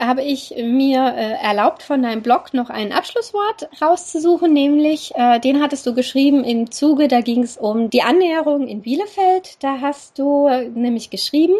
habe 0.00 0.22
ich 0.22 0.54
mir 0.56 1.14
äh, 1.16 1.32
erlaubt, 1.42 1.82
von 1.82 2.02
deinem 2.02 2.22
Blog 2.22 2.52
noch 2.52 2.68
ein 2.68 2.92
Abschlusswort 2.92 3.68
rauszusuchen, 3.80 4.52
nämlich 4.52 5.14
äh, 5.14 5.40
den 5.40 5.62
hattest 5.62 5.86
du 5.86 5.94
geschrieben 5.94 6.44
im 6.44 6.70
Zuge, 6.70 7.08
da 7.08 7.22
ging 7.22 7.42
es 7.42 7.56
um 7.56 7.88
die 7.88 8.02
Annäherung 8.02 8.68
in 8.68 8.82
Bielefeld. 8.82 9.62
Da 9.62 9.80
hast 9.80 10.18
du 10.18 10.48
äh, 10.48 10.68
nämlich 10.68 11.08
geschrieben, 11.08 11.54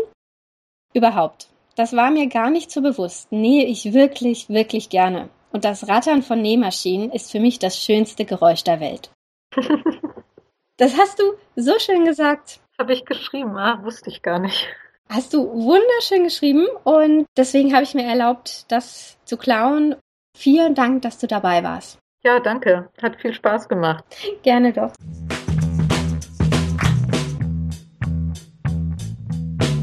überhaupt. 0.92 1.48
Das 1.76 1.94
war 1.94 2.10
mir 2.10 2.26
gar 2.26 2.50
nicht 2.50 2.70
so 2.70 2.80
bewusst. 2.80 3.30
Nähe 3.30 3.66
ich 3.66 3.92
wirklich, 3.92 4.48
wirklich 4.48 4.88
gerne. 4.88 5.28
Und 5.52 5.64
das 5.64 5.88
Rattern 5.88 6.22
von 6.22 6.40
Nähmaschinen 6.40 7.12
ist 7.12 7.30
für 7.30 7.38
mich 7.38 7.58
das 7.58 7.78
schönste 7.78 8.24
Geräusch 8.24 8.64
der 8.64 8.80
Welt. 8.80 9.10
das 10.78 10.98
hast 10.98 11.20
du 11.20 11.24
so 11.54 11.78
schön 11.78 12.06
gesagt. 12.06 12.60
Habe 12.78 12.94
ich 12.94 13.04
geschrieben, 13.04 13.56
ah, 13.58 13.82
wusste 13.84 14.08
ich 14.10 14.22
gar 14.22 14.38
nicht. 14.38 14.66
Hast 15.08 15.34
du 15.34 15.46
wunderschön 15.48 16.24
geschrieben 16.24 16.66
und 16.84 17.26
deswegen 17.36 17.74
habe 17.74 17.84
ich 17.84 17.94
mir 17.94 18.04
erlaubt, 18.04 18.64
das 18.72 19.18
zu 19.24 19.36
klauen. 19.36 19.94
Vielen 20.36 20.74
Dank, 20.74 21.02
dass 21.02 21.18
du 21.18 21.26
dabei 21.26 21.62
warst. 21.62 21.98
Ja, 22.24 22.40
danke. 22.40 22.88
Hat 23.00 23.20
viel 23.20 23.32
Spaß 23.32 23.68
gemacht. 23.68 24.04
Gerne 24.42 24.72
doch. 24.72 24.92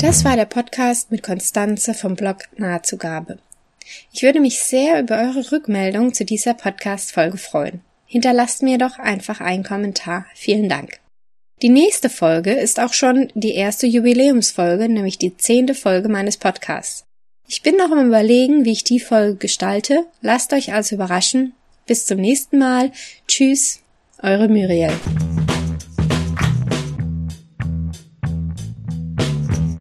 Das 0.04 0.26
war 0.26 0.36
der 0.36 0.44
Podcast 0.44 1.12
mit 1.12 1.24
Konstanze 1.24 1.94
vom 1.94 2.18
Blog 2.18 2.40
Nahezugabe. 2.58 3.40
Ich 4.12 4.22
würde 4.22 4.42
mich 4.42 4.60
sehr 4.60 5.00
über 5.00 5.18
eure 5.18 5.54
Rückmeldung 5.54 6.14
zu 6.14 6.26
dieser 6.26 6.54
Podcast-Folge 6.54 7.38
freuen. 7.38 7.80
Hinterlasst 8.06 8.64
mir 8.64 8.78
doch 8.78 9.00
einfach 9.00 9.40
einen 9.40 9.64
Kommentar. 9.64 10.26
Vielen 10.36 10.68
Dank. 10.68 11.00
Die 11.62 11.70
nächste 11.70 12.10
Folge 12.10 12.52
ist 12.52 12.82
auch 12.82 12.92
schon 12.92 13.30
die 13.34 13.54
erste 13.54 13.88
Jubiläumsfolge, 13.88 14.90
nämlich 14.90 15.20
die 15.20 15.38
zehnte 15.38 15.74
Folge 15.74 16.10
meines 16.10 16.36
Podcasts. 16.36 17.06
Ich 17.48 17.62
bin 17.62 17.78
noch 17.78 17.90
am 17.90 18.06
überlegen, 18.06 18.66
wie 18.66 18.74
ich 18.74 18.84
die 18.84 19.00
Folge 19.00 19.38
gestalte. 19.38 20.06
Lasst 20.22 20.52
euch 20.52 20.74
also 20.74 20.96
überraschen. 20.96 21.54
Bis 21.86 22.06
zum 22.06 22.20
nächsten 22.20 22.58
Mal. 22.58 22.92
Tschüss, 23.30 23.80
eure 24.22 24.50
Muriel. 24.50 24.92